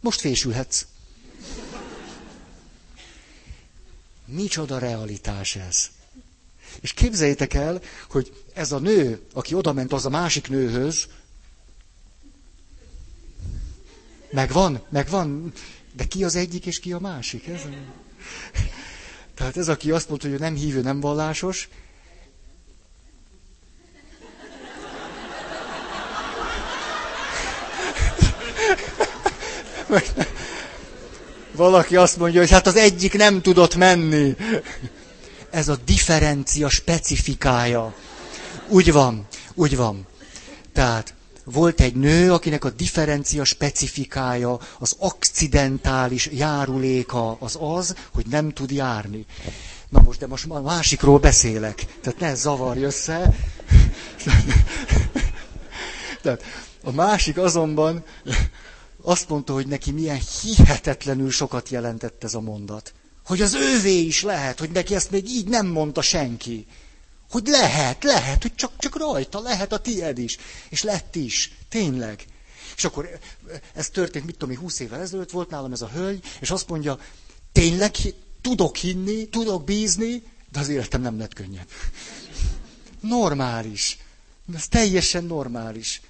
Most 0.00 0.20
fésülhetsz. 0.20 0.86
Micsoda 4.24 4.78
realitás 4.78 5.56
ez. 5.56 5.90
És 6.80 6.92
képzeljétek 6.92 7.54
el, 7.54 7.80
hogy 8.08 8.44
ez 8.54 8.72
a 8.72 8.78
nő, 8.78 9.22
aki 9.32 9.54
odament 9.54 9.92
az 9.92 10.06
a 10.06 10.08
másik 10.08 10.48
nőhöz, 10.48 11.06
megvan, 14.30 14.86
megvan, 14.88 15.52
de 15.92 16.04
ki 16.04 16.24
az 16.24 16.34
egyik 16.34 16.66
és 16.66 16.80
ki 16.80 16.92
a 16.92 16.98
másik? 16.98 17.46
Ez 17.46 17.64
a... 17.64 17.68
Tehát 19.34 19.56
ez, 19.56 19.68
aki 19.68 19.90
azt 19.90 20.08
mondta, 20.08 20.26
hogy 20.26 20.36
ő 20.36 20.38
nem 20.38 20.54
hívő, 20.54 20.80
nem 20.80 21.00
vallásos, 21.00 21.68
Valaki 31.56 31.96
azt 31.96 32.16
mondja, 32.16 32.40
hogy 32.40 32.50
hát 32.50 32.66
az 32.66 32.76
egyik 32.76 33.16
nem 33.16 33.42
tudott 33.42 33.76
menni. 33.76 34.36
Ez 35.50 35.68
a 35.68 35.78
differencia 35.84 36.68
specifikája. 36.68 37.94
Úgy 38.68 38.92
van, 38.92 39.26
úgy 39.54 39.76
van. 39.76 40.06
Tehát 40.72 41.14
volt 41.44 41.80
egy 41.80 41.94
nő, 41.94 42.32
akinek 42.32 42.64
a 42.64 42.70
differencia 42.70 43.44
specifikája, 43.44 44.58
az 44.78 44.96
akcidentális 44.98 46.28
járuléka 46.32 47.36
az 47.40 47.58
az, 47.60 47.94
hogy 48.14 48.26
nem 48.26 48.50
tud 48.50 48.70
járni. 48.70 49.26
Na 49.88 50.00
most, 50.00 50.18
de 50.18 50.26
most 50.26 50.46
másikról 50.62 51.18
beszélek. 51.18 51.84
Tehát 52.00 52.20
ne 52.20 52.34
zavarj 52.34 52.82
össze. 52.84 53.34
Tehát 56.22 56.42
a 56.82 56.90
másik 56.90 57.38
azonban 57.38 58.04
azt 59.08 59.28
mondta, 59.28 59.52
hogy 59.52 59.66
neki 59.66 59.90
milyen 59.90 60.20
hihetetlenül 60.42 61.30
sokat 61.30 61.68
jelentett 61.68 62.24
ez 62.24 62.34
a 62.34 62.40
mondat. 62.40 62.94
Hogy 63.24 63.40
az 63.42 63.54
ővé 63.54 63.98
is 63.98 64.22
lehet, 64.22 64.58
hogy 64.58 64.70
neki 64.70 64.94
ezt 64.94 65.10
még 65.10 65.28
így 65.28 65.48
nem 65.48 65.66
mondta 65.66 66.02
senki. 66.02 66.66
Hogy 67.30 67.46
lehet, 67.46 68.04
lehet, 68.04 68.42
hogy 68.42 68.54
csak, 68.54 68.72
csak 68.78 68.96
rajta 68.98 69.40
lehet 69.40 69.72
a 69.72 69.78
tied 69.78 70.18
is. 70.18 70.36
És 70.68 70.82
lett 70.82 71.16
is, 71.16 71.52
tényleg. 71.68 72.24
És 72.76 72.84
akkor 72.84 73.18
ez 73.74 73.88
történt, 73.88 74.24
mit 74.24 74.36
tudom 74.36 74.54
én, 74.54 74.60
húsz 74.60 74.80
évvel 74.80 75.00
ezelőtt 75.00 75.30
volt 75.30 75.50
nálam 75.50 75.72
ez 75.72 75.82
a 75.82 75.90
hölgy, 75.92 76.24
és 76.40 76.50
azt 76.50 76.68
mondja, 76.68 76.98
tényleg 77.52 77.96
tudok 78.40 78.76
hinni, 78.76 79.28
tudok 79.28 79.64
bízni, 79.64 80.22
de 80.52 80.58
az 80.58 80.68
életem 80.68 81.00
nem 81.00 81.18
lett 81.18 81.32
könnyebb. 81.32 81.68
Normális. 83.00 83.98
Ez 84.54 84.68
teljesen 84.68 85.24
normális. 85.24 86.00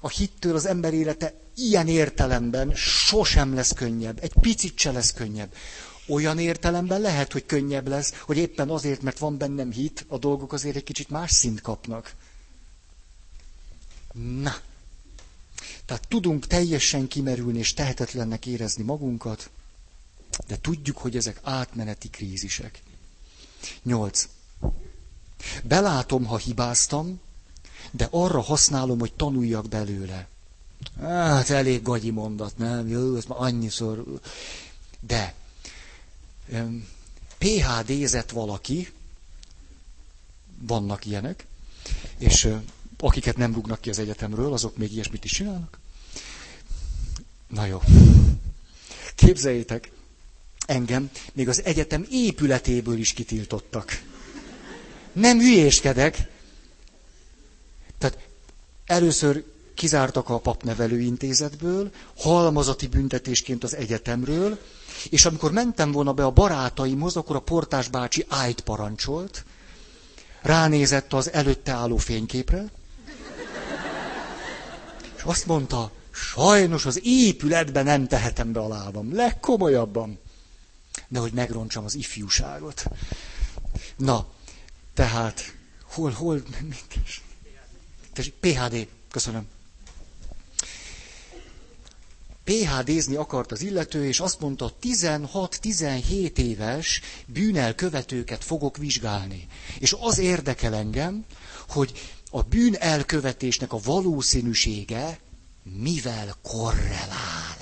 A 0.00 0.08
hittől 0.08 0.54
az 0.54 0.66
ember 0.66 0.94
élete 0.94 1.34
ilyen 1.56 1.88
értelemben 1.88 2.74
sosem 2.74 3.54
lesz 3.54 3.72
könnyebb, 3.72 4.22
egy 4.22 4.32
picit 4.40 4.78
se 4.78 4.92
lesz 4.92 5.12
könnyebb. 5.12 5.54
Olyan 6.08 6.38
értelemben 6.38 7.00
lehet, 7.00 7.32
hogy 7.32 7.46
könnyebb 7.46 7.88
lesz, 7.88 8.12
hogy 8.20 8.36
éppen 8.36 8.70
azért, 8.70 9.02
mert 9.02 9.18
van 9.18 9.38
bennem 9.38 9.72
hit, 9.72 10.04
a 10.08 10.18
dolgok 10.18 10.52
azért 10.52 10.76
egy 10.76 10.84
kicsit 10.84 11.08
más 11.08 11.30
szint 11.30 11.60
kapnak. 11.60 12.14
Na. 14.12 14.56
Tehát 15.84 16.08
tudunk 16.08 16.46
teljesen 16.46 17.08
kimerülni 17.08 17.58
és 17.58 17.74
tehetetlennek 17.74 18.46
érezni 18.46 18.82
magunkat, 18.82 19.50
de 20.46 20.58
tudjuk, 20.60 20.98
hogy 20.98 21.16
ezek 21.16 21.40
átmeneti 21.42 22.08
krízisek. 22.08 22.82
Nyolc. 23.82 24.28
Belátom, 25.64 26.24
ha 26.24 26.36
hibáztam, 26.36 27.20
de 27.90 28.08
arra 28.10 28.40
használom, 28.40 28.98
hogy 28.98 29.14
tanuljak 29.14 29.68
belőle. 29.68 30.28
Hát 31.00 31.50
elég 31.50 31.82
gagyi 31.82 32.10
mondat, 32.10 32.58
nem? 32.58 32.88
Jó, 32.88 33.16
ezt 33.16 33.28
már 33.28 33.38
annyiszor. 33.40 34.04
De 35.00 35.34
PHD-zett 37.38 38.30
valaki, 38.30 38.92
vannak 40.58 41.06
ilyenek, 41.06 41.46
és 42.18 42.48
akiket 42.98 43.36
nem 43.36 43.54
rúgnak 43.54 43.80
ki 43.80 43.90
az 43.90 43.98
egyetemről, 43.98 44.52
azok 44.52 44.76
még 44.76 44.92
ilyesmit 44.92 45.24
is 45.24 45.30
csinálnak. 45.32 45.78
Na 47.48 47.64
jó. 47.66 47.80
Képzeljétek, 49.14 49.90
engem 50.66 51.10
még 51.32 51.48
az 51.48 51.62
egyetem 51.64 52.06
épületéből 52.10 52.98
is 52.98 53.12
kitiltottak. 53.12 54.02
Nem 55.12 55.38
hülyéskedek. 55.38 56.30
Tehát 57.98 58.18
először 58.86 59.44
kizártak 59.76 60.28
a 60.28 60.38
papnevelő 60.38 61.00
intézetből, 61.00 61.90
halmazati 62.18 62.86
büntetésként 62.86 63.64
az 63.64 63.74
egyetemről, 63.76 64.58
és 65.10 65.24
amikor 65.24 65.52
mentem 65.52 65.92
volna 65.92 66.12
be 66.12 66.24
a 66.24 66.30
barátaimhoz, 66.30 67.16
akkor 67.16 67.36
a 67.36 67.40
portás 67.40 67.88
bácsi 67.88 68.24
ájt 68.28 68.60
parancsolt, 68.60 69.44
ránézett 70.42 71.12
az 71.12 71.32
előtte 71.32 71.72
álló 71.72 71.96
fényképre, 71.96 72.64
és 75.16 75.22
azt 75.22 75.46
mondta, 75.46 75.90
sajnos 76.10 76.86
az 76.86 77.00
épületben 77.04 77.84
nem 77.84 78.06
tehetem 78.06 78.52
be 78.52 78.60
a 78.60 78.68
lábam, 78.68 79.14
legkomolyabban. 79.14 80.18
De 81.08 81.18
hogy 81.18 81.32
megroncsam 81.32 81.84
az 81.84 81.94
ifjúságot. 81.94 82.84
Na, 83.96 84.26
tehát, 84.94 85.54
hol, 85.82 86.10
hol, 86.10 86.42
PHD, 88.40 88.88
köszönöm. 89.10 89.46
PHD-zni 92.46 93.14
akart 93.14 93.52
az 93.52 93.62
illető, 93.62 94.06
és 94.06 94.20
azt 94.20 94.40
mondta, 94.40 94.72
16-17 94.82 96.36
éves 96.38 97.00
bűnelkövetőket 97.26 98.44
fogok 98.44 98.76
vizsgálni. 98.76 99.46
És 99.78 99.96
az 100.00 100.18
érdekel 100.18 100.74
engem, 100.74 101.24
hogy 101.68 101.92
a 102.30 102.42
bűn 102.42 102.74
elkövetésnek 102.74 103.72
a 103.72 103.78
valószínűsége 103.84 105.18
mivel 105.62 106.34
korrelál. 106.42 107.56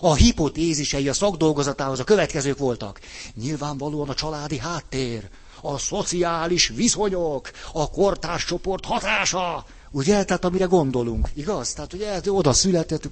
A 0.00 0.14
hipotézisei 0.14 1.08
a 1.08 1.12
szakdolgozatához 1.12 2.00
a 2.00 2.04
következők 2.04 2.58
voltak. 2.58 3.00
Nyilvánvalóan 3.34 4.08
a 4.08 4.14
családi 4.14 4.58
háttér, 4.58 5.28
a 5.60 5.78
szociális 5.78 6.68
viszonyok, 6.68 7.50
a 7.72 7.90
kortárscsoport 7.90 8.84
hatása, 8.84 9.66
Ugye? 9.96 10.24
Tehát 10.24 10.44
amire 10.44 10.64
gondolunk. 10.64 11.30
Igaz? 11.34 11.72
Tehát 11.72 11.92
ugye 11.92 12.20
oda 12.26 12.52
született. 12.52 13.08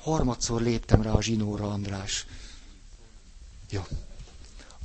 Harmadszor 0.00 0.62
léptem 0.62 1.02
rá 1.02 1.10
a 1.10 1.22
zsinóra, 1.22 1.70
András. 1.70 2.26
Jó. 3.70 3.86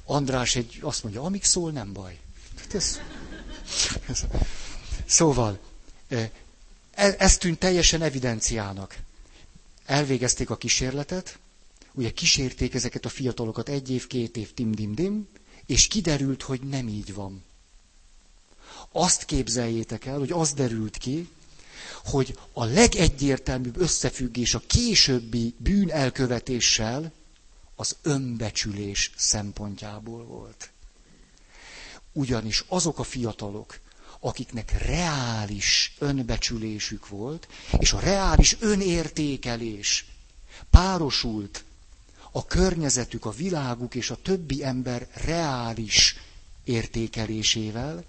András 0.05 0.55
egy, 0.55 0.79
azt 0.81 1.03
mondja, 1.03 1.21
amíg 1.21 1.43
szól, 1.43 1.71
nem 1.71 1.93
baj. 1.93 2.19
Hát 2.57 2.73
ez, 2.73 2.99
ez, 4.07 4.25
szóval, 5.05 5.59
e, 6.07 6.31
ez 6.95 7.37
tűnt 7.37 7.59
teljesen 7.59 8.01
evidenciának. 8.01 8.97
Elvégezték 9.85 10.49
a 10.49 10.57
kísérletet, 10.57 11.39
ugye 11.93 12.11
kísérték 12.11 12.73
ezeket 12.73 13.05
a 13.05 13.09
fiatalokat 13.09 13.69
egy 13.69 13.89
év, 13.89 14.07
két 14.07 14.37
év, 14.37 14.53
tim-dim-dim, 14.53 15.27
és 15.65 15.87
kiderült, 15.87 16.41
hogy 16.41 16.61
nem 16.61 16.87
így 16.87 17.13
van. 17.13 17.45
Azt 18.91 19.25
képzeljétek 19.25 20.05
el, 20.05 20.17
hogy 20.17 20.31
az 20.31 20.53
derült 20.53 20.97
ki, 20.97 21.29
hogy 22.05 22.39
a 22.53 22.63
legegyértelműbb 22.65 23.77
összefüggés 23.77 24.53
a 24.53 24.61
későbbi 24.67 25.53
bűn 25.57 25.91
elkövetéssel 25.91 27.11
az 27.75 27.95
önbecsülés 28.01 29.11
szempontjából 29.15 30.23
volt. 30.25 30.69
Ugyanis 32.13 32.63
azok 32.67 32.99
a 32.99 33.03
fiatalok, 33.03 33.79
akiknek 34.19 34.71
reális 34.85 35.95
önbecsülésük 35.99 37.07
volt, 37.07 37.47
és 37.79 37.93
a 37.93 37.99
reális 37.99 38.57
önértékelés 38.59 40.05
párosult 40.69 41.63
a 42.31 42.45
környezetük, 42.45 43.25
a 43.25 43.31
világuk 43.31 43.95
és 43.95 44.09
a 44.09 44.17
többi 44.21 44.63
ember 44.63 45.07
reális 45.13 46.15
értékelésével, 46.63 48.03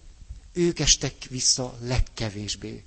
ők 0.52 0.78
estek 0.78 1.12
vissza 1.28 1.78
legkevésbé. 1.80 2.84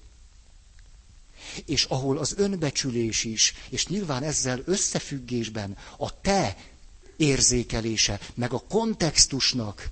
És 1.66 1.84
ahol 1.84 2.18
az 2.18 2.34
önbecsülés 2.38 3.24
is, 3.24 3.54
és 3.70 3.88
nyilván 3.88 4.24
ezzel 4.24 4.62
összefüggésben 4.66 5.78
a 5.98 6.22
te 6.22 6.58
érzékelése, 7.18 8.20
meg 8.36 8.54
a 8.54 8.64
kontextusnak 8.70 9.90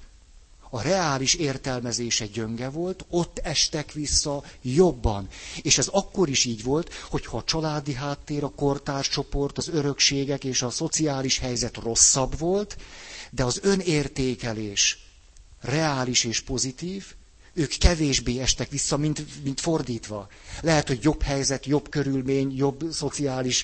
a 0.70 0.82
reális 0.82 1.34
értelmezése 1.34 2.26
gyönge 2.26 2.70
volt, 2.70 3.06
ott 3.10 3.40
estek 3.40 3.92
vissza 3.92 4.44
jobban. 4.62 5.28
És 5.62 5.78
ez 5.78 5.88
akkor 5.88 6.30
is 6.30 6.46
így 6.46 6.64
volt, 6.64 6.94
hogyha 6.94 7.38
a 7.38 7.44
családi 7.44 7.94
háttér, 7.94 8.44
a 8.44 8.50
kortárscsoport, 8.50 9.58
az 9.58 9.68
örökségek 9.68 10.44
és 10.44 10.62
a 10.62 10.70
szociális 10.70 11.38
helyzet 11.40 11.78
rosszabb 11.78 12.38
volt, 12.40 12.78
de 13.32 13.44
az 13.44 13.60
önértékelés 13.64 14.98
reális 15.62 16.24
és 16.24 16.42
pozitív, 16.42 17.06
ők 17.60 17.78
kevésbé 17.78 18.40
estek 18.40 18.70
vissza, 18.70 18.98
mint, 18.98 19.44
mint 19.44 19.60
fordítva. 19.60 20.28
Lehet, 20.62 20.88
hogy 20.88 21.04
jobb 21.04 21.22
helyzet, 21.22 21.66
jobb 21.66 21.90
körülmény, 21.90 22.56
jobb 22.56 22.84
szociális, 22.92 23.64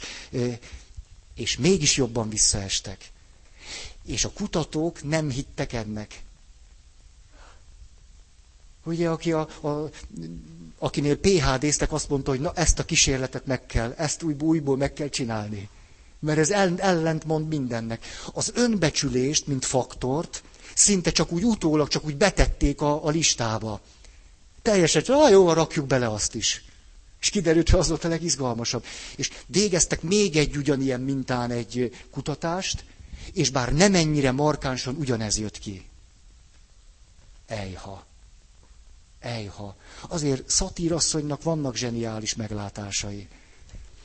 és 1.36 1.58
mégis 1.58 1.98
jobban 1.98 2.30
visszaestek. 2.30 3.12
És 4.06 4.26
a 4.26 4.30
kutatók 4.32 5.04
nem 5.04 5.30
hittek 5.30 5.74
ennek. 5.74 6.24
Ugye, 8.84 9.10
aki 9.10 9.32
a, 9.32 9.40
a, 9.62 9.90
akinél 10.78 11.18
PHD-ztek, 11.20 11.92
azt 11.92 12.10
mondta, 12.10 12.32
hogy 12.32 12.40
na 12.40 12.52
ezt 12.56 12.80
a 12.80 12.86
kísérletet 12.86 13.46
meg 13.46 13.66
kell, 13.66 13.94
ezt 13.98 14.24
újból, 14.24 14.48
újból 14.48 14.78
meg 14.78 14.94
kell 14.94 15.10
csinálni. 15.10 15.70
Mert 16.20 16.38
ez 16.40 16.52
ellent 16.78 17.24
mond 17.26 17.48
mindennek. 17.48 18.06
Az 18.34 18.52
önbecsülést, 18.56 19.48
mint 19.48 19.66
faktort, 19.66 20.44
szinte 20.76 21.12
csak 21.12 21.32
úgy 21.32 21.44
utólag, 21.44 21.88
csak 21.88 22.06
úgy 22.06 22.18
betették 22.18 22.82
a, 22.82 23.06
a 23.06 23.10
listába. 23.10 23.82
Teljesen, 24.62 25.04
ah, 25.08 25.30
jó, 25.30 25.54
rakjuk 25.54 25.88
bele 25.88 26.10
azt 26.10 26.36
is. 26.36 26.64
És 27.22 27.30
kiderült, 27.30 27.70
hogy 27.70 27.80
az 27.80 27.88
volt 27.88 28.04
a 28.04 28.08
legizgalmasabb. 28.08 28.86
És 29.16 29.32
végeztek 29.46 30.02
még 30.02 30.36
egy 30.36 30.58
ugyanilyen 30.58 31.02
mintán 31.02 31.52
egy 31.52 31.96
kutatást, 32.12 32.84
és 33.34 33.50
bár 33.50 33.74
nem 33.74 33.96
ennyire 33.96 34.32
markánsan 34.32 34.96
ugyanez 34.96 35.38
jött 35.38 35.58
ki. 35.58 35.86
Ejha. 37.48 38.06
Ejha. 39.20 39.76
Azért 40.08 40.50
szatírasszonynak 40.50 41.44
vannak 41.44 41.76
zseniális 41.76 42.36
meglátásai. 42.36 43.28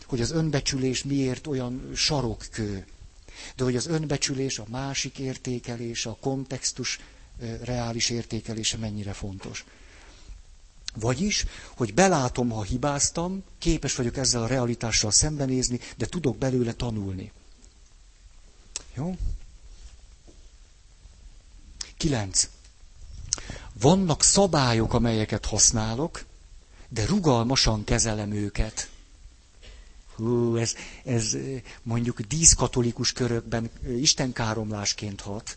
Hogy 0.06 0.20
az 0.20 0.30
önbecsülés 0.30 1.04
miért 1.04 1.46
olyan 1.46 1.90
sarokkő. 1.94 2.86
De 3.56 3.64
hogy 3.64 3.76
az 3.76 3.86
önbecsülés, 3.86 4.58
a 4.58 4.64
másik 4.68 5.18
értékelése, 5.18 6.10
a 6.10 6.16
kontextus 6.20 6.98
reális 7.62 8.10
értékelése 8.10 8.76
mennyire 8.76 9.12
fontos. 9.12 9.64
Vagyis, 10.94 11.44
hogy 11.76 11.94
belátom, 11.94 12.50
ha 12.50 12.62
hibáztam, 12.62 13.42
képes 13.58 13.94
vagyok 13.94 14.16
ezzel 14.16 14.42
a 14.42 14.46
realitással 14.46 15.10
szembenézni, 15.10 15.80
de 15.96 16.06
tudok 16.06 16.36
belőle 16.38 16.72
tanulni. 16.72 17.32
Jó? 18.94 19.16
Kilenc. 21.96 22.48
Vannak 23.72 24.22
szabályok, 24.22 24.92
amelyeket 24.94 25.46
használok, 25.46 26.24
de 26.88 27.06
rugalmasan 27.06 27.84
kezelem 27.84 28.32
őket. 28.32 28.88
Hú, 30.20 30.56
ez, 30.56 30.74
ez 31.04 31.36
mondjuk 31.82 32.20
díszkatolikus 32.20 33.12
körökben 33.12 33.70
istenkáromlásként 33.88 35.20
hat. 35.20 35.56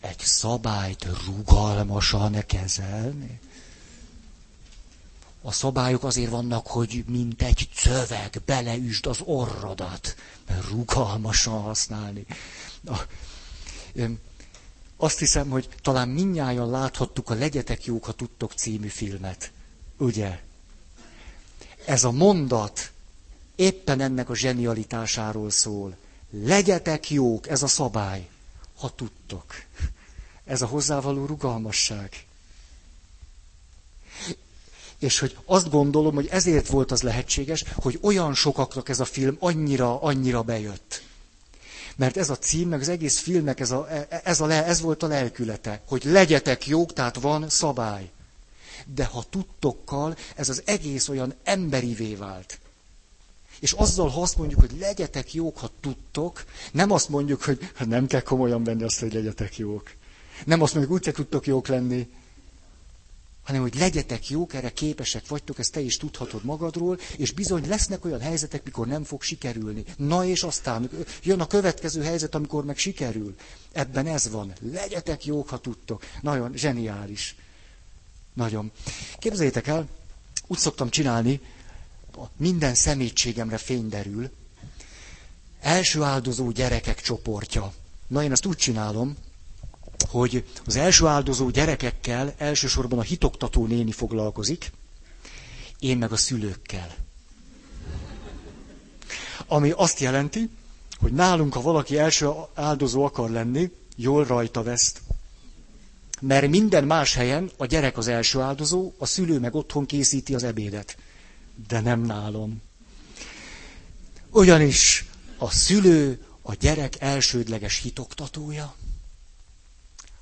Egy 0.00 0.18
szabályt 0.18 1.06
rugalmasan 1.26 2.46
kezelni. 2.46 3.40
A 5.42 5.52
szabályok 5.52 6.04
azért 6.04 6.30
vannak, 6.30 6.66
hogy 6.66 7.04
mint 7.06 7.42
egy 7.42 7.68
cöveg, 7.74 8.42
beleüsd 8.44 9.06
az 9.06 9.18
orrodat, 9.24 10.16
mert 10.46 10.68
rugalmasan 10.68 11.62
használni. 11.62 12.26
Azt 14.96 15.18
hiszem, 15.18 15.50
hogy 15.50 15.68
talán 15.82 16.08
minnyáján 16.08 16.70
láthattuk 16.70 17.30
a 17.30 17.34
Legyetek 17.34 17.84
jók, 17.84 18.04
ha 18.04 18.12
tudtok 18.12 18.52
című 18.52 18.88
filmet. 18.88 19.52
Ugye? 19.98 20.40
Ez 21.84 22.04
a 22.04 22.10
mondat, 22.10 22.92
éppen 23.56 24.00
ennek 24.00 24.28
a 24.30 24.34
zsenialitásáról 24.34 25.50
szól. 25.50 25.96
Legyetek 26.30 27.10
jók, 27.10 27.48
ez 27.48 27.62
a 27.62 27.66
szabály, 27.66 28.28
ha 28.78 28.90
tudtok. 28.94 29.54
Ez 30.44 30.62
a 30.62 30.66
hozzávaló 30.66 31.26
rugalmasság. 31.26 32.26
És 34.98 35.18
hogy 35.18 35.36
azt 35.44 35.70
gondolom, 35.70 36.14
hogy 36.14 36.26
ezért 36.26 36.66
volt 36.66 36.90
az 36.90 37.02
lehetséges, 37.02 37.64
hogy 37.74 37.98
olyan 38.02 38.34
sokaknak 38.34 38.88
ez 38.88 39.00
a 39.00 39.04
film 39.04 39.36
annyira, 39.38 40.00
annyira 40.02 40.42
bejött. 40.42 41.02
Mert 41.96 42.16
ez 42.16 42.30
a 42.30 42.38
cím, 42.38 42.68
meg 42.68 42.80
az 42.80 42.88
egész 42.88 43.18
filmnek 43.18 43.60
ez, 43.60 43.70
a, 43.70 43.88
ez, 44.24 44.40
a, 44.40 44.50
ez 44.52 44.80
volt 44.80 45.02
a 45.02 45.06
lelkülete, 45.06 45.82
hogy 45.86 46.04
legyetek 46.04 46.66
jók, 46.66 46.92
tehát 46.92 47.16
van 47.20 47.48
szabály. 47.48 48.10
De 48.94 49.04
ha 49.04 49.24
tudtokkal, 49.30 50.16
ez 50.36 50.48
az 50.48 50.62
egész 50.64 51.08
olyan 51.08 51.34
emberivé 51.44 52.14
vált. 52.14 52.58
És 53.62 53.72
azzal, 53.72 54.08
ha 54.08 54.20
azt 54.20 54.36
mondjuk, 54.36 54.60
hogy 54.60 54.78
legyetek 54.78 55.34
jók, 55.34 55.58
ha 55.58 55.70
tudtok, 55.80 56.44
nem 56.72 56.90
azt 56.90 57.08
mondjuk, 57.08 57.42
hogy 57.42 57.70
hát 57.74 57.88
nem 57.88 58.06
kell 58.06 58.20
komolyan 58.20 58.64
venni 58.64 58.82
azt, 58.82 59.00
hogy 59.00 59.12
legyetek 59.12 59.56
jók. 59.56 59.90
Nem 60.44 60.62
azt 60.62 60.74
mondjuk, 60.74 60.94
úgyse 60.94 61.12
tudtok 61.12 61.46
jók 61.46 61.66
lenni. 61.66 62.08
hanem 63.42 63.60
hogy 63.60 63.74
legyetek 63.74 64.28
jók, 64.28 64.54
erre 64.54 64.70
képesek 64.72 65.28
vagytok, 65.28 65.58
ezt 65.58 65.72
te 65.72 65.80
is 65.80 65.96
tudhatod 65.96 66.44
magadról, 66.44 66.98
és 67.16 67.32
bizony 67.32 67.68
lesznek 67.68 68.04
olyan 68.04 68.20
helyzetek, 68.20 68.64
mikor 68.64 68.86
nem 68.86 69.04
fog 69.04 69.22
sikerülni. 69.22 69.84
Na 69.96 70.24
és 70.24 70.42
aztán 70.42 70.90
jön 71.22 71.40
a 71.40 71.46
következő 71.46 72.02
helyzet, 72.02 72.34
amikor 72.34 72.64
meg 72.64 72.78
sikerül. 72.78 73.34
Ebben 73.72 74.06
ez 74.06 74.30
van. 74.30 74.52
Legyetek 74.72 75.24
jók, 75.24 75.48
ha 75.48 75.58
tudtok. 75.58 76.02
Nagyon 76.20 76.52
zseniális. 76.56 77.36
Nagyon. 78.32 78.70
Képzeljétek 79.18 79.66
el, 79.66 79.88
úgy 80.46 80.58
szoktam 80.58 80.88
csinálni, 80.88 81.40
minden 82.36 82.74
szemétségemre 82.74 83.56
fény 83.58 83.88
derül. 83.88 84.30
Első 85.60 86.02
áldozó 86.02 86.50
gyerekek 86.50 87.00
csoportja. 87.00 87.72
Na 88.06 88.22
én 88.22 88.32
azt 88.32 88.46
úgy 88.46 88.56
csinálom, 88.56 89.16
hogy 90.08 90.44
az 90.66 90.76
első 90.76 91.06
áldozó 91.06 91.50
gyerekekkel 91.50 92.34
elsősorban 92.38 92.98
a 92.98 93.02
hitoktató 93.02 93.66
néni 93.66 93.92
foglalkozik, 93.92 94.70
én 95.78 95.98
meg 95.98 96.12
a 96.12 96.16
szülőkkel. 96.16 96.94
Ami 99.46 99.70
azt 99.70 99.98
jelenti, 100.00 100.50
hogy 100.98 101.12
nálunk, 101.12 101.52
ha 101.52 101.60
valaki 101.60 101.98
első 101.98 102.30
áldozó 102.54 103.04
akar 103.04 103.30
lenni, 103.30 103.70
jól 103.96 104.24
rajta 104.24 104.62
veszt. 104.62 105.00
Mert 106.20 106.48
minden 106.48 106.84
más 106.84 107.14
helyen 107.14 107.50
a 107.56 107.66
gyerek 107.66 107.96
az 107.98 108.08
első 108.08 108.40
áldozó, 108.40 108.92
a 108.98 109.06
szülő 109.06 109.38
meg 109.38 109.54
otthon 109.54 109.86
készíti 109.86 110.34
az 110.34 110.42
ebédet. 110.42 110.96
De 111.68 111.80
nem 111.80 112.00
nálom. 112.00 112.62
Ugyanis 114.30 115.04
a 115.38 115.50
szülő 115.50 116.24
a 116.42 116.54
gyerek 116.54 117.00
elsődleges 117.00 117.78
hitoktatója. 117.78 118.74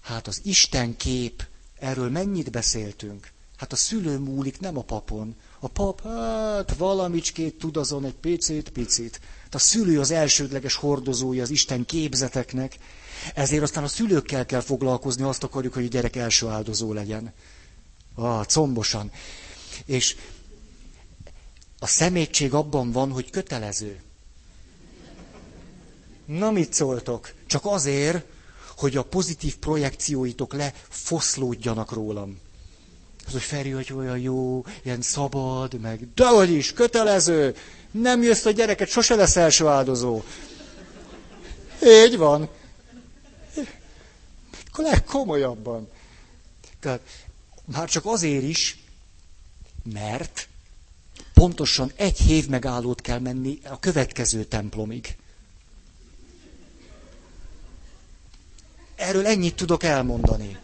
Hát 0.00 0.26
az 0.26 0.40
Isten 0.44 0.96
kép, 0.96 1.46
erről 1.78 2.10
mennyit 2.10 2.50
beszéltünk? 2.50 3.32
Hát 3.56 3.72
a 3.72 3.76
szülő 3.76 4.18
múlik, 4.18 4.60
nem 4.60 4.78
a 4.78 4.82
papon. 4.82 5.34
A 5.58 5.68
pap, 5.68 6.02
hát 6.02 6.76
valamicskét 6.76 7.58
tud 7.58 7.76
azon 7.76 8.04
egy 8.04 8.14
picit, 8.14 8.68
picit. 8.68 9.20
Hát 9.42 9.54
a 9.54 9.58
szülő 9.58 10.00
az 10.00 10.10
elsődleges 10.10 10.74
hordozója 10.74 11.42
az 11.42 11.50
Isten 11.50 11.84
képzeteknek, 11.84 12.78
ezért 13.34 13.62
aztán 13.62 13.84
a 13.84 13.88
szülőkkel 13.88 14.46
kell 14.46 14.60
foglalkozni, 14.60 15.22
azt 15.22 15.42
akarjuk, 15.42 15.72
hogy 15.74 15.84
a 15.84 15.88
gyerek 15.88 16.16
első 16.16 16.46
áldozó 16.48 16.92
legyen. 16.92 17.32
Ah, 18.14 18.44
combosan. 18.46 19.10
És 19.84 20.16
a 21.82 21.86
szemétség 21.86 22.54
abban 22.54 22.92
van, 22.92 23.10
hogy 23.10 23.30
kötelező. 23.30 24.00
Na 26.24 26.50
mit 26.50 26.72
szóltok? 26.72 27.32
Csak 27.46 27.64
azért, 27.64 28.24
hogy 28.76 28.96
a 28.96 29.02
pozitív 29.04 29.56
projekcióitok 29.56 30.52
lefoszlódjanak 30.52 31.92
rólam. 31.92 32.40
Az, 33.26 33.32
hogy 33.32 33.42
Feri, 33.42 33.70
hogy 33.70 33.92
olyan 33.92 34.18
jó, 34.18 34.64
ilyen 34.82 35.00
szabad, 35.02 35.80
meg 35.80 36.08
de 36.14 36.28
hogy 36.28 36.50
is, 36.50 36.72
kötelező, 36.72 37.56
nem 37.90 38.22
jössz 38.22 38.44
a 38.44 38.50
gyereket, 38.50 38.88
sose 38.88 39.14
lesz 39.14 39.36
első 39.36 39.66
áldozó. 39.66 40.22
Így 41.82 42.16
van. 42.16 42.48
Legkomolyabban. 44.76 45.88
Tehát 46.80 47.00
már 47.64 47.88
csak 47.88 48.06
azért 48.06 48.42
is, 48.42 48.84
mert 49.92 50.48
pontosan 51.40 51.92
egy 51.96 52.18
hév 52.18 52.48
megállót 52.48 53.00
kell 53.00 53.18
menni 53.18 53.58
a 53.70 53.78
következő 53.78 54.44
templomig. 54.44 55.16
Erről 58.96 59.26
ennyit 59.26 59.54
tudok 59.56 59.82
elmondani. 59.82 60.58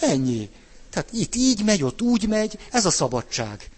Ennyi. 0.00 0.48
Tehát 0.90 1.12
itt 1.12 1.34
így 1.34 1.64
megy, 1.64 1.82
ott 1.82 2.02
úgy 2.02 2.28
megy, 2.28 2.58
ez 2.70 2.84
a 2.86 2.90
szabadság. 2.90 3.70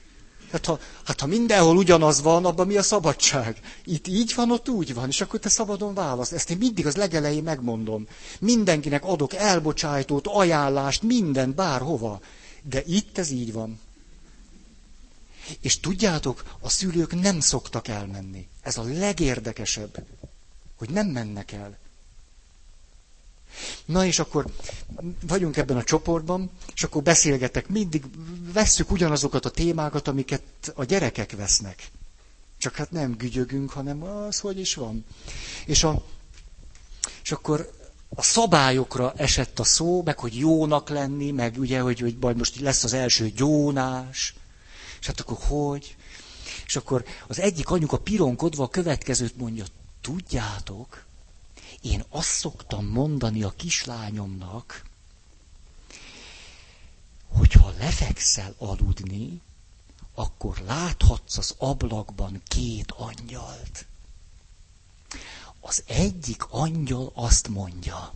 Hát 0.53 0.66
ha, 0.66 0.78
hát 1.05 1.20
ha 1.20 1.26
mindenhol 1.26 1.76
ugyanaz 1.76 2.22
van, 2.22 2.45
abban 2.45 2.66
mi 2.66 2.76
a 2.76 2.82
szabadság? 2.82 3.61
Itt 3.84 4.07
így 4.09 4.32
van, 4.36 4.51
ott 4.51 4.68
úgy 4.68 4.95
van, 4.95 5.09
és 5.09 5.20
akkor 5.20 5.41
te 5.41 5.49
szabadon 5.49 5.95
válasz. 5.95 6.32
Ezt 6.32 6.51
én 6.51 6.57
mindig 6.59 6.86
az 6.86 6.97
legelején 6.97 7.43
megmondom. 7.43 8.07
Mindenkinek 8.38 9.05
adok 9.05 9.34
elbocsájtót, 9.34 10.26
ajánlást, 10.26 11.03
minden, 11.03 11.55
bárhova. 11.55 12.20
De 12.62 12.82
itt 12.86 13.18
ez 13.18 13.30
így 13.30 13.53
van. 13.53 13.80
És 15.61 15.80
tudjátok, 15.80 16.57
a 16.61 16.68
szülők 16.68 17.20
nem 17.20 17.40
szoktak 17.40 17.88
elmenni. 17.88 18.48
Ez 18.61 18.76
a 18.76 18.82
legérdekesebb, 18.82 20.07
hogy 20.76 20.90
nem 20.90 21.07
mennek 21.07 21.53
el. 21.53 21.78
Na 23.84 24.05
és 24.05 24.18
akkor 24.18 24.46
vagyunk 25.26 25.57
ebben 25.57 25.76
a 25.76 25.84
csoportban, 25.84 26.51
és 26.74 26.82
akkor 26.82 27.03
beszélgetek, 27.03 27.68
mindig 27.68 28.05
vesszük 28.53 28.90
ugyanazokat 28.90 29.44
a 29.44 29.51
témákat, 29.51 30.09
amiket 30.09 30.42
a 30.74 30.84
gyerekek 30.84 31.36
vesznek. 31.36 31.90
Csak 32.59 32.76
hát 32.76 32.90
nem 32.90 33.16
gügyögünk, 33.16 33.70
hanem 33.70 34.03
az, 34.03 34.40
hogy 34.40 34.59
is 34.59 34.74
van. 34.74 35.05
És, 35.66 35.84
a, 35.84 36.05
és 37.22 37.32
akkor 37.32 37.70
a 38.14 38.22
szabályokra 38.22 39.12
esett 39.16 39.59
a 39.59 39.64
szó, 39.64 40.03
meg 40.03 40.18
hogy 40.18 40.38
jónak 40.38 40.88
lenni, 40.88 41.30
meg 41.30 41.55
ugye, 41.59 41.80
hogy, 41.80 42.01
hogy 42.01 42.16
majd 42.20 42.36
most 42.36 42.61
lesz 42.61 42.84
az 42.84 42.92
első 42.92 43.28
gyónás, 43.30 44.34
és 45.01 45.07
hát 45.07 45.20
akkor 45.20 45.38
hogy? 45.40 45.96
És 46.66 46.76
akkor 46.76 47.05
az 47.26 47.38
egyik 47.38 47.70
anyuka 47.70 47.98
pironkodva 47.98 48.62
a 48.64 48.68
következőt 48.68 49.36
mondja, 49.36 49.64
tudjátok, 50.01 51.05
én 51.80 52.05
azt 52.09 52.28
szoktam 52.28 52.86
mondani 52.86 53.42
a 53.42 53.51
kislányomnak, 53.57 54.84
hogyha 57.28 57.74
lefekszel 57.78 58.55
aludni, 58.59 59.40
akkor 60.14 60.59
láthatsz 60.59 61.36
az 61.36 61.55
ablakban 61.59 62.42
két 62.48 62.90
angyalt. 62.90 63.86
Az 65.61 65.82
egyik 65.86 66.44
angyal 66.51 67.11
azt 67.14 67.48
mondja, 67.48 68.12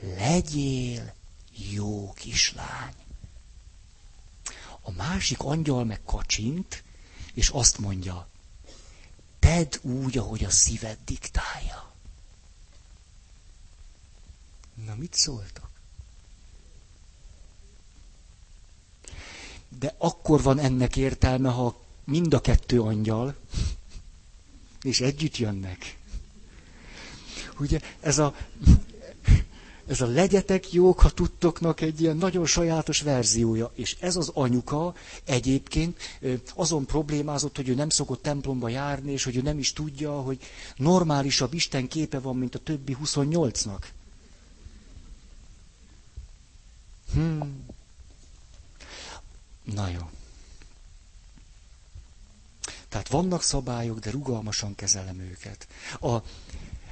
legyél 0.00 1.14
jó 1.52 2.12
kislány. 2.12 2.94
A 4.86 4.90
másik 4.90 5.40
angyal 5.40 5.84
meg 5.84 6.00
kacsint, 6.04 6.82
és 7.34 7.48
azt 7.48 7.78
mondja, 7.78 8.28
tedd 9.38 9.74
úgy, 9.82 10.18
ahogy 10.18 10.44
a 10.44 10.50
szíved 10.50 10.98
diktálja. 11.04 11.92
Na, 14.74 14.94
mit 14.94 15.14
szóltak? 15.14 15.70
De 19.68 19.94
akkor 19.98 20.42
van 20.42 20.58
ennek 20.58 20.96
értelme, 20.96 21.50
ha 21.50 21.80
mind 22.04 22.34
a 22.34 22.40
kettő 22.40 22.80
angyal, 22.80 23.36
és 24.82 25.00
együtt 25.00 25.36
jönnek. 25.36 25.98
Ugye 27.58 27.80
ez 28.00 28.18
a 28.18 28.36
ez 29.86 30.00
a 30.00 30.06
legyetek 30.06 30.72
jók, 30.72 31.00
ha 31.00 31.10
tudtoknak 31.10 31.80
egy 31.80 32.00
ilyen 32.00 32.16
nagyon 32.16 32.46
sajátos 32.46 33.00
verziója. 33.00 33.70
És 33.74 33.96
ez 34.00 34.16
az 34.16 34.30
anyuka 34.34 34.94
egyébként 35.24 35.98
azon 36.54 36.86
problémázott, 36.86 37.56
hogy 37.56 37.68
ő 37.68 37.74
nem 37.74 37.88
szokott 37.88 38.22
templomba 38.22 38.68
járni, 38.68 39.12
és 39.12 39.24
hogy 39.24 39.36
ő 39.36 39.42
nem 39.42 39.58
is 39.58 39.72
tudja, 39.72 40.20
hogy 40.20 40.38
normálisabb 40.76 41.54
Isten 41.54 41.88
képe 41.88 42.18
van, 42.18 42.36
mint 42.36 42.54
a 42.54 42.58
többi 42.58 42.96
28-nak. 43.04 43.82
Hmm. 47.12 47.64
Na 49.64 49.88
jó. 49.88 50.10
Tehát 52.88 53.08
vannak 53.08 53.42
szabályok, 53.42 53.98
de 53.98 54.10
rugalmasan 54.10 54.74
kezelem 54.74 55.18
őket. 55.20 55.66
A, 56.00 56.16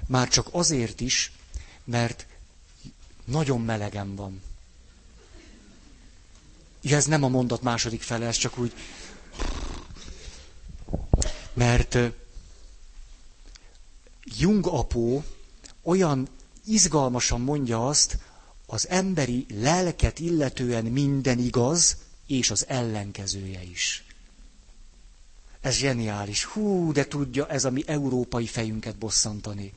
már 0.07 0.29
csak 0.29 0.49
azért 0.51 1.01
is, 1.01 1.33
mert 1.85 2.27
nagyon 3.25 3.61
melegem 3.61 4.15
van. 4.17 4.43
Ja, 6.83 6.97
ez 6.97 7.05
nem 7.07 7.23
a 7.23 7.29
mondat 7.29 7.63
második 7.63 8.03
fele, 8.03 8.27
ez 8.27 8.37
csak 8.37 8.59
úgy... 8.59 8.73
Mert 11.53 11.99
Jung 14.25 14.67
apó 14.67 15.25
olyan 15.83 16.29
izgalmasan 16.67 17.41
mondja 17.41 17.87
azt, 17.89 18.19
az 18.67 18.89
emberi 18.89 19.47
lelket 19.49 20.19
illetően 20.19 20.85
minden 20.85 21.39
igaz, 21.39 21.97
és 22.27 22.51
az 22.51 22.65
ellenkezője 22.69 23.63
is. 23.63 24.05
Ez 25.61 25.75
zseniális. 25.77 26.45
Hú, 26.45 26.93
de 26.93 27.07
tudja 27.07 27.47
ez 27.49 27.65
a 27.65 27.71
mi 27.71 27.83
európai 27.87 28.47
fejünket 28.47 28.97
bosszantani. 28.97 29.73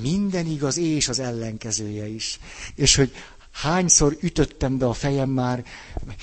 Minden 0.00 0.46
igaz, 0.46 0.76
és 0.76 1.08
az 1.08 1.18
ellenkezője 1.18 2.06
is. 2.06 2.38
És 2.74 2.94
hogy 2.96 3.12
hányszor 3.52 4.16
ütöttem 4.20 4.78
be 4.78 4.86
a 4.86 4.92
fejem 4.92 5.28
már, 5.30 5.64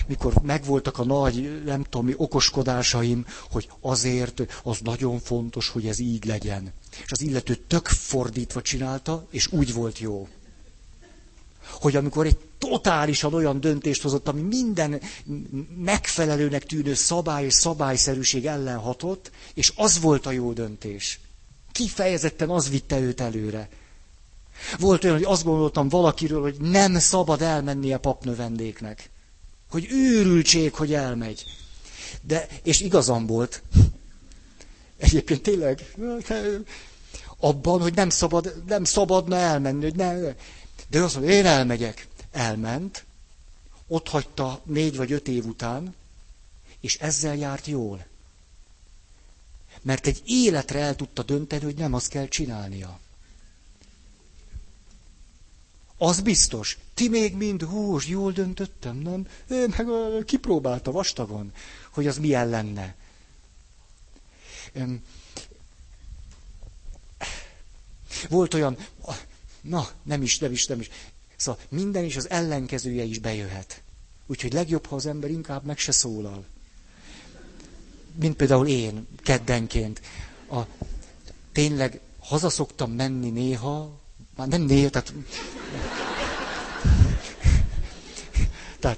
mikor 0.08 0.34
megvoltak 0.44 0.98
a 0.98 1.06
nagy, 1.06 1.62
nem 1.66 1.84
tudom 1.84 2.06
mi, 2.06 2.14
okoskodásaim, 2.18 3.26
hogy 3.52 3.70
azért 3.82 4.42
az 4.64 4.80
nagyon 4.80 5.20
fontos, 5.20 5.70
hogy 5.70 5.88
ez 5.88 6.00
így 6.00 6.26
legyen. 6.26 6.74
És 7.06 7.12
az 7.12 7.22
illető 7.22 7.56
tök 7.56 7.88
fordítva 7.88 8.62
csinálta, 8.62 9.28
és 9.30 9.52
úgy 9.52 9.74
volt 9.74 10.00
jó. 10.00 10.28
hogy 11.80 11.96
amikor 11.96 12.26
egy 12.26 12.38
totálisan 12.58 13.34
olyan 13.34 13.60
döntést 13.60 14.02
hozott, 14.02 14.28
ami 14.28 14.42
minden 14.42 15.02
megfelelőnek 15.78 16.66
tűnő 16.66 16.94
szabály 16.94 17.46
és 17.46 17.54
szabályszerűség 17.54 18.46
ellen 18.46 18.78
hatott, 18.78 19.32
és 19.54 19.74
az 19.76 20.00
volt 20.00 20.26
a 20.26 20.32
jó 20.32 20.54
döntés. 20.54 21.20
Kifejezetten 21.72 22.50
az 22.50 22.70
vitte 22.70 23.00
őt 23.00 23.22
előre. 23.22 23.70
Volt 24.80 25.04
olyan, 25.04 25.16
hogy 25.16 25.26
azt 25.26 25.44
gondoltam 25.44 25.90
valakiről, 25.90 26.42
hogy 26.42 26.58
nem 26.62 27.00
szabad 27.00 27.42
elmennie 27.42 27.98
papnövendéknek. 27.98 29.10
Hogy 29.70 29.88
őrültség, 29.92 30.74
hogy 30.74 30.94
elmegy. 30.94 31.46
De, 32.22 32.48
és 32.64 32.82
igazam 32.82 33.26
volt. 33.26 33.62
Egyébként 34.98 35.42
tényleg, 35.42 35.96
abban, 37.38 37.82
hogy 37.82 37.94
nem, 37.94 38.10
szabad, 38.10 38.64
nem 38.68 38.84
szabadna 38.84 39.36
elmenni, 39.36 39.84
hogy 39.84 39.96
nem. 39.96 40.36
De 40.90 41.02
azt 41.02 41.16
mondja, 41.16 41.34
én 41.34 41.46
elmegyek. 41.46 42.08
Elment, 42.32 43.06
ott 43.88 44.08
hagyta 44.08 44.62
négy 44.64 44.98
vagy 44.98 45.12
öt 45.12 45.28
év 45.28 45.46
után, 45.46 45.96
és 46.80 46.98
ezzel 46.98 47.36
járt 47.36 47.66
jól. 47.68 48.06
Mert 49.82 50.08
egy 50.08 50.22
életre 50.26 50.80
el 50.80 50.96
tudta 50.96 51.24
dönteni, 51.24 51.64
hogy 51.64 51.76
nem 51.76 51.94
azt 51.94 52.10
kell 52.10 52.28
csinálnia. 52.28 53.00
Az 55.98 56.22
biztos. 56.22 56.78
Ti 56.94 57.10
még 57.10 57.36
mind, 57.36 57.64
hús, 57.64 58.08
jól 58.08 58.32
döntöttem, 58.32 58.98
nem? 58.98 59.28
Ő 59.48 59.68
meg 59.68 59.88
kipróbálta 60.26 60.92
vastagon, 60.92 61.54
hogy 61.90 62.08
az 62.08 62.18
milyen 62.18 62.50
lenne. 62.50 62.96
Volt 68.30 68.54
olyan, 68.54 68.78
na, 69.62 69.90
nem 70.04 70.22
is, 70.22 70.38
nem 70.38 70.52
is, 70.52 70.66
nem 70.66 70.80
is. 70.80 70.90
Szóval 71.36 71.62
minden 71.70 72.04
is 72.04 72.16
az 72.16 72.30
ellenkezője 72.30 73.04
is 73.04 73.20
bejöhet. 73.20 73.82
Úgyhogy 74.28 74.54
legjobb, 74.54 74.86
ha 74.86 74.96
az 74.96 75.06
ember 75.06 75.30
inkább 75.30 75.66
meg 75.66 75.78
se 75.78 75.92
szólal. 75.92 76.46
Mint 78.20 78.36
például 78.36 78.68
én, 78.68 79.08
keddenként. 79.24 80.02
A, 80.52 80.60
tényleg 81.52 82.00
hazaszoktam 82.20 82.92
menni 82.92 83.30
néha, 83.30 84.00
már 84.36 84.48
nem 84.48 84.62
néha, 84.62 84.90
tehát... 84.90 85.14
Tehát, 88.80 88.98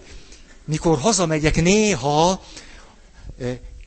mikor 0.65 0.99
hazamegyek 0.99 1.61
néha, 1.61 2.41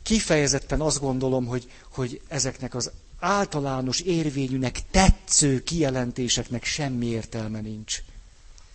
kifejezetten 0.02 0.80
azt 0.80 1.00
gondolom, 1.00 1.46
hogy, 1.46 1.70
hogy 1.92 2.20
ezeknek 2.28 2.74
az 2.74 2.90
általános 3.18 4.00
érvényűnek 4.00 4.78
tetsző 4.90 5.62
kijelentéseknek 5.62 6.64
semmi 6.64 7.06
értelme 7.06 7.60
nincs. 7.60 8.02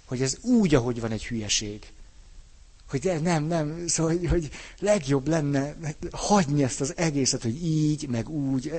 Hogy 0.05 0.21
ez 0.21 0.37
úgy, 0.41 0.75
ahogy 0.75 0.99
van 0.99 1.11
egy 1.11 1.25
hülyeség. 1.25 1.85
Hogy 2.89 2.99
de 2.99 3.19
nem, 3.19 3.43
nem, 3.43 3.87
szóval, 3.87 4.17
hogy, 4.17 4.27
hogy 4.27 4.49
legjobb 4.79 5.27
lenne 5.27 5.75
hagyni 6.11 6.63
ezt 6.63 6.81
az 6.81 6.97
egészet, 6.97 7.41
hogy 7.41 7.65
így, 7.65 8.07
meg 8.07 8.29
úgy, 8.29 8.71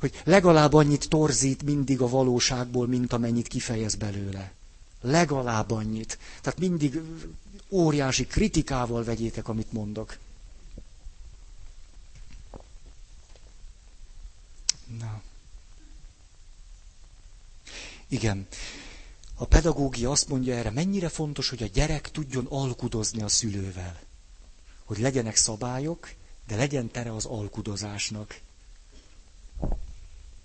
hogy 0.00 0.20
legalább 0.24 0.72
annyit 0.72 1.08
torzít 1.08 1.62
mindig 1.62 2.00
a 2.00 2.08
valóságból, 2.08 2.86
mint 2.86 3.12
amennyit 3.12 3.48
kifejez 3.48 3.94
belőle. 3.94 4.52
Legalább 5.00 5.70
annyit. 5.70 6.18
Tehát 6.40 6.58
mindig 6.58 7.00
óriási 7.68 8.26
kritikával 8.26 9.04
vegyétek, 9.04 9.48
amit 9.48 9.72
mondok. 9.72 10.16
Na. 14.98 15.22
Igen. 18.08 18.46
A 19.40 19.46
pedagógia 19.46 20.10
azt 20.10 20.28
mondja 20.28 20.54
erre, 20.54 20.70
mennyire 20.70 21.08
fontos, 21.08 21.48
hogy 21.48 21.62
a 21.62 21.66
gyerek 21.66 22.10
tudjon 22.10 22.46
alkudozni 22.46 23.22
a 23.22 23.28
szülővel. 23.28 24.00
Hogy 24.84 24.98
legyenek 24.98 25.36
szabályok, 25.36 26.14
de 26.46 26.56
legyen 26.56 26.90
tere 26.90 27.14
az 27.14 27.24
alkudozásnak. 27.24 28.40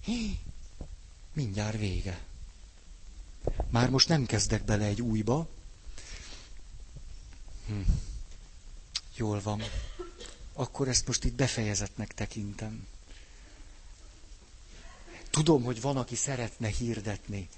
Hí, 0.04 0.40
mindjárt 1.34 1.78
vége. 1.78 2.20
Már 3.70 3.90
most 3.90 4.08
nem 4.08 4.26
kezdek 4.26 4.64
bele 4.66 4.86
egy 4.86 5.02
újba. 5.02 5.48
Hm. 7.68 7.80
Jól 9.16 9.42
van. 9.42 9.62
Akkor 10.54 10.88
ezt 10.88 11.08
most 11.08 11.24
itt 11.24 11.34
befejezetnek 11.34 12.14
tekintem. 12.14 12.88
Tudom, 15.30 15.64
hogy 15.64 15.82
van, 15.82 15.98
aki 15.98 16.16
szeretne 16.16 16.68
hirdetni. 16.68 17.50